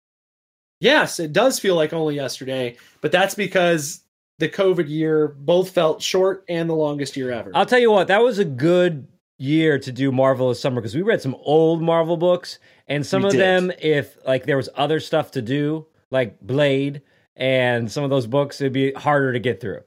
Yes, 0.80 1.20
it 1.20 1.32
does 1.32 1.60
feel 1.60 1.76
like 1.76 1.92
only 1.92 2.16
yesterday, 2.16 2.76
but 3.00 3.12
that's 3.12 3.36
because 3.36 4.00
the 4.40 4.48
COVID 4.48 4.88
year 4.88 5.28
both 5.28 5.70
felt 5.70 6.02
short 6.02 6.44
and 6.48 6.68
the 6.68 6.74
longest 6.74 7.16
year 7.16 7.30
ever. 7.30 7.52
I'll 7.54 7.64
tell 7.64 7.78
you 7.78 7.92
what, 7.92 8.08
that 8.08 8.22
was 8.22 8.40
a 8.40 8.44
good 8.44 9.06
year 9.38 9.78
to 9.78 9.92
do 9.92 10.12
Marvelous 10.12 10.60
Summer 10.60 10.80
because 10.80 10.94
we 10.94 11.02
read 11.02 11.20
some 11.20 11.34
old 11.40 11.82
Marvel 11.82 12.16
books 12.16 12.58
and 12.88 13.04
some 13.04 13.22
We 13.22 13.28
of 13.28 13.32
did. 13.32 13.40
them, 13.40 13.72
if 13.80 14.16
like 14.26 14.44
there 14.44 14.56
was 14.56 14.68
other 14.76 15.00
stuff 15.00 15.30
to 15.32 15.42
do, 15.42 15.86
like 16.10 16.40
Blade 16.40 17.02
and 17.36 17.90
some 17.90 18.04
of 18.04 18.10
those 18.10 18.26
books, 18.26 18.60
it'd 18.60 18.72
be 18.72 18.92
harder 18.92 19.32
to 19.32 19.38
get 19.40 19.60
through. 19.60 19.80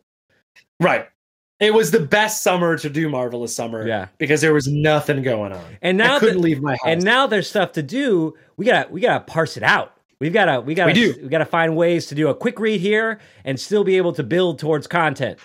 right. 0.79 1.07
It 1.59 1.73
was 1.73 1.89
the 1.89 1.99
best 2.01 2.43
summer 2.43 2.77
to 2.77 2.87
do 2.87 3.09
Marvelous 3.09 3.55
Summer. 3.55 3.87
Yeah. 3.87 4.09
Because 4.19 4.41
there 4.41 4.53
was 4.53 4.67
nothing 4.67 5.23
going 5.23 5.51
on. 5.53 5.65
And 5.81 5.97
now 5.97 6.17
I 6.17 6.19
couldn't 6.19 6.35
that- 6.35 6.41
leave 6.43 6.61
my 6.61 6.73
house. 6.73 6.81
And 6.85 7.03
now 7.03 7.25
there's 7.25 7.49
stuff 7.49 7.71
to 7.71 7.81
do. 7.81 8.35
We 8.57 8.65
gotta 8.67 8.87
we 8.91 9.01
gotta 9.01 9.21
parse 9.23 9.57
it 9.57 9.63
out. 9.63 9.93
We've 10.19 10.31
gotta 10.33 10.61
we 10.61 10.75
gotta 10.75 10.91
We 10.91 10.93
do. 10.93 11.15
we 11.23 11.29
gotta 11.29 11.45
find 11.45 11.75
ways 11.75 12.05
to 12.07 12.15
do 12.15 12.27
a 12.27 12.35
quick 12.35 12.59
read 12.59 12.79
here 12.79 13.19
and 13.43 13.59
still 13.59 13.83
be 13.83 13.97
able 13.97 14.13
to 14.13 14.23
build 14.23 14.59
towards 14.59 14.85
content. 14.85 15.39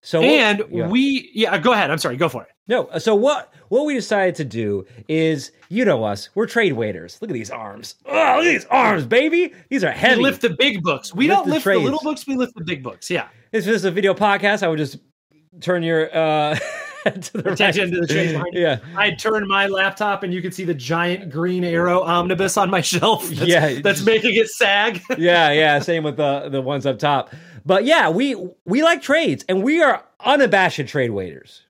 So 0.00 0.22
and 0.22 0.62
yeah. 0.70 0.88
we 0.88 1.30
yeah, 1.34 1.58
go 1.58 1.72
ahead. 1.74 1.90
I'm 1.90 1.98
sorry, 1.98 2.16
go 2.16 2.30
for 2.30 2.44
it. 2.44 2.48
No, 2.68 2.88
so 2.98 3.14
what 3.14 3.52
what 3.68 3.84
we 3.86 3.94
decided 3.94 4.34
to 4.36 4.44
do 4.44 4.86
is, 5.08 5.50
you 5.68 5.84
know 5.84 6.04
us, 6.04 6.28
we're 6.34 6.46
trade 6.46 6.74
waiters. 6.74 7.18
Look 7.20 7.30
at 7.30 7.34
these 7.34 7.50
arms. 7.50 7.96
Oh, 8.06 8.10
look 8.12 8.44
at 8.46 8.50
these 8.52 8.64
arms, 8.66 9.04
baby. 9.04 9.52
These 9.68 9.82
are 9.82 9.90
We 9.90 9.96
heavy. 9.98 10.22
lift 10.22 10.42
the 10.42 10.50
big 10.50 10.82
books. 10.82 11.12
We 11.14 11.26
Lift 11.26 11.38
don't 11.38 11.46
the 11.48 11.52
lift 11.54 11.64
trades. 11.64 11.80
the 11.80 11.84
little 11.84 12.00
books, 12.02 12.26
we 12.26 12.36
lift 12.36 12.54
the 12.54 12.64
big 12.64 12.82
books. 12.82 13.10
Yeah. 13.10 13.28
If 13.50 13.64
this 13.64 13.74
is 13.76 13.84
a 13.84 13.90
video 13.90 14.14
podcast, 14.14 14.62
I 14.62 14.68
would 14.68 14.78
just 14.78 14.98
turn 15.60 15.82
your 15.82 16.14
uh 16.16 16.54
to 17.04 17.32
the 17.38 17.52
Attention 17.52 17.90
right. 17.90 18.08
to 18.08 18.14
the 18.14 18.26
behind. 18.32 18.46
Yeah. 18.52 18.78
I'd 18.96 19.18
turn 19.18 19.48
my 19.48 19.66
laptop 19.66 20.22
and 20.22 20.32
you 20.32 20.40
could 20.40 20.54
see 20.54 20.64
the 20.64 20.72
giant 20.74 21.30
green 21.30 21.64
arrow 21.64 22.02
omnibus 22.02 22.56
on 22.56 22.70
my 22.70 22.80
shelf. 22.92 23.28
That's, 23.28 23.42
Yeah, 23.50 23.80
That's 23.80 24.02
making 24.04 24.36
it 24.36 24.48
sag. 24.48 25.00
yeah, 25.18 25.50
yeah. 25.50 25.80
Same 25.80 26.04
with 26.04 26.16
the 26.16 26.48
the 26.48 26.62
ones 26.62 26.86
up 26.86 27.00
top. 27.00 27.34
But 27.66 27.84
yeah, 27.84 28.08
we 28.08 28.36
we 28.66 28.84
like 28.84 29.02
trades, 29.02 29.44
and 29.48 29.64
we 29.64 29.82
are 29.82 30.04
unabashed 30.24 30.86
trade 30.86 31.10
waiters. 31.10 31.62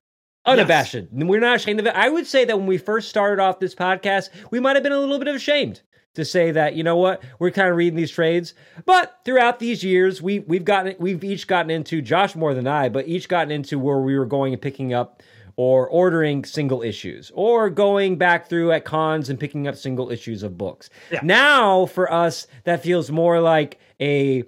Unabashed. 0.45 0.95
We're 1.11 1.39
not 1.39 1.55
ashamed 1.55 1.79
of 1.79 1.87
it. 1.87 1.95
I 1.95 2.09
would 2.09 2.27
say 2.27 2.45
that 2.45 2.57
when 2.57 2.67
we 2.67 2.77
first 2.77 3.09
started 3.09 3.41
off 3.41 3.59
this 3.59 3.75
podcast, 3.75 4.29
we 4.51 4.59
might 4.59 4.75
have 4.75 4.83
been 4.83 4.91
a 4.91 4.99
little 4.99 5.19
bit 5.19 5.33
ashamed 5.33 5.81
to 6.15 6.23
say 6.25 6.51
that 6.51 6.75
you 6.75 6.83
know 6.83 6.97
what 6.97 7.23
we're 7.39 7.51
kind 7.51 7.69
of 7.69 7.77
reading 7.77 7.95
these 7.95 8.11
trades. 8.11 8.53
But 8.85 9.19
throughout 9.25 9.59
these 9.59 9.83
years, 9.83 10.21
we 10.21 10.39
we've 10.39 10.65
gotten 10.65 10.95
we've 10.99 11.23
each 11.23 11.47
gotten 11.47 11.71
into 11.71 12.01
Josh 12.01 12.35
more 12.35 12.53
than 12.53 12.67
I, 12.67 12.89
but 12.89 13.07
each 13.07 13.29
gotten 13.29 13.51
into 13.51 13.79
where 13.79 13.99
we 13.99 14.17
were 14.17 14.25
going 14.25 14.53
and 14.53 14.61
picking 14.61 14.93
up 14.93 15.23
or 15.55 15.87
ordering 15.87 16.43
single 16.43 16.81
issues 16.81 17.31
or 17.35 17.69
going 17.69 18.17
back 18.17 18.49
through 18.49 18.71
at 18.71 18.85
cons 18.85 19.29
and 19.29 19.39
picking 19.39 19.67
up 19.67 19.75
single 19.75 20.11
issues 20.11 20.43
of 20.43 20.57
books. 20.57 20.89
Yeah. 21.11 21.19
Now 21.23 21.85
for 21.85 22.11
us, 22.11 22.47
that 22.63 22.81
feels 22.83 23.11
more 23.11 23.39
like 23.39 23.79
a 24.01 24.43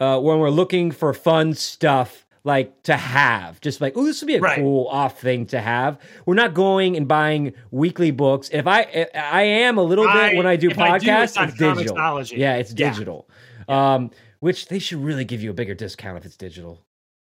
uh, 0.00 0.20
when 0.20 0.38
we're 0.38 0.50
looking 0.50 0.90
for 0.90 1.12
fun 1.14 1.54
stuff 1.54 2.25
like 2.46 2.82
to 2.84 2.96
have 2.96 3.60
just 3.60 3.80
like 3.80 3.92
oh 3.96 4.04
this 4.04 4.22
would 4.22 4.26
be 4.28 4.36
a 4.36 4.40
Right. 4.40 4.56
cool 4.58 4.86
off 4.86 5.20
thing 5.20 5.46
to 5.46 5.60
have 5.60 5.98
we're 6.26 6.34
not 6.34 6.54
going 6.54 6.96
and 6.96 7.06
buying 7.08 7.52
weekly 7.70 8.12
books 8.12 8.48
if 8.52 8.66
i 8.66 9.06
i 9.14 9.42
am 9.42 9.76
a 9.78 9.82
little 9.82 10.06
bit 10.06 10.36
when 10.36 10.46
i 10.46 10.54
do 10.56 10.70
if 10.70 10.78
I 10.78 10.98
do, 10.98 11.06
podcasts 11.06 11.22
it's 11.42 11.52
it's 11.52 11.58
digital 11.58 12.22
yeah 12.38 12.54
it's 12.54 12.72
Yeah. 12.72 12.90
digital 12.90 13.28
um 13.68 14.10
which 14.40 14.68
they 14.68 14.78
should 14.78 15.02
really 15.02 15.24
give 15.24 15.42
you 15.42 15.50
a 15.50 15.54
bigger 15.54 15.74
discount 15.74 16.18
if 16.18 16.24
it's 16.24 16.36
digital 16.36 16.84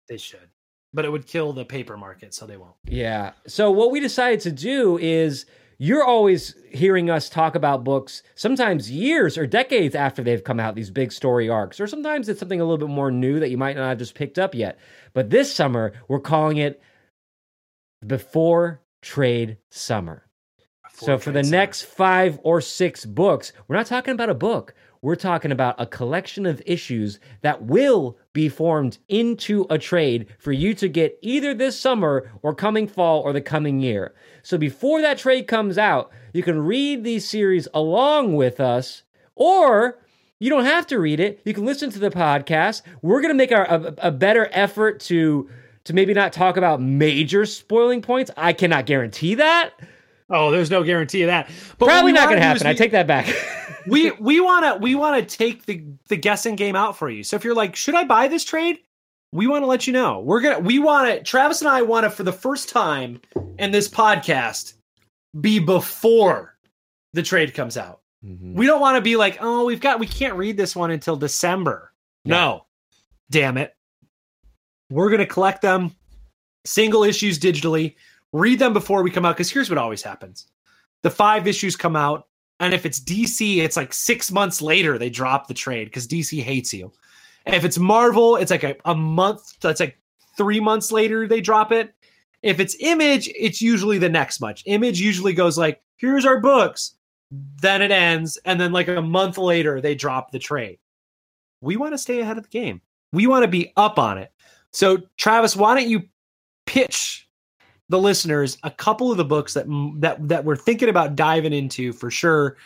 They 0.08 0.18
should. 0.18 0.50
But 0.92 1.04
it 1.04 1.10
would 1.10 1.26
kill 1.26 1.52
the 1.52 1.64
paper 1.64 1.96
market, 1.96 2.32
so 2.32 2.46
they 2.46 2.56
won't. 2.56 2.74
Yeah. 2.86 3.32
So 3.46 3.70
what 3.70 3.90
we 3.90 4.00
decided 4.00 4.40
to 4.40 4.52
do 4.52 4.96
is 4.98 5.44
you're 5.78 6.04
always 6.04 6.54
hearing 6.70 7.10
us 7.10 7.28
talk 7.28 7.54
about 7.54 7.84
books 7.84 8.22
sometimes 8.34 8.90
years 8.90 9.36
or 9.36 9.46
decades 9.46 9.94
after 9.94 10.22
they've 10.22 10.44
come 10.44 10.60
out 10.60 10.74
these 10.74 10.90
big 10.90 11.12
story 11.12 11.48
arcs 11.48 11.80
or 11.80 11.86
sometimes 11.86 12.28
it's 12.28 12.40
something 12.40 12.60
a 12.60 12.64
little 12.64 12.86
bit 12.86 12.92
more 12.92 13.10
new 13.10 13.40
that 13.40 13.50
you 13.50 13.58
might 13.58 13.76
not 13.76 13.88
have 13.88 13.98
just 13.98 14.14
picked 14.14 14.38
up 14.38 14.54
yet. 14.54 14.78
But 15.12 15.30
this 15.30 15.54
summer 15.54 15.92
we're 16.08 16.20
calling 16.20 16.56
it 16.56 16.80
before 18.06 18.82
trade 19.02 19.58
summer. 19.70 20.26
so 20.94 21.18
for 21.18 21.30
the 21.30 21.42
next 21.42 21.82
5 21.82 22.40
or 22.42 22.60
6 22.60 23.04
books, 23.06 23.52
we're 23.68 23.76
not 23.76 23.86
talking 23.86 24.12
about 24.12 24.30
a 24.30 24.34
book. 24.34 24.74
We're 25.06 25.14
talking 25.14 25.52
about 25.52 25.76
a 25.78 25.86
collection 25.86 26.46
of 26.46 26.60
issues 26.66 27.20
that 27.42 27.62
will 27.62 28.18
be 28.32 28.48
formed 28.48 28.98
into 29.06 29.64
a 29.70 29.78
trade 29.78 30.26
for 30.36 30.50
you 30.50 30.74
to 30.74 30.88
get 30.88 31.16
either 31.22 31.54
this 31.54 31.78
summer 31.78 32.32
or 32.42 32.52
coming 32.56 32.88
fall 32.88 33.20
or 33.20 33.32
the 33.32 33.40
coming 33.40 33.78
year. 33.78 34.16
So 34.42 34.58
before 34.58 35.00
that 35.02 35.16
trade 35.16 35.46
comes 35.46 35.78
out, 35.78 36.10
you 36.32 36.42
can 36.42 36.58
read 36.58 37.04
these 37.04 37.24
series 37.24 37.68
along 37.72 38.34
with 38.34 38.58
us, 38.58 39.04
or 39.36 40.00
you 40.40 40.50
don't 40.50 40.64
have 40.64 40.88
to 40.88 40.98
read 40.98 41.20
it. 41.20 41.40
You 41.44 41.54
can 41.54 41.64
listen 41.64 41.88
to 41.90 42.00
the 42.00 42.10
podcast. 42.10 42.82
We're 43.00 43.20
going 43.20 43.32
to 43.32 43.38
make 43.38 43.52
our, 43.52 43.64
a, 43.64 43.94
a 43.98 44.10
better 44.10 44.48
effort 44.50 44.98
to 45.02 45.48
to 45.84 45.94
maybe 45.94 46.14
not 46.14 46.32
talk 46.32 46.56
about 46.56 46.82
major 46.82 47.46
spoiling 47.46 48.02
points. 48.02 48.32
I 48.36 48.52
cannot 48.52 48.86
guarantee 48.86 49.36
that. 49.36 49.70
Oh, 50.28 50.50
there's 50.50 50.70
no 50.70 50.82
guarantee 50.82 51.22
of 51.22 51.28
that. 51.28 51.48
But 51.78 51.86
Probably 51.86 52.12
not 52.12 52.26
going 52.28 52.38
to 52.38 52.44
happen. 52.44 52.66
I 52.66 52.74
take 52.74 52.90
that 52.92 53.06
back. 53.06 53.32
we 53.86 54.10
we 54.12 54.40
want 54.40 54.64
to 54.64 54.82
we 54.82 54.94
want 54.94 55.28
to 55.28 55.36
take 55.36 55.66
the 55.66 55.84
the 56.08 56.16
guessing 56.16 56.56
game 56.56 56.74
out 56.76 56.96
for 56.96 57.08
you. 57.08 57.22
So 57.22 57.36
if 57.36 57.44
you're 57.44 57.54
like, 57.54 57.76
should 57.76 57.94
I 57.94 58.04
buy 58.04 58.28
this 58.28 58.44
trade? 58.44 58.78
We 59.32 59.46
want 59.46 59.62
to 59.62 59.66
let 59.66 59.86
you 59.86 59.92
know. 59.92 60.20
We're 60.20 60.40
gonna 60.40 60.60
we 60.60 60.78
want 60.78 61.08
to. 61.08 61.22
Travis 61.22 61.60
and 61.60 61.68
I 61.68 61.82
want 61.82 62.04
to 62.04 62.10
for 62.10 62.22
the 62.22 62.32
first 62.32 62.68
time 62.68 63.20
in 63.58 63.70
this 63.70 63.88
podcast 63.88 64.74
be 65.40 65.58
before 65.58 66.56
the 67.12 67.22
trade 67.22 67.54
comes 67.54 67.76
out. 67.76 68.00
Mhm. 68.24 68.54
We 68.54 68.66
don't 68.66 68.80
want 68.80 68.96
to 68.96 69.02
be 69.02 69.16
like, 69.16 69.38
oh, 69.40 69.64
we've 69.64 69.80
got 69.80 70.00
we 70.00 70.06
can't 70.06 70.34
read 70.34 70.56
this 70.56 70.74
one 70.74 70.90
until 70.90 71.16
December. 71.16 71.92
No, 72.24 72.66
damn 73.30 73.58
it. 73.58 73.74
We're 74.90 75.10
gonna 75.10 75.26
collect 75.26 75.62
them 75.62 75.94
single 76.64 77.04
issues 77.04 77.38
digitally, 77.38 77.94
read 78.36 78.58
them 78.58 78.72
before 78.72 79.02
we 79.02 79.10
come 79.10 79.24
out. 79.24 79.36
Because 79.36 79.50
here's 79.50 79.70
what 79.70 79.78
always 79.78 80.02
happens: 80.02 80.46
the 81.02 81.10
five 81.10 81.46
issues 81.46 81.76
come 81.76 81.96
out, 81.96 82.28
and 82.60 82.74
if 82.74 82.86
it's 82.86 83.00
DC, 83.00 83.58
it's 83.58 83.76
like 83.76 83.92
six 83.92 84.30
months 84.30 84.62
later 84.62 84.98
they 84.98 85.10
drop 85.10 85.48
the 85.48 85.54
trade 85.54 85.86
because 85.86 86.06
DC 86.06 86.42
hates 86.42 86.72
you. 86.72 86.92
And 87.44 87.54
if 87.54 87.64
it's 87.64 87.78
Marvel, 87.78 88.36
it's 88.36 88.50
like 88.50 88.64
a, 88.64 88.76
a 88.84 88.94
month. 88.94 89.58
That's 89.60 89.80
like 89.80 89.98
three 90.36 90.60
months 90.60 90.92
later 90.92 91.26
they 91.26 91.40
drop 91.40 91.72
it. 91.72 91.94
If 92.42 92.60
it's 92.60 92.76
Image, 92.80 93.28
it's 93.34 93.62
usually 93.62 93.98
the 93.98 94.08
next 94.08 94.40
much. 94.40 94.62
Image 94.66 95.00
usually 95.00 95.32
goes 95.32 95.58
like, 95.58 95.82
"Here's 95.96 96.26
our 96.26 96.40
books." 96.40 96.94
Then 97.30 97.82
it 97.82 97.90
ends, 97.90 98.38
and 98.44 98.60
then 98.60 98.72
like 98.72 98.88
a 98.88 99.02
month 99.02 99.36
later 99.36 99.80
they 99.80 99.94
drop 99.94 100.30
the 100.30 100.38
trade. 100.38 100.78
We 101.60 101.76
want 101.76 101.94
to 101.94 101.98
stay 101.98 102.20
ahead 102.20 102.36
of 102.36 102.44
the 102.44 102.50
game. 102.50 102.80
We 103.12 103.26
want 103.26 103.44
to 103.44 103.48
be 103.48 103.72
up 103.76 103.98
on 103.98 104.18
it. 104.18 104.30
So, 104.72 104.98
Travis, 105.16 105.56
why 105.56 105.74
don't 105.74 105.88
you 105.88 106.02
pitch 106.66 107.25
the 107.88 107.98
listeners 107.98 108.58
a 108.62 108.70
couple 108.70 109.10
of 109.10 109.16
the 109.16 109.24
books 109.24 109.54
that 109.54 109.66
that 109.98 110.28
that 110.28 110.44
we're 110.44 110.56
thinking 110.56 110.88
about 110.88 111.14
diving 111.16 111.52
into 111.52 111.92
for 111.92 112.10
sure 112.10 112.56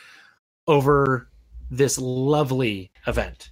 over 0.67 1.29
this 1.71 1.99
lovely 1.99 2.91
event. 3.07 3.51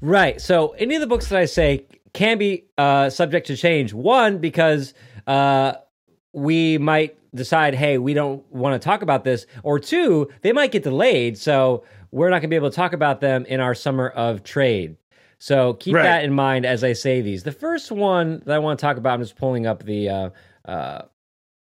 Right. 0.00 0.40
So 0.40 0.70
any 0.78 0.94
of 0.94 1.00
the 1.00 1.06
books 1.06 1.28
that 1.28 1.38
I 1.38 1.44
say 1.46 1.86
can 2.12 2.38
be 2.38 2.64
uh, 2.78 3.10
subject 3.10 3.46
to 3.48 3.56
change. 3.56 3.92
One, 3.92 4.38
because 4.38 4.94
uh, 5.26 5.74
we 6.32 6.78
might 6.78 7.16
decide, 7.34 7.74
hey, 7.74 7.98
we 7.98 8.14
don't 8.14 8.44
want 8.52 8.80
to 8.80 8.84
talk 8.84 9.02
about 9.02 9.24
this. 9.24 9.46
Or 9.62 9.78
two, 9.78 10.28
they 10.42 10.52
might 10.52 10.72
get 10.72 10.82
delayed. 10.84 11.36
So 11.36 11.84
we're 12.10 12.30
not 12.30 12.36
going 12.36 12.42
to 12.42 12.48
be 12.48 12.56
able 12.56 12.70
to 12.70 12.76
talk 12.76 12.92
about 12.92 13.20
them 13.20 13.44
in 13.46 13.60
our 13.60 13.74
summer 13.74 14.08
of 14.08 14.42
trade. 14.42 14.96
So 15.38 15.74
keep 15.74 15.94
Right. 15.94 16.02
that 16.04 16.24
in 16.24 16.32
mind 16.32 16.64
as 16.64 16.82
I 16.82 16.92
say 16.92 17.20
these. 17.20 17.42
The 17.42 17.52
first 17.52 17.92
one 17.92 18.42
that 18.46 18.54
I 18.54 18.58
want 18.58 18.78
to 18.78 18.82
talk 18.82 18.96
about, 18.96 19.14
I'm 19.14 19.20
just 19.20 19.36
pulling 19.36 19.66
up 19.66 19.84
the 19.84 20.08
uh, 20.08 20.30
uh, 20.68 21.02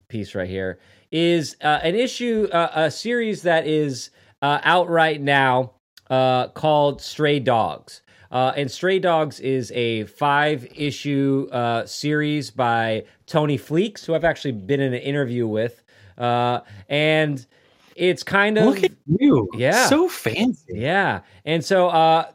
piece 0.08 0.36
right 0.36 0.48
here, 0.48 0.80
is 1.12 1.56
uh, 1.64 1.80
an 1.82 1.96
issue, 1.96 2.48
uh, 2.52 2.70
a 2.76 2.92
series 2.92 3.42
that 3.42 3.66
is 3.66 4.12
uh, 4.42 4.60
out 4.64 4.90
right 4.90 5.22
now 5.22 5.72
uh, 6.10 6.50
called 6.50 7.02
Stray 7.02 7.40
Dogs. 7.40 8.02
Uh, 8.30 8.52
and 8.56 8.70
Stray 8.70 9.00
Dogs 9.00 9.40
is 9.40 9.72
a 9.72 10.04
five 10.06 10.68
issue 10.76 11.48
uh, 11.52 11.86
series 11.86 12.52
by 12.52 13.06
Tony 13.26 13.58
Fleecs, 13.58 14.06
who 14.06 14.14
I've 14.14 14.26
actually 14.26 14.52
been 14.52 14.82
in 14.82 14.94
an 14.94 15.02
interview 15.02 15.48
with. 15.48 15.82
Uh, 16.18 16.60
and 16.90 17.46
it's 17.96 18.24
kind 18.24 18.58
of. 18.58 18.66
Look 18.66 18.84
at 18.84 18.92
you. 19.06 19.50
Yeah. 19.54 19.88
So 19.88 20.10
fancy. 20.10 20.74
Yeah, 20.76 21.22
and 21.46 21.64
so 21.64 21.88
uh, 21.88 22.32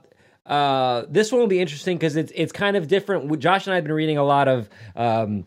uh, 0.47 1.05
this 1.09 1.31
one 1.31 1.41
will 1.41 1.49
be 1.49 1.61
interesting 1.61 1.99
because 1.99 2.17
it's 2.17 2.33
it's 2.35 2.53
kind 2.53 2.77
of 2.77 2.89
different. 2.89 3.39
Josh 3.39 3.67
and 3.67 3.73
I 3.73 3.77
have 3.77 3.85
been 3.85 3.93
reading 3.93 4.19
a 4.19 4.25
lot 4.25 4.49
of 4.49 4.69
um, 4.97 5.47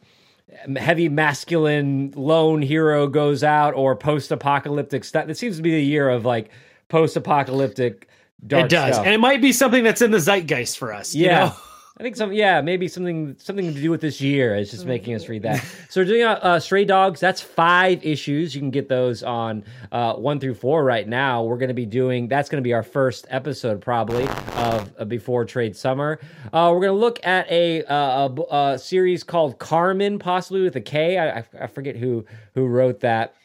heavy 0.78 1.10
masculine 1.10 2.12
lone 2.16 2.62
hero 2.62 3.08
goes 3.08 3.44
out 3.44 3.74
or 3.74 3.96
post 3.96 4.32
apocalyptic 4.32 5.04
stuff. 5.04 5.30
It 5.30 5.38
seems 5.38 5.58
to 5.58 5.62
be 5.62 5.72
the 5.72 5.84
year 5.84 6.10
of 6.10 6.26
like 6.26 6.50
post-apocalyptic 6.88 8.08
dark 8.46 8.66
it 8.66 8.70
does, 8.70 8.96
stuff. 8.96 9.06
and 9.06 9.14
it 9.14 9.20
might 9.20 9.42
be 9.42 9.52
something 9.52 9.84
that's 9.84 10.02
in 10.02 10.12
the 10.12 10.20
zeitgeist 10.20 10.78
for 10.78 10.94
us. 10.94 11.16
you 11.16 11.26
Yeah. 11.26 11.54
I 11.98 12.04
think 12.04 12.18
some, 12.18 12.34
yeah, 12.34 12.60
maybe 12.60 12.90
something 12.90 13.38
something 13.40 13.74
to 13.74 13.82
do 13.82 13.90
with 13.90 14.02
this 14.02 14.20
year 14.20 14.54
is 14.54 14.70
just 14.70 14.86
making 14.86 15.16
us 15.16 15.30
read 15.30 15.44
that. 15.44 15.64
So 15.90 16.02
we're 16.02 16.06
doing 16.06 16.24
uh, 16.24 16.40
uh, 16.42 16.60
Stray 16.60 16.84
Dogs. 16.84 17.22
That's 17.22 17.40
five 17.40 18.04
issues. 18.04 18.54
You 18.54 18.60
can 18.60 18.70
get 18.70 18.90
those 18.90 19.24
on 19.24 19.64
uh, 19.94 20.16
one 20.16 20.42
through 20.42 20.56
four 20.56 20.84
right 20.84 21.08
now. 21.08 21.44
We're 21.44 21.58
going 21.58 21.70
to 21.70 21.74
be 21.74 21.86
doing. 21.86 22.28
That's 22.28 22.50
going 22.50 22.62
to 22.62 22.68
be 22.68 22.74
our 22.74 22.84
first 22.84 23.28
episode 23.30 23.80
probably 23.80 24.28
of 24.56 24.94
uh, 25.00 25.06
before 25.06 25.46
Trade 25.46 25.78
Summer. 25.78 26.20
Uh, 26.52 26.72
we're 26.74 26.82
going 26.82 26.92
to 26.92 27.00
look 27.00 27.26
at 27.26 27.50
a, 27.50 27.84
uh, 27.86 28.28
a 28.28 28.74
a 28.74 28.78
series 28.78 29.24
called 29.24 29.58
Carmen, 29.58 30.20
possibly 30.20 30.64
with 30.64 30.76
a 30.76 30.82
K. 30.82 31.18
I, 31.18 31.40
I, 31.40 31.44
I 31.62 31.68
forget 31.68 31.96
who 31.96 32.26
who 32.56 32.66
wrote 32.66 33.00
that. 33.02 33.36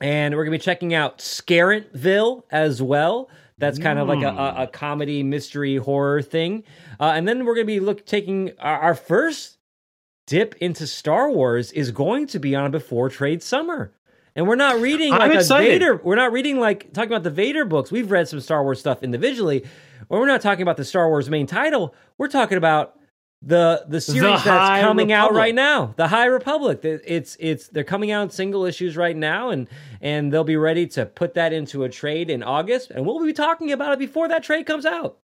And 0.00 0.34
we're 0.34 0.44
going 0.44 0.52
to 0.52 0.58
be 0.58 0.64
checking 0.64 0.94
out 0.94 1.18
Scarentville 1.18 2.44
as 2.50 2.80
well. 2.80 3.28
That's 3.58 3.78
kind 3.78 3.98
of 4.00 4.08
like 4.08 4.22
a, 4.22 4.28
a, 4.28 4.62
a 4.64 4.66
comedy, 4.66 5.22
mystery, 5.22 5.76
horror 5.76 6.22
thing. 6.22 6.64
Uh, 7.00 7.12
and 7.14 7.26
then 7.26 7.44
we're 7.44 7.54
going 7.54 7.66
to 7.66 7.72
be 7.72 7.80
look 7.80 8.06
taking 8.06 8.52
our, 8.58 8.78
our 8.80 8.94
first 8.94 9.58
dip 10.26 10.54
into 10.56 10.86
Star 10.86 11.30
Wars 11.30 11.72
is 11.72 11.90
going 11.90 12.26
to 12.28 12.38
be 12.38 12.54
on 12.54 12.66
a 12.66 12.70
before 12.70 13.08
trade 13.08 13.42
summer. 13.42 13.92
And 14.36 14.48
we're 14.48 14.56
not 14.56 14.80
reading 14.80 15.12
I'm 15.12 15.20
like 15.20 15.34
a 15.34 15.38
excited. 15.38 15.80
Vader. 15.80 15.96
We're 15.96 16.16
not 16.16 16.32
reading 16.32 16.58
like 16.58 16.92
talking 16.92 17.10
about 17.10 17.22
the 17.22 17.30
Vader 17.30 17.64
books. 17.64 17.92
We've 17.92 18.10
read 18.10 18.28
some 18.28 18.40
Star 18.40 18.62
Wars 18.62 18.80
stuff 18.80 19.02
individually. 19.02 19.64
But 20.08 20.18
we're 20.18 20.26
not 20.26 20.40
talking 20.40 20.62
about 20.62 20.76
the 20.76 20.84
Star 20.84 21.08
Wars 21.08 21.30
main 21.30 21.46
title. 21.46 21.94
We're 22.18 22.28
talking 22.28 22.58
about 22.58 22.98
the 23.46 23.84
the 23.88 24.00
series 24.00 24.22
that's 24.22 24.44
High 24.44 24.80
coming 24.80 25.12
out 25.12 25.34
right 25.34 25.54
now, 25.54 25.92
the 25.96 26.08
High 26.08 26.26
Republic. 26.26 26.80
It's 26.82 27.36
it's 27.38 27.68
they're 27.68 27.84
coming 27.84 28.10
out 28.10 28.22
in 28.22 28.30
single 28.30 28.64
issues 28.64 28.96
right 28.96 29.16
now, 29.16 29.50
and 29.50 29.68
and 30.00 30.32
they'll 30.32 30.44
be 30.44 30.56
ready 30.56 30.86
to 30.88 31.06
put 31.06 31.34
that 31.34 31.52
into 31.52 31.84
a 31.84 31.88
trade 31.88 32.30
in 32.30 32.42
August, 32.42 32.90
and 32.90 33.04
we'll 33.06 33.24
be 33.24 33.32
talking 33.32 33.70
about 33.70 33.92
it 33.92 33.98
before 33.98 34.28
that 34.28 34.42
trade 34.42 34.66
comes 34.66 34.86
out. 34.86 35.18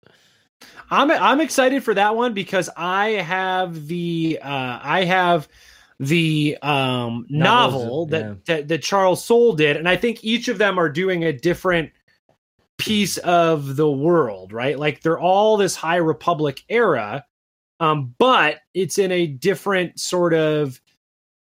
I'm 0.90 1.12
I'm 1.12 1.42
excited 1.42 1.84
for 1.84 1.94
that 1.94 2.16
one 2.16 2.34
because 2.34 2.70
I 2.76 3.10
have 3.10 3.88
the 3.88 4.40
uh, 4.42 4.80
I 4.82 5.04
have 5.04 5.48
the 6.00 6.58
um, 6.62 7.26
novel 7.30 8.08
yeah. 8.10 8.20
that, 8.20 8.46
that 8.46 8.68
that 8.70 8.84
Charles 8.84 9.24
Soule 9.24 9.54
did, 9.54 9.78
and 9.78 9.90
I 9.90 9.98
think 9.98 10.24
each 10.24 10.48
of 10.48 10.58
them 10.58 10.78
are 10.80 10.90
doing 10.90 11.24
a 11.24 11.34
different 11.34 11.92
piece 12.78 13.18
of 13.18 13.76
the 13.76 13.90
world, 13.90 14.54
right? 14.54 14.78
Like 14.78 15.02
they're 15.02 15.20
all 15.20 15.58
this 15.58 15.76
High 15.76 15.98
Republic 15.98 16.64
era, 16.70 17.26
um, 17.80 18.14
but 18.18 18.60
it's 18.74 18.98
in 18.98 19.12
a 19.12 19.28
different 19.28 20.00
sort 20.00 20.34
of 20.34 20.80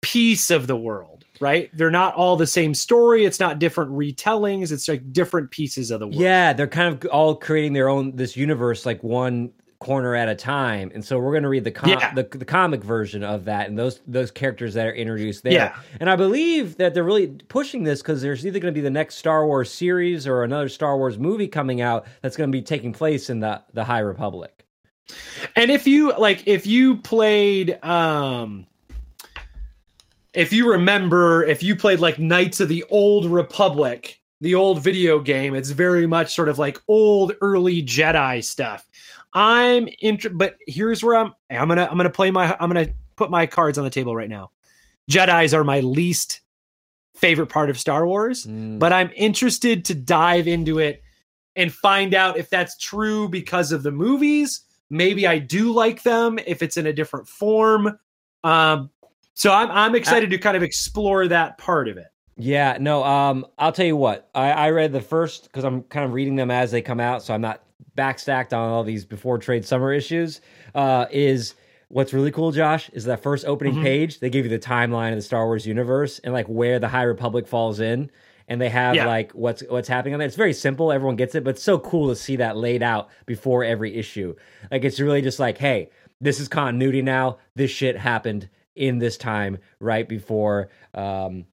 piece 0.02 0.50
of 0.50 0.66
the 0.66 0.76
world, 0.76 1.13
right? 1.44 1.70
They're 1.74 1.90
not 1.90 2.14
all 2.14 2.36
the 2.36 2.46
same 2.46 2.72
story. 2.74 3.26
It's 3.26 3.38
not 3.38 3.58
different 3.58 3.90
retellings. 3.92 4.72
It's 4.72 4.88
like 4.88 5.12
different 5.12 5.50
pieces 5.50 5.90
of 5.90 6.00
the 6.00 6.06
world. 6.06 6.18
Yeah, 6.18 6.54
they're 6.54 6.66
kind 6.66 6.94
of 7.04 7.10
all 7.10 7.34
creating 7.36 7.74
their 7.74 7.88
own 7.90 8.16
this 8.16 8.34
universe, 8.36 8.86
like 8.86 9.02
one 9.04 9.52
corner 9.80 10.14
at 10.14 10.30
a 10.30 10.34
time. 10.34 10.90
And 10.94 11.04
so 11.04 11.18
we're 11.18 11.32
going 11.32 11.42
to 11.42 11.48
read 11.50 11.64
the, 11.64 11.70
com- 11.70 11.90
Yeah. 11.90 12.14
the 12.14 12.22
the 12.22 12.46
comic 12.46 12.82
version 12.82 13.22
of 13.22 13.44
that 13.44 13.68
and 13.68 13.78
those 13.78 14.00
those 14.06 14.30
characters 14.30 14.72
that 14.74 14.86
are 14.86 14.94
introduced 14.94 15.42
there. 15.42 15.52
Yeah. 15.52 15.76
And 16.00 16.08
I 16.08 16.16
believe 16.16 16.78
that 16.78 16.94
they're 16.94 17.04
really 17.04 17.26
pushing 17.48 17.84
this 17.84 18.00
because 18.00 18.22
there's 18.22 18.46
either 18.46 18.58
going 18.60 18.72
to 18.72 18.78
be 18.78 18.82
the 18.82 18.88
next 18.90 19.16
Star 19.16 19.46
Wars 19.46 19.70
series 19.70 20.26
or 20.26 20.42
another 20.42 20.70
Star 20.70 20.96
Wars 20.96 21.18
movie 21.18 21.48
coming 21.48 21.82
out 21.82 22.06
that's 22.22 22.36
going 22.36 22.50
to 22.50 22.56
be 22.56 22.62
taking 22.62 22.94
place 22.94 23.28
in 23.28 23.40
the 23.40 23.62
the 23.74 23.84
High 23.84 23.98
Republic. 23.98 24.64
And 25.54 25.70
if 25.70 25.86
you 25.86 26.14
like 26.16 26.44
if 26.46 26.66
you 26.66 26.96
played 26.96 27.78
um 27.84 28.66
if 30.34 30.52
you 30.52 30.70
remember 30.70 31.44
if 31.44 31.62
you 31.62 31.76
played 31.76 32.00
like 32.00 32.18
Knights 32.18 32.60
of 32.60 32.68
the 32.68 32.84
Old 32.90 33.26
Republic, 33.26 34.20
the 34.40 34.54
old 34.54 34.82
video 34.82 35.20
game, 35.20 35.54
it's 35.54 35.70
very 35.70 36.06
much 36.06 36.34
sort 36.34 36.48
of 36.48 36.58
like 36.58 36.78
old 36.88 37.32
early 37.40 37.82
Jedi 37.82 38.42
stuff. 38.44 38.86
I'm 39.32 39.88
inter- 40.00 40.28
but 40.30 40.56
here's 40.66 41.02
where 41.02 41.16
I'm 41.16 41.32
I'm 41.50 41.68
going 41.68 41.78
to 41.78 41.88
I'm 41.88 41.96
going 41.96 42.04
to 42.04 42.10
play 42.10 42.30
my 42.30 42.56
I'm 42.60 42.70
going 42.70 42.86
to 42.86 42.92
put 43.16 43.30
my 43.30 43.46
cards 43.46 43.78
on 43.78 43.84
the 43.84 43.90
table 43.90 44.14
right 44.14 44.28
now. 44.28 44.50
Jedi's 45.10 45.54
are 45.54 45.64
my 45.64 45.80
least 45.80 46.40
favorite 47.16 47.46
part 47.48 47.70
of 47.70 47.78
Star 47.78 48.06
Wars 48.06 48.44
Mm. 48.44 48.78
but 48.78 48.92
I'm 48.92 49.10
interested 49.14 49.84
to 49.86 49.94
dive 49.94 50.48
into 50.48 50.78
it 50.80 51.02
and 51.56 51.72
find 51.72 52.12
out 52.12 52.36
if 52.36 52.50
that's 52.50 52.76
true 52.76 53.28
because 53.28 53.70
of 53.70 53.82
the 53.84 53.92
movies. 53.92 54.62
Maybe 54.90 55.26
I 55.26 55.38
do 55.38 55.72
like 55.72 56.02
them 56.02 56.38
if 56.46 56.62
it's 56.62 56.76
in 56.76 56.86
a 56.86 56.92
different 56.92 57.28
form. 57.28 57.98
Um, 58.42 58.90
so 59.34 59.52
I'm 59.52 59.70
I'm 59.70 59.94
excited 59.94 60.30
to 60.30 60.38
kind 60.38 60.56
of 60.56 60.62
explore 60.62 61.28
that 61.28 61.58
part 61.58 61.88
of 61.88 61.96
it. 61.96 62.06
Yeah, 62.36 62.78
no, 62.80 63.04
um, 63.04 63.46
I'll 63.58 63.70
tell 63.72 63.86
you 63.86 63.96
what. 63.96 64.28
I, 64.34 64.50
I 64.50 64.70
read 64.70 64.92
the 64.92 65.00
first 65.00 65.44
because 65.44 65.62
I'm 65.64 65.82
kind 65.84 66.04
of 66.04 66.12
reading 66.12 66.34
them 66.34 66.50
as 66.50 66.72
they 66.72 66.82
come 66.82 66.98
out, 66.98 67.22
so 67.22 67.32
I'm 67.32 67.40
not 67.40 67.62
backstacked 67.96 68.52
on 68.52 68.70
all 68.70 68.82
these 68.82 69.04
before 69.04 69.38
trade 69.38 69.64
summer 69.64 69.92
issues. 69.92 70.40
Uh, 70.74 71.06
is 71.12 71.54
what's 71.88 72.12
really 72.12 72.32
cool, 72.32 72.50
Josh, 72.50 72.90
is 72.90 73.04
that 73.04 73.22
first 73.22 73.44
opening 73.46 73.74
Mhm. 73.74 73.82
page 73.82 74.18
they 74.18 74.30
give 74.30 74.44
you 74.44 74.50
the 74.50 74.58
timeline 74.58 75.10
of 75.10 75.16
the 75.16 75.22
Star 75.22 75.46
Wars 75.46 75.64
universe 75.64 76.18
and 76.24 76.32
like 76.34 76.46
where 76.46 76.80
the 76.80 76.88
High 76.88 77.04
Republic 77.04 77.46
falls 77.46 77.78
in, 77.78 78.10
and 78.48 78.60
they 78.60 78.68
have 78.70 78.96
Yeah. 78.96 79.06
like 79.06 79.30
what's 79.32 79.62
what's 79.68 79.86
happening 79.88 80.14
on 80.14 80.18
there. 80.18 80.26
It's 80.26 80.34
very 80.36 80.54
simple, 80.54 80.90
everyone 80.90 81.14
gets 81.16 81.36
it, 81.36 81.44
but 81.44 81.50
it's 81.50 81.62
so 81.62 81.78
cool 81.78 82.08
to 82.08 82.16
see 82.16 82.34
that 82.36 82.56
laid 82.56 82.82
out 82.82 83.10
before 83.26 83.62
every 83.62 83.94
issue. 83.94 84.34
Like 84.72 84.82
it's 84.84 84.98
really 84.98 85.22
just 85.22 85.38
like, 85.38 85.58
hey, 85.58 85.90
this 86.20 86.40
is 86.40 86.48
continuity 86.48 87.02
now. 87.02 87.38
This 87.54 87.70
shit 87.70 87.96
happened 87.96 88.48
in 88.76 88.98
this 88.98 89.16
time 89.16 89.58
right 89.80 90.08
before 90.08 90.68
um 90.94 91.44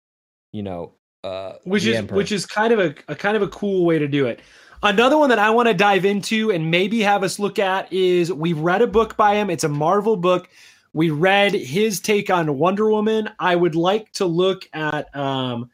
you 0.52 0.64
know 0.64 0.94
uh 1.24 1.54
which 1.64 1.86
is 1.86 1.96
Emperor. 1.96 2.18
which 2.18 2.32
is 2.32 2.46
kind 2.46 2.74
of 2.74 2.80
a, 2.80 2.96
a 3.08 3.16
kind 3.16 3.36
of 3.36 3.44
a 3.44 3.48
cool 3.48 3.86
way 3.86 4.00
to 4.00 4.08
do 4.08 4.26
it. 4.26 4.42
Another 4.84 5.18
one 5.18 5.30
that 5.30 5.38
I 5.38 5.52
want 5.52 5.68
to 5.68 5.76
dive 5.76 6.06
into 6.06 6.52
and 6.52 6.72
maybe 6.72 7.02
have 7.02 7.22
us 7.22 7.38
look 7.38 7.60
at 7.60 7.92
is 7.94 8.34
we've 8.34 8.58
read 8.58 8.82
a 8.82 8.88
book 8.88 9.16
by 9.16 9.36
him. 9.36 9.52
It's 9.52 9.64
a 9.64 9.70
Marvel 9.70 10.18
book. 10.18 10.50
We 10.94 11.12
read 11.12 11.54
his 11.54 12.00
take 12.00 12.32
on 12.32 12.58
Wonder 12.58 12.90
Woman. 12.90 13.30
I 13.38 13.56
would 13.56 13.76
like 13.76 14.12
to 14.14 14.26
look 14.26 14.68
at 14.74 15.16
um, 15.16 15.70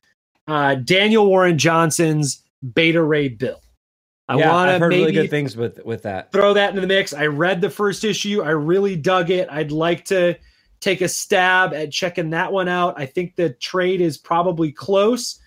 uh, 0.47 0.75
Daniel 0.75 1.25
Warren 1.25 1.57
Johnson's 1.57 2.43
Beta 2.73 3.01
Ray 3.01 3.29
Bill. 3.29 3.61
I 4.27 4.37
yeah, 4.37 4.51
want 4.51 4.69
to 4.69 4.79
heard 4.79 4.89
maybe 4.89 5.01
really 5.03 5.13
good 5.13 5.29
things 5.29 5.55
with 5.55 5.79
with 5.85 6.03
that. 6.03 6.33
throw 6.33 6.53
that 6.53 6.71
into 6.71 6.81
the 6.81 6.87
mix. 6.87 7.13
I 7.13 7.27
read 7.27 7.61
the 7.61 7.69
first 7.69 8.03
issue. 8.03 8.41
I 8.41 8.49
really 8.49 8.97
dug 8.97 9.29
it. 9.29 9.47
I'd 9.49 9.71
like 9.71 10.03
to 10.05 10.37
take 10.80 11.01
a 11.01 11.09
stab 11.09 11.73
at 11.73 11.91
checking 11.91 12.30
that 12.32 12.51
one 12.51 12.67
out. 12.67 12.99
I 12.99 13.05
think 13.05 13.36
the 13.36 13.51
trade 13.51 14.01
is 14.01 14.17
probably 14.17 14.71
close. 14.71 15.39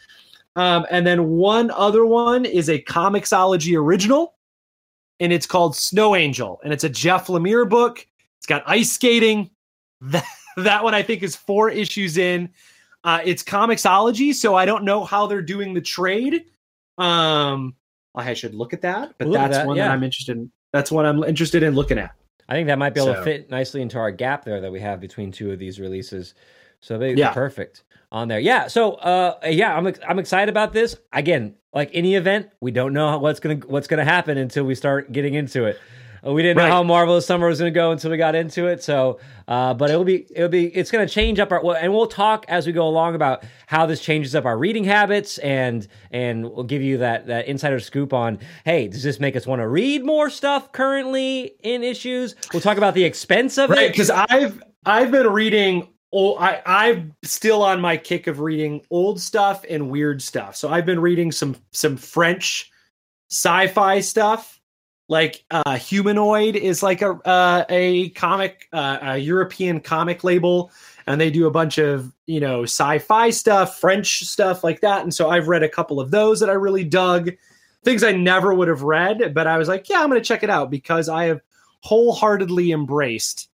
Um, 0.57 0.87
and 0.91 1.07
then 1.07 1.29
one 1.29 1.71
other 1.71 2.05
one 2.05 2.45
is 2.45 2.69
a 2.69 2.83
Comixology 2.83 3.79
original, 3.79 4.35
and 5.21 5.33
it's 5.33 5.47
called 5.47 5.77
Snow 5.77 6.17
Angel, 6.17 6.61
and 6.65 6.73
it's 6.73 6.85
a 6.85 6.89
Jeff 6.89 7.29
Lemire 7.29 7.69
book. 7.69 8.07
It's 8.39 8.47
got 8.47 8.63
ice 8.67 8.93
skating. 8.93 9.51
That, 10.03 10.25
that 10.57 10.83
one 10.83 10.95
I 10.95 11.03
think 11.03 11.23
is 11.23 11.37
four 11.37 11.69
issues 11.69 12.17
in. 12.17 12.49
Uh, 13.05 13.21
it's 13.23 13.43
Comixology, 13.43 14.33
so 14.35 14.55
I 14.55 14.65
don't 14.65 14.83
know 14.83 15.05
how 15.05 15.27
they're 15.27 15.43
doing 15.43 15.75
the 15.75 15.81
trade. 15.83 16.47
Um, 16.97 17.75
I 18.15 18.33
should 18.33 18.55
look 18.55 18.73
at 18.73 18.81
that, 18.81 19.15
but 19.19 19.27
at 19.27 19.33
that's 19.35 19.57
that, 19.59 19.67
one 19.67 19.77
yeah. 19.77 19.89
that 19.89 19.93
I'm 19.93 20.03
interested 20.03 20.39
in. 20.39 20.51
That's 20.73 20.91
what 20.91 21.05
I'm 21.05 21.23
interested 21.25 21.63
in 21.63 21.75
looking 21.75 21.99
at. 21.99 22.15
I 22.51 22.55
think 22.55 22.67
that 22.67 22.79
might 22.79 22.93
be 22.95 23.01
able 23.01 23.15
to 23.15 23.23
fit 23.23 23.49
nicely 23.49 23.81
into 23.81 23.97
our 23.99 24.11
gap 24.11 24.45
there 24.45 24.61
that 24.61 24.73
we 24.73 24.81
have 24.81 25.01
between 25.01 25.31
two 25.33 25.53
of 25.53 25.59
these 25.59 25.79
releases. 25.81 26.35
So 26.81 26.99
they, 26.99 27.15
Yeah. 27.15 27.27
they're 27.27 27.35
perfect 27.35 27.85
on 28.11 28.27
there. 28.29 28.41
Yeah. 28.41 28.67
So 28.67 28.93
uh 28.95 29.39
yeah, 29.49 29.75
I'm 29.77 29.87
I'm 30.07 30.19
excited 30.19 30.49
about 30.51 30.73
this. 30.73 30.97
Again, 31.13 31.55
like 31.73 31.91
any 31.95 32.17
event, 32.17 32.49
we 32.61 32.73
don't 32.73 32.93
know 32.93 33.17
what's 33.19 33.39
gonna 33.41 33.61
what's 33.67 33.87
gonna 33.87 34.05
happen 34.05 34.37
until 34.37 34.65
we 34.65 34.75
start 34.75 35.13
getting 35.13 35.35
into 35.35 35.65
it. 35.67 35.79
We 36.23 36.43
didn't 36.43 36.59
Right. 36.59 36.69
know 36.69 36.73
how 36.75 36.83
Marvelous 36.83 37.27
Summer 37.27 37.47
was 37.49 37.59
going 37.59 37.73
to 37.73 37.75
go 37.79 37.93
until 37.93 38.11
we 38.11 38.17
got 38.17 38.35
into 38.35 38.67
it. 38.67 38.83
So, 38.83 39.19
uh, 39.49 39.75
but 39.75 39.91
it'll 39.91 40.05
be 40.05 40.27
it'll 40.35 40.49
be 40.49 40.67
it's 40.77 40.91
going 40.91 41.07
to 41.07 41.13
change 41.13 41.39
up 41.41 41.51
our 41.53 41.77
and 41.77 41.93
we'll 41.93 42.07
talk 42.07 42.45
as 42.49 42.67
we 42.67 42.73
go 42.73 42.87
along 42.87 43.15
about 43.15 43.43
how 43.67 43.87
this 43.87 44.01
changes 44.01 44.35
up 44.35 44.45
our 44.45 44.59
reading 44.59 44.85
habits 44.85 45.39
and 45.39 45.87
and 46.11 46.43
we'll 46.51 46.65
give 46.65 46.83
you 46.83 46.99
that 46.99 47.27
that 47.29 47.47
insider 47.47 47.81
scoop 47.81 48.13
on 48.13 48.39
hey 48.65 48.89
does 48.89 49.03
this 49.03 49.19
make 49.19 49.35
us 49.37 49.47
want 49.47 49.61
to 49.61 49.69
read 49.69 50.05
more 50.05 50.29
stuff 50.31 50.73
currently 50.73 51.53
in 51.63 51.83
issues? 51.83 52.35
We'll 52.53 52.61
talk 52.61 52.77
about 52.77 52.95
the 52.95 53.05
expense 53.05 53.57
of 53.59 53.71
Right, 53.71 53.85
it 53.85 53.93
because 53.93 54.11
I've 54.11 54.63
I've 54.85 55.11
been 55.11 55.27
reading. 55.29 55.89
Oh, 56.13 56.35
I 56.37 56.61
I'm 56.67 57.15
still 57.23 57.63
on 57.63 57.81
my 57.81 57.97
kick 57.97 58.27
of 58.27 58.41
reading 58.41 58.83
old 58.91 59.21
stuff 59.21 59.65
and 59.71 59.91
weird 59.91 60.21
stuff. 60.21 60.57
So 60.57 60.69
I've 60.69 60.85
been 60.85 60.99
reading 61.01 61.31
some 61.33 61.57
some 61.71 61.97
French 61.97 62.71
sci-fi 63.31 64.01
stuff. 64.01 64.60
Like 65.11 65.45
uh, 65.51 65.77
Humanoid 65.77 66.55
is 66.55 66.85
like 66.85 67.03
a 67.03 67.15
uh, 67.27 67.65
a 67.69 68.11
comic, 68.11 68.69
uh, 68.73 68.99
a 69.03 69.19
European 69.19 69.81
comic 69.81 70.23
label, 70.23 70.71
and 71.09 71.21
they 71.21 71.33
do 71.33 71.49
a 71.49 71.51
bunch 71.51 71.79
of 71.79 72.13
you 72.27 72.39
know 72.39 72.63
sci-fi 72.63 73.31
stuff, 73.31 73.81
French 73.81 74.21
stuff 74.21 74.63
like 74.63 74.83
that. 74.83 75.03
And 75.03 75.13
so 75.13 75.29
I've 75.29 75.49
read 75.49 75.65
a 75.65 75.69
couple 75.69 75.99
of 75.99 76.13
those 76.13 76.39
that 76.39 76.49
I 76.49 76.53
really 76.53 76.85
dug. 76.85 77.33
Things 77.83 78.05
I 78.05 78.13
never 78.13 78.55
would 78.55 78.69
have 78.69 78.83
read, 78.83 79.35
but 79.35 79.49
I 79.49 79.59
was 79.59 79.67
like, 79.67 79.89
yeah, 79.89 80.01
I'm 80.01 80.11
going 80.11 80.21
to 80.21 80.25
check 80.25 80.45
it 80.45 80.51
out 80.51 80.71
because 80.71 81.09
I 81.09 81.25
have 81.25 81.41
wholeheartedly 81.81 82.71
embraced 82.71 83.49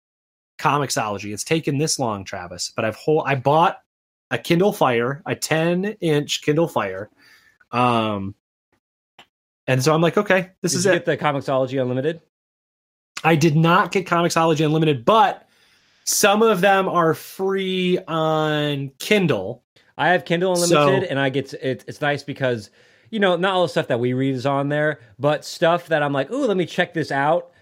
Comixology 0.58 1.32
It's 1.32 1.44
taken 1.44 1.78
this 1.78 2.00
long, 2.00 2.24
Travis, 2.24 2.72
but 2.74 2.84
I've 2.84 2.96
whole 2.96 3.22
I 3.24 3.36
bought 3.36 3.78
a 4.32 4.38
Kindle 4.38 4.72
Fire, 4.72 5.22
a 5.24 5.36
10 5.36 5.84
inch 6.00 6.42
Kindle 6.42 6.66
Fire. 6.66 7.10
Um 7.70 8.34
And 9.66 9.82
so 9.82 9.94
I'm 9.94 10.00
like, 10.02 10.16
okay, 10.18 10.50
this 10.60 10.72
Did 10.72 10.78
is 10.78 10.84
you 10.84 10.90
it. 10.92 10.94
get 10.94 11.04
the 11.06 11.16
Comixology 11.16 11.80
Unlimited? 11.80 12.20
I 13.22 13.36
did 13.36 13.56
not 13.56 13.90
get 13.92 14.06
Comixology 14.06 14.64
Unlimited, 14.64 15.04
but 15.04 15.48
some 16.04 16.42
of 16.42 16.60
them 16.60 16.88
are 16.88 17.14
free 17.14 17.98
on 18.06 18.90
Kindle. 18.98 19.62
I 19.96 20.08
have 20.08 20.24
Kindle 20.24 20.52
Unlimited, 20.52 21.04
So- 21.04 21.08
and 21.10 21.18
I 21.18 21.30
get 21.30 21.54
it, 21.54 21.84
it's 21.86 22.00
nice 22.00 22.22
because 22.22 22.70
you 23.10 23.20
know 23.20 23.36
not 23.36 23.54
all 23.54 23.62
the 23.62 23.68
stuff 23.68 23.86
that 23.88 24.00
we 24.00 24.12
read 24.12 24.34
is 24.34 24.44
on 24.44 24.68
there, 24.68 25.00
but 25.18 25.44
stuff 25.44 25.86
that 25.88 26.02
I'm 26.02 26.12
like, 26.12 26.30
ooh, 26.30 26.46
let 26.46 26.56
me 26.56 26.66
check 26.66 26.92
this 26.92 27.10
out. 27.12 27.52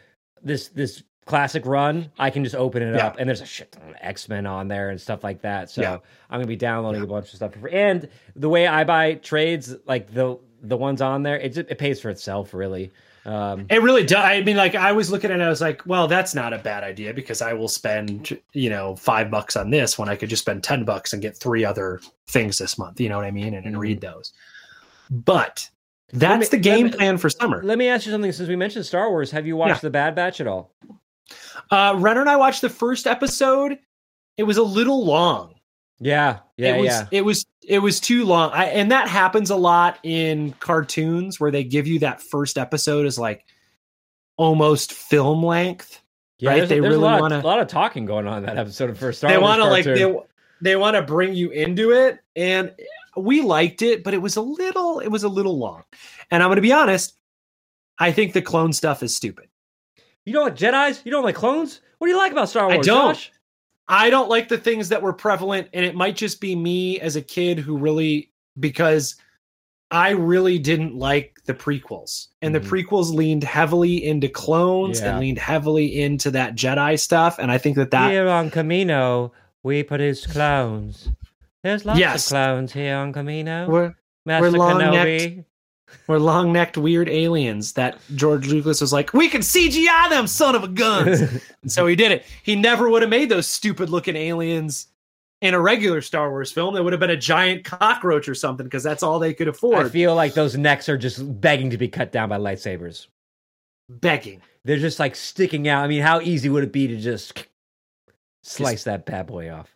This 0.43 0.69
this 0.69 1.03
classic 1.27 1.65
run, 1.67 2.11
I 2.19 2.31
can 2.31 2.43
just 2.43 2.57
open 2.57 2.83
it 2.83 2.97
Yeah. 2.97 3.07
up, 3.07 3.17
and 3.21 3.29
there's 3.29 3.43
a 3.43 3.47
shit 3.47 3.71
ton 3.71 3.91
of 3.91 3.95
X 4.01 4.29
Men 4.29 4.45
on 4.47 4.67
there 4.67 4.91
and 4.91 5.01
stuff 5.01 5.23
like 5.23 5.43
that. 5.43 5.71
So 5.71 5.83
Yeah. 5.83 5.93
I'm 6.31 6.39
gonna 6.41 6.47
be 6.47 6.57
downloading 6.57 7.03
a 7.03 7.07
bunch 7.07 7.29
of 7.29 7.37
stuff. 7.37 7.53
And 7.71 8.09
the 8.35 8.49
way 8.49 8.67
I 8.67 8.83
buy 8.83 9.15
trades, 9.15 9.77
like 9.87 10.13
the 10.13 10.39
the 10.63 10.77
ones 10.77 11.03
on 11.03 11.23
there, 11.23 11.37
it 11.39 11.51
just, 11.55 11.69
it 11.71 11.79
pays 11.79 12.01
for 12.01 12.09
itself 12.11 12.55
really. 12.55 12.91
Um, 13.25 13.67
It 13.71 13.83
really 13.83 14.05
does. 14.05 14.25
I 14.25 14.43
mean, 14.43 14.57
like 14.57 14.75
I 14.75 14.91
was 14.93 15.11
looking 15.13 15.31
at 15.31 15.39
it, 15.41 15.43
I 15.43 15.49
was 15.49 15.61
like, 15.61 15.83
well, 15.87 16.09
that's 16.09 16.35
not 16.35 16.53
a 16.53 16.59
bad 16.59 16.83
idea 16.83 17.15
because 17.15 17.41
I 17.43 17.53
will 17.53 17.69
spend, 17.69 18.37
you 18.53 18.69
know, 18.71 18.97
five 18.97 19.31
bucks 19.31 19.55
on 19.57 19.71
this 19.71 19.97
when 19.99 20.09
I 20.09 20.17
could 20.17 20.29
just 20.29 20.43
spend 20.43 20.65
10 20.65 20.85
bucks 20.85 21.13
and 21.13 21.23
get 21.23 21.37
three 21.37 21.65
other 21.65 22.01
things 22.29 22.59
this 22.59 22.79
month. 22.79 23.01
You 23.01 23.09
know 23.11 23.17
what 23.17 23.25
I 23.27 23.31
mean? 23.31 23.55
And, 23.55 23.65
and 23.67 23.79
read 23.79 24.01
those. 24.01 24.33
But 25.11 25.69
that's 26.13 26.51
me- 26.53 26.57
the 26.57 26.63
game 26.63 26.87
me- 26.87 26.93
plan 26.93 27.17
for 27.19 27.31
summer. 27.31 27.63
let 27.63 27.79
me 27.79 27.89
ask 27.89 28.07
you 28.07 28.13
something. 28.13 28.33
Since 28.33 28.49
we 28.49 28.57
mentioned 28.57 28.87
Star 28.87 29.09
Wars, 29.11 29.31
have 29.31 29.47
you 29.47 29.57
watched 29.57 29.77
Yeah. 29.77 29.89
The 29.89 29.91
Bad 29.91 30.15
Batch 30.17 30.41
at 30.41 30.47
all? 30.49 30.73
Uh, 31.71 31.95
Renner 31.99 32.21
and 32.21 32.29
I 32.31 32.37
watched 32.37 32.61
the 32.61 32.69
first 32.69 33.07
episode. 33.07 33.79
It 34.37 34.43
was 34.45 34.57
a 34.57 34.63
little 34.63 35.05
long. 35.05 35.55
Yeah, 36.01 36.41
yeah, 36.57 36.75
it 36.75 36.81
was, 36.81 36.87
yeah. 36.89 37.07
It 37.13 37.25
was 37.25 37.47
it 37.67 37.79
was 37.79 38.01
too 38.01 38.25
long. 38.25 38.51
I, 38.53 38.67
and 38.67 38.91
that 38.91 39.09
happens 39.09 39.51
a 39.51 39.57
lot 39.57 39.99
in 40.03 40.53
cartoons 40.61 41.39
where 41.39 41.51
they 41.51 41.65
give 41.65 41.87
you 41.87 42.01
that 42.01 42.21
first 42.21 42.59
episode 42.59 43.07
as 43.07 43.19
like 43.19 43.45
almost 44.37 44.93
film 44.93 45.45
length. 45.45 46.01
Yeah, 46.39 46.51
right? 46.51 46.69
They 46.69 46.81
really 46.81 46.97
a, 46.97 46.99
lot 46.99 47.21
wanna- 47.21 47.39
of, 47.39 47.45
a 47.45 47.47
lot 47.47 47.61
of 47.61 47.69
talking 47.69 48.05
going 48.05 48.27
on 48.27 48.39
in 48.39 48.45
that 48.47 48.59
episode 48.59 48.91
of 48.91 48.99
first 48.99 49.19
Star 49.19 49.31
they 49.31 49.39
want 49.39 49.63
to 49.63 49.69
like 49.69 49.85
they 49.85 50.13
they 50.61 50.77
want 50.77 50.97
to 50.97 51.03
bring 51.03 51.35
you 51.35 51.51
into 51.51 51.93
it 51.93 52.19
and 52.35 52.75
we 53.17 53.43
liked 53.43 53.83
it 53.83 54.03
but 54.03 54.13
it 54.15 54.19
was 54.19 54.37
a 54.37 54.41
little 54.41 54.99
it 54.99 55.09
was 55.09 55.23
a 55.23 55.29
little 55.29 55.59
long 55.59 55.85
and 56.31 56.43
i'm 56.43 56.49
going 56.49 56.57
to 56.57 56.63
be 56.63 56.73
honest 56.73 57.15
i 57.99 58.11
think 58.11 58.33
the 58.33 58.43
clone 58.43 58.73
stuff 58.73 59.03
is 59.03 59.15
stupid 59.15 59.49
You 60.25 60.33
don't 60.33 60.45
like 60.45 60.57
Jedi's? 60.57 61.03
You 61.05 61.13
don't 61.13 61.23
like 61.25 61.35
clones? 61.35 61.81
What 61.99 62.07
do 62.07 62.13
you 62.13 62.19
like 62.19 62.33
about 62.33 62.49
Star 62.49 62.67
Wars? 62.67 62.79
I 62.79 62.81
don't. 62.81 63.15
Josh? 63.15 63.33
I 63.89 64.11
don't 64.11 64.29
like 64.31 64.49
the 64.49 64.59
things 64.59 64.89
that 64.91 65.03
were 65.03 65.13
prevalent 65.13 65.69
and 65.73 65.85
it 65.85 65.95
might 65.95 66.17
just 66.17 66.41
be 66.41 66.55
me 66.57 66.99
as 67.01 67.17
a 67.17 67.23
kid 67.23 67.59
who 67.59 67.77
really 67.77 68.31
because 68.59 69.17
i 69.91 70.11
really 70.11 70.59
didn't 70.59 70.95
like 70.97 71.39
the 71.47 71.53
prequels 71.55 72.29
and 72.41 72.55
Mhm. 72.55 72.63
the 72.63 72.69
prequels 72.69 73.13
leaned 73.15 73.45
heavily 73.45 74.05
into 74.05 74.29
clones 74.29 75.01
Yeah. 75.01 75.11
and 75.11 75.21
leaned 75.21 75.39
heavily 75.39 76.01
into 76.01 76.31
that 76.33 76.55
jedi 76.55 76.99
stuff 76.99 77.39
and 77.39 77.51
i 77.51 77.59
think 77.59 77.77
that 77.77 77.91
that 77.91 78.11
Here 78.11 78.29
on 78.29 78.51
Kamino, 78.51 79.31
we 79.63 79.83
produce 79.83 80.27
clones. 80.27 81.11
There's 81.63 81.85
lots 81.85 81.99
Yes. 81.99 82.27
of 82.27 82.31
clones 82.31 82.73
here 82.73 82.97
on 82.97 83.13
Kamino. 83.13 83.69
we're, 83.69 83.95
Master 84.27 84.51
long-necked. 84.51 84.95
Kenobi. 85.23 85.45
We're 86.07 86.19
long-necked 86.19 86.77
weird 86.77 87.09
aliens 87.09 87.73
that 87.73 87.99
george 88.15 88.49
lucas 88.49 88.81
was 88.81 88.93
like 88.93 89.13
we 89.13 89.29
can 89.29 89.41
cgi 89.41 90.11
them 90.11 90.27
son 90.27 90.55
of 90.55 90.65
a 90.65 90.69
guns 90.69 91.23
And 91.63 91.71
so 91.71 91.87
he 91.87 91.97
did 91.97 92.13
it. 92.13 92.25
He 92.43 92.57
never 92.57 92.91
would 92.91 93.03
have 93.03 93.11
made 93.11 93.29
those 93.29 93.47
stupid 93.47 93.89
looking 93.89 94.17
aliens 94.17 94.89
in 95.41 95.55
a 95.55 95.61
regular 95.61 96.01
Star 96.01 96.31
Wars 96.31 96.53
film. 96.53 96.75
There 96.75 96.83
would 96.83 96.93
have 96.93 97.01
been 97.01 97.11
a 97.11 97.17
giant 97.17 97.65
cockroach 97.65 98.29
or 98.29 98.35
something 98.35 98.65
because 98.65 98.83
that's 98.83 99.03
all 99.03 99.19
they 99.19 99.35
could 99.35 99.49
afford. 99.49 99.87
I 99.87 99.89
feel 99.89 100.15
like 100.15 100.35
those 100.35 100.57
necks 100.57 100.89
are 100.89 100.99
just 100.99 101.41
begging 101.41 101.71
to 101.71 101.79
be 101.79 101.89
cut 101.89 102.13
down 102.13 102.29
by 102.29 102.39
lightsabers. 102.39 103.07
Begging. 103.89 104.43
They're 104.65 104.79
just 104.79 104.99
like 104.99 105.17
sticking 105.17 105.69
out. 105.69 105.85
I 105.85 105.89
mean, 105.89 106.03
how 106.03 106.21
easy 106.21 106.49
would 106.49 106.65
it 106.65 106.73
be 106.73 106.89
to 106.89 106.97
just 106.97 107.47
slice 108.43 108.85
that 108.85 109.07
bad 109.07 109.27
boy 109.27 109.51
off? 109.51 109.73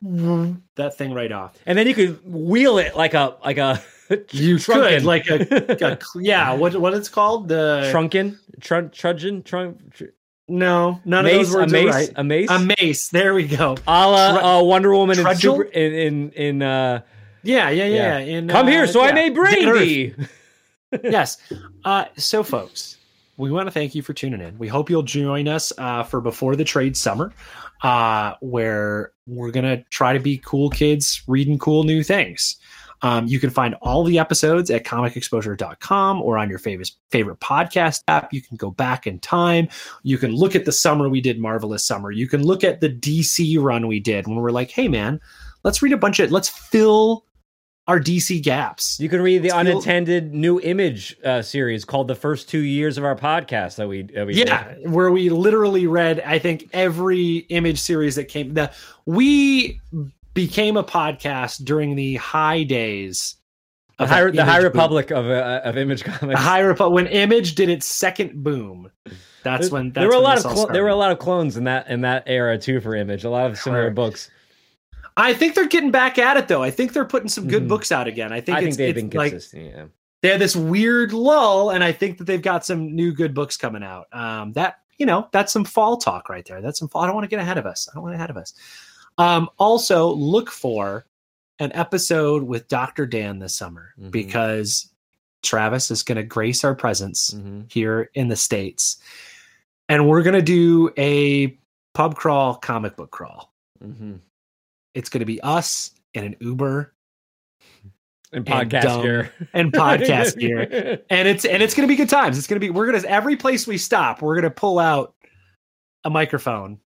That 0.76 0.96
thing 0.96 1.12
right 1.12 1.32
off. 1.32 1.56
And 1.66 1.78
then 1.78 1.86
you 1.86 1.94
could 1.94 2.20
wheel 2.24 2.78
it 2.78 2.96
like 2.96 3.14
a 3.14 3.36
like 3.44 3.58
a 3.58 3.82
You 4.30 4.58
shrunken. 4.58 4.88
could 4.88 5.04
like 5.04 5.28
a, 5.28 5.76
a 5.84 5.98
yeah. 6.20 6.52
What 6.54 6.76
what 6.76 6.94
it's 6.94 7.08
called? 7.08 7.48
The 7.48 7.90
shrunken, 7.90 8.38
trun, 8.60 8.90
trudgeon, 8.90 9.42
trunk, 9.42 9.94
tr- 9.94 10.04
no, 10.48 11.00
none 11.04 11.24
mace, 11.24 11.32
of 11.34 11.38
those 11.52 11.54
words 11.56 11.72
a 11.72 11.76
are 11.76 11.82
mace, 11.84 11.94
right. 11.94 12.12
a 12.16 12.24
mace, 12.24 12.50
A 12.50 12.58
mace. 12.60 13.08
There 13.08 13.34
we 13.34 13.48
go. 13.48 13.76
a 13.86 14.08
la 14.08 14.58
uh, 14.58 14.62
Wonder 14.62 14.94
Woman 14.94 15.18
in, 15.18 15.36
super, 15.36 15.64
in 15.64 15.92
in 15.92 16.30
in 16.32 16.62
uh, 16.62 17.00
Yeah, 17.42 17.70
yeah, 17.70 17.84
Yeah. 17.86 18.18
yeah. 18.18 18.36
In, 18.38 18.48
Come 18.48 18.66
uh, 18.66 18.70
here, 18.70 18.86
so 18.86 19.00
I 19.02 19.12
may 19.12 19.30
bring 19.30 19.72
thee. 19.74 20.14
yes. 21.02 21.38
Uh, 21.84 22.04
so, 22.16 22.44
folks, 22.44 22.96
we 23.36 23.50
want 23.50 23.66
to 23.66 23.72
thank 23.72 23.94
you 23.96 24.02
for 24.02 24.12
tuning 24.12 24.40
in. 24.40 24.56
We 24.56 24.68
hope 24.68 24.88
you'll 24.88 25.02
join 25.02 25.48
us 25.48 25.72
uh, 25.78 26.04
for 26.04 26.20
Before 26.20 26.54
the 26.54 26.64
Trade 26.64 26.96
Summer, 26.96 27.32
uh, 27.82 28.34
where 28.40 29.12
we're 29.26 29.50
going 29.50 29.64
to 29.64 29.82
try 29.90 30.12
to 30.12 30.20
be 30.20 30.38
cool 30.38 30.70
kids 30.70 31.22
reading 31.26 31.58
cool 31.58 31.82
new 31.82 32.04
things. 32.04 32.56
Um, 33.02 33.26
you 33.26 33.38
can 33.38 33.50
find 33.50 33.74
all 33.82 34.04
the 34.04 34.18
episodes 34.18 34.70
at 34.70 34.84
comicexposure.com 34.84 36.22
or 36.22 36.38
on 36.38 36.48
your 36.48 36.58
favorite 36.58 36.90
favorite 37.10 37.40
podcast 37.40 38.02
app. 38.08 38.32
You 38.32 38.42
can 38.42 38.56
go 38.56 38.70
back 38.70 39.06
in 39.06 39.18
time. 39.20 39.68
You 40.02 40.18
can 40.18 40.32
look 40.34 40.54
at 40.54 40.64
the 40.64 40.72
summer 40.72 41.08
we 41.08 41.20
did, 41.20 41.38
Marvelous 41.38 41.84
Summer. 41.84 42.10
You 42.10 42.26
can 42.28 42.42
look 42.44 42.64
at 42.64 42.80
the 42.80 42.88
DC 42.88 43.60
run 43.60 43.86
we 43.86 44.00
did 44.00 44.26
when 44.26 44.36
we're 44.36 44.50
like, 44.50 44.70
hey, 44.70 44.88
man, 44.88 45.20
let's 45.62 45.82
read 45.82 45.92
a 45.92 45.96
bunch 45.96 46.20
of, 46.20 46.30
let's 46.32 46.48
fill 46.48 47.24
our 47.88 48.00
DC 48.00 48.42
gaps. 48.42 48.98
You 48.98 49.08
can 49.08 49.22
read 49.22 49.42
the 49.44 49.50
Feel- 49.50 49.58
unintended 49.58 50.34
new 50.34 50.58
image 50.60 51.16
uh, 51.24 51.40
series 51.40 51.84
called 51.84 52.08
"The 52.08 52.16
First 52.16 52.48
Two 52.48 52.58
Years 52.62 52.98
of 52.98 53.04
Our 53.04 53.14
Podcast" 53.14 53.76
that 53.76 53.86
we 53.86 54.02
that 54.02 54.26
we 54.26 54.34
yeah 54.34 54.74
did. 54.74 54.90
where 54.90 55.12
we 55.12 55.28
literally 55.30 55.86
read 55.86 56.18
i 56.26 56.36
think 56.36 56.68
every 56.72 57.36
image 57.50 57.78
series 57.78 58.16
that 58.16 58.24
came 58.24 58.54
the 58.54 58.72
we 59.04 59.80
became 60.36 60.76
a 60.76 60.84
podcast 60.84 61.64
during 61.64 61.96
the 61.96 62.14
high 62.16 62.62
days 62.62 63.34
The 63.98 64.04
of 64.04 64.10
High, 64.10 64.30
the 64.30 64.44
High 64.44 64.58
boom. 64.58 64.64
Republic 64.66 65.10
of 65.10 65.26
uh, 65.26 65.60
of 65.64 65.76
Image 65.76 66.04
Comics. 66.04 66.20
the 66.20 66.36
high 66.36 66.60
republic 66.60 66.94
when 66.94 67.06
image 67.12 67.54
did 67.56 67.68
its 67.68 67.86
second 67.86 68.44
boom 68.44 68.90
that's 69.42 69.70
when 69.70 69.90
that's 69.92 70.02
there 70.02 70.08
were 70.08 70.14
a 70.14 70.20
lot 70.20 70.38
of 70.38 70.44
clo- 70.44 70.66
there 70.72 70.82
were 70.82 70.88
a 70.90 70.96
lot 70.96 71.10
of 71.12 71.18
clones 71.18 71.56
in 71.56 71.64
that 71.64 71.88
in 71.88 72.02
that 72.02 72.22
era 72.26 72.56
too 72.58 72.80
for 72.80 72.94
Image. 72.94 73.24
A 73.24 73.30
lot 73.30 73.50
of 73.50 73.58
similar 73.58 73.90
books. 73.90 74.30
i 75.16 75.32
think 75.32 75.54
they're 75.54 75.66
getting 75.68 75.90
back 75.90 76.18
at 76.18 76.36
it 76.36 76.46
though 76.48 76.62
i 76.62 76.70
think 76.70 76.92
they're 76.92 77.04
putting 77.04 77.28
some 77.28 77.48
good 77.48 77.64
Mhm. 77.64 77.68
books 77.68 77.90
out 77.90 78.06
again 78.06 78.32
i 78.32 78.40
think 78.40 78.58
I 78.58 78.60
think 78.62 78.76
they've 78.76 78.96
it's 78.96 79.08
been 79.08 79.18
like 79.18 79.32
consistent. 79.32 79.64
yeah. 79.74 79.84
they 80.22 80.28
had 80.28 80.40
this 80.40 80.54
weird 80.56 81.12
lull 81.12 81.70
and 81.70 81.82
i 81.84 81.92
think 81.92 82.18
that 82.18 82.24
they've 82.24 82.42
got 82.42 82.64
some 82.66 82.94
new 82.94 83.12
good 83.12 83.32
books 83.34 83.56
coming 83.56 83.82
out 83.82 84.06
um 84.12 84.52
that 84.54 84.78
you 84.98 85.06
know 85.06 85.28
that's 85.32 85.52
some 85.52 85.64
fall 85.64 85.96
talk 85.96 86.28
right 86.28 86.44
there 86.46 86.60
that's 86.60 86.78
some 86.78 86.88
fall 86.88 87.02
i 87.02 87.06
don't 87.06 87.14
want 87.14 87.24
to 87.24 87.28
get 87.30 87.38
ahead 87.40 87.56
of 87.56 87.64
us 87.66 87.88
i 87.90 87.94
don't 87.94 88.02
want 88.02 88.12
to 88.12 88.16
get 88.16 88.20
ahead 88.24 88.30
of 88.30 88.36
us 88.36 88.52
um 89.18 89.48
also 89.58 90.10
look 90.12 90.50
for 90.50 91.06
an 91.58 91.72
episode 91.74 92.42
with 92.42 92.68
dr 92.68 93.06
dan 93.06 93.38
this 93.38 93.54
summer 93.56 93.94
Mhm. 93.98 94.10
because 94.10 94.90
travis 95.42 95.90
is 95.90 96.02
going 96.02 96.16
to 96.16 96.22
grace 96.24 96.64
our 96.64 96.74
presence 96.74 97.30
Mhm. 97.30 97.70
here 97.72 98.10
in 98.14 98.28
the 98.28 98.36
states 98.36 98.98
and 99.88 100.08
we're 100.08 100.22
going 100.22 100.34
to 100.34 100.42
do 100.42 100.90
a 100.98 101.56
pub 101.94 102.16
crawl 102.16 102.54
comic 102.56 102.96
book 102.96 103.10
crawl 103.10 103.52
Mhm. 103.82 104.20
it's 104.94 105.08
going 105.08 105.20
to 105.20 105.26
be 105.26 105.40
us 105.42 105.92
in 106.14 106.24
an 106.24 106.36
uber 106.40 106.92
And 108.32 108.46
And 108.48 108.70
podcast 108.70 108.82
dumb 108.82 109.02
gear. 109.02 109.32
and 109.52 109.72
podcast 109.72 110.38
gear 110.40 111.00
and 111.08 111.28
it's 111.28 111.44
and 111.44 111.62
it's 111.62 111.74
gonna 111.74 111.86
be 111.86 111.94
good 111.94 112.08
times. 112.08 112.36
It's 112.36 112.48
gonna 112.48 112.58
be 112.60 112.70
we're 112.70 112.86
gonna 112.86 113.06
every 113.06 113.36
place 113.36 113.68
we 113.68 113.78
stop, 113.78 114.20
we're 114.20 114.34
gonna 114.34 114.50
pull 114.50 114.80
out 114.80 115.14
a 116.02 116.10
microphone 116.10 116.80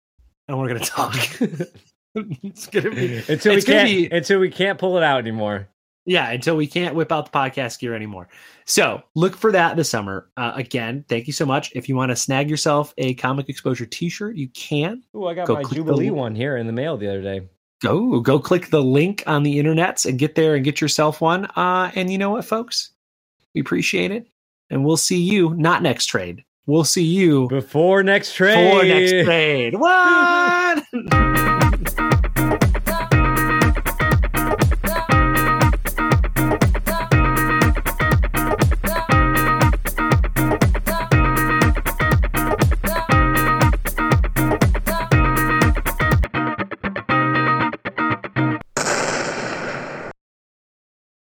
and 0.48 0.58
we're 0.58 0.68
gonna 0.68 0.80
talk. 0.80 1.16
it's 2.42 2.66
gonna 2.66 2.90
be 2.90 3.22
until 3.28 3.54
we 3.54 3.62
can't 3.62 3.88
be- 3.88 4.11
until 4.11 4.38
we 4.40 4.50
can't 4.50 4.78
pull 4.78 4.96
it 4.96 5.02
out 5.02 5.18
anymore. 5.20 5.68
yeah 6.06 6.30
until 6.30 6.56
we 6.56 6.66
can't 6.66 6.94
whip 6.94 7.12
out 7.12 7.30
the 7.30 7.38
podcast 7.38 7.78
gear 7.78 7.94
anymore. 7.94 8.28
So 8.66 9.02
look 9.14 9.36
for 9.36 9.52
that 9.52 9.76
this 9.76 9.88
summer. 9.90 10.28
Uh, 10.36 10.52
again, 10.54 11.04
thank 11.08 11.26
you 11.26 11.32
so 11.32 11.44
much. 11.46 11.72
If 11.74 11.88
you 11.88 11.96
want 11.96 12.11
to 12.11 12.16
snag 12.16 12.48
yourself 12.50 12.94
a 12.98 13.14
comic 13.14 13.48
exposure 13.48 13.86
T-shirt, 13.86 14.36
you 14.36 14.48
can 14.48 15.02
Oh, 15.14 15.26
I 15.26 15.34
got 15.34 15.46
Go 15.46 15.54
my 15.54 15.62
Jubilee 15.64 16.11
one 16.11 16.34
here 16.34 16.56
in 16.56 16.66
the 16.66 16.72
mail 16.72 16.96
the 16.96 17.08
other 17.08 17.22
day. 17.22 17.48
go 17.82 18.20
go 18.20 18.38
click 18.38 18.70
the 18.70 18.82
link 18.82 19.22
on 19.26 19.42
the 19.42 19.58
internets 19.62 20.04
and 20.06 20.18
get 20.18 20.34
there 20.34 20.54
and 20.54 20.64
get 20.64 20.80
yourself 20.80 21.20
one. 21.20 21.46
Uh, 21.56 21.90
and 21.94 22.11
you 22.11 22.18
know 22.18 22.30
what, 22.30 22.44
folks, 22.44 22.90
we 23.54 23.61
appreciate 23.61 24.11
it, 24.11 24.26
and 24.70 24.84
we'll 24.84 24.96
see 24.96 25.20
you 25.20 25.54
not 25.54 25.82
next 25.82 26.06
trade. 26.06 26.44
We'll 26.66 26.84
see 26.84 27.02
you 27.04 27.48
Before 27.48 28.02
next 28.04 28.34
trade. 28.34 28.70
for 28.70 28.84
next 28.86 29.24
trade. 29.26 29.74
What? 29.78 30.84